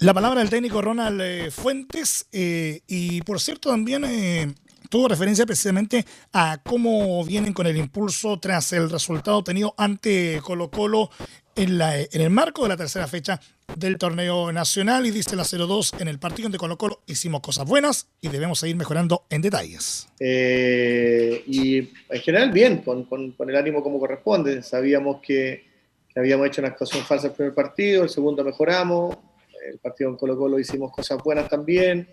[0.00, 4.04] La palabra del técnico Ronald eh, Fuentes eh, y por cierto también
[4.88, 10.70] tuvo referencia precisamente a cómo vienen con el impulso tras el resultado obtenido ante Colo
[10.70, 11.10] Colo
[11.56, 13.40] en, la, en el marco de la tercera fecha
[13.76, 17.66] del torneo nacional y dice la 0-2 en el partido de Colo Colo hicimos cosas
[17.66, 20.08] buenas y debemos seguir mejorando en detalles.
[20.20, 24.62] Eh, y en general bien, con, con, el ánimo como corresponde.
[24.62, 25.66] Sabíamos que,
[26.16, 29.16] habíamos hecho una actuación falsa el primer partido, el segundo mejoramos,
[29.70, 32.08] el partido en Colo Colo hicimos cosas buenas también.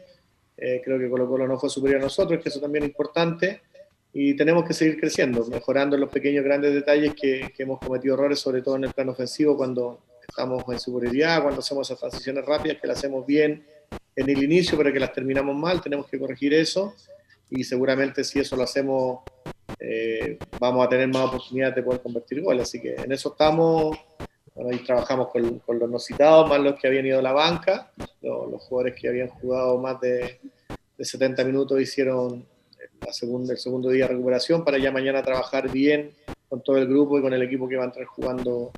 [0.58, 3.62] Eh, creo que Colo Colo no fue superior a nosotros, que eso también es importante.
[4.14, 8.40] Y tenemos que seguir creciendo, mejorando los pequeños grandes detalles que, que hemos cometido errores,
[8.40, 12.78] sobre todo en el plano ofensivo, cuando estamos en superioridad, cuando hacemos esas transiciones rápidas,
[12.80, 13.66] que las hacemos bien
[14.16, 16.96] en el inicio, pero que las terminamos mal, tenemos que corregir eso
[17.50, 19.20] y seguramente si eso lo hacemos
[19.80, 22.64] eh, vamos a tener más oportunidades de poder convertir goles.
[22.64, 23.98] Así que en eso estamos,
[24.56, 27.92] ahí trabajamos con, los no citados, más los que habían ido a la banca,
[28.22, 30.40] los, jugadores que habían jugado más de,
[30.98, 32.46] 70 minutos hicieron
[33.06, 36.12] el segundo día de recuperación para ya mañana trabajar bien
[36.48, 38.72] con todo el grupo y con el equipo que va a entrar jugando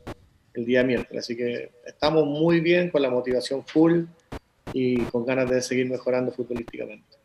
[0.53, 1.23] el día miércoles.
[1.23, 4.05] Así que estamos muy bien con la motivación full
[4.73, 7.16] y con ganas de seguir mejorando futbolísticamente.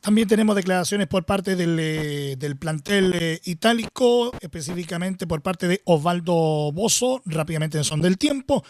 [0.00, 6.72] También tenemos declaraciones por parte del, eh, plantel eh, itálico, específicamente por parte de Osvaldo
[6.72, 8.64] Bozo, rápidamente en son del tiempo,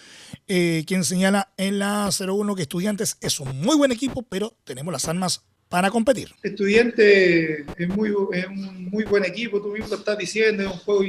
[0.48, 4.92] eh, quien señala en la 01 que Estudiantes es un muy buen equipo, pero tenemos
[4.92, 6.34] las armas para competir.
[6.42, 11.00] Estudiante es, muy, un muy buen equipo, tú mismo estás diciendo, es un juego,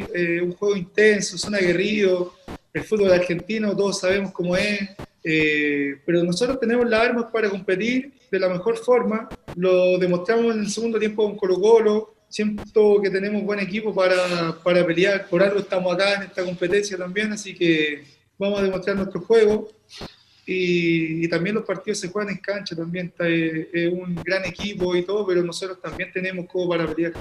[0.43, 2.34] un juego intenso, son aguerridos,
[2.73, 4.88] el fútbol argentino todos sabemos cómo es,
[5.23, 10.61] eh, pero nosotros tenemos las armas para competir de la mejor forma, lo demostramos en
[10.61, 15.43] el segundo tiempo con Colo Colo, siento que tenemos buen equipo para, para pelear, por
[15.43, 18.03] algo estamos acá en esta competencia también, así que
[18.38, 19.69] vamos a demostrar nuestro juego.
[20.45, 24.95] Y, también los partidos se juegan en cancha, también está, eh, es un gran equipo
[24.95, 27.14] y todo, pero nosotros también tenemos como para pelear.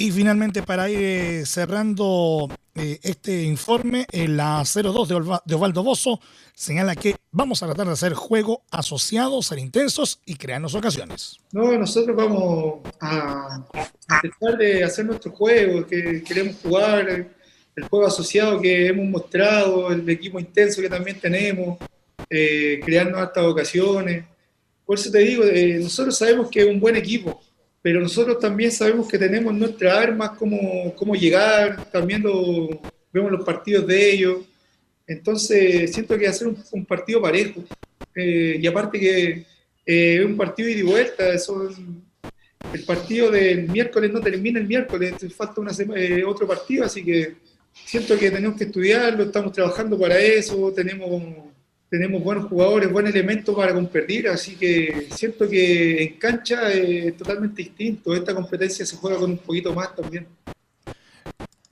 [0.00, 5.14] Y finalmente, para ir eh, cerrando eh, este informe, la 02 de,
[5.54, 6.20] Osvaldo Bozo
[6.54, 11.36] señala que vamos a tratar de hacer juego asociado, ser intensos y crearnos ocasiones.
[11.52, 13.62] No, nosotros vamos a,
[14.22, 20.08] tratar de hacer nuestro juego, que queremos jugar, el juego asociado que hemos mostrado, el
[20.08, 21.76] equipo intenso que también tenemos,
[22.30, 24.24] eh, crearnos estas ocasiones.
[24.86, 25.44] Por eso te digo,
[25.82, 27.38] nosotros sabemos que es un buen equipo
[27.82, 32.68] pero nosotros también sabemos que tenemos nuestras armas, cómo, cómo llegar, también lo,
[33.12, 34.38] vemos los partidos de ellos.
[35.06, 37.64] Entonces, siento que va a ser un, partido parejo.
[38.14, 39.46] Eh, y aparte que
[39.86, 42.04] eh, es un partido ida y vuelta, son,
[42.72, 47.36] el partido del miércoles no termina el miércoles, falta una eh, otro partido, así que
[47.72, 51.49] siento que tenemos que estudiarlo, estamos trabajando para eso, tenemos
[51.90, 57.64] tenemos buenos jugadores, buen elemento para competir, así que siento que en cancha es totalmente
[57.64, 58.14] distinto.
[58.14, 60.28] Esta competencia se juega con un poquito más también.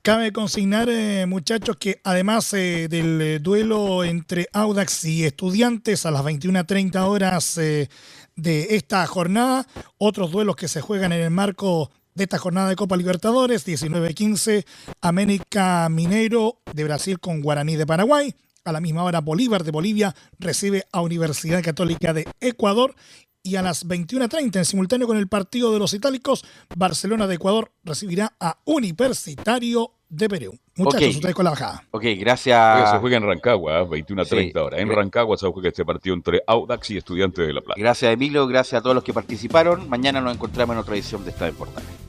[0.01, 6.11] Cabe consignar, eh, muchachos, que además eh, del eh, duelo entre Audax y Estudiantes a
[6.11, 7.87] las 21.30 horas de
[8.75, 9.67] esta jornada,
[9.97, 14.65] otros duelos que se juegan en el marco de esta jornada de Copa Libertadores, 19-15,
[15.01, 18.33] América Mineiro de Brasil con Guaraní de Paraguay,
[18.69, 22.95] a la misma hora, Bolívar de Bolivia recibe a Universidad Católica de Ecuador.
[23.41, 26.43] Y a las 21.30, en simultáneo con el partido de los itálicos,
[26.75, 30.59] Barcelona de Ecuador recibirá a Universitario de Perú.
[30.75, 31.83] Muchachos, ustedes con la bajada.
[31.91, 32.91] Ok, gracias.
[32.91, 34.59] Se juega en Rancagua, 21.30 ¿eh?
[34.59, 34.79] horas.
[34.81, 37.79] En Rancagua se juega este partido entre Audax y Estudiantes de La Plata.
[37.79, 38.45] Gracias, Emilio.
[38.45, 39.87] Gracias a todos los que participaron.
[39.87, 42.08] Mañana nos encontramos en otra edición de Estadio Portales.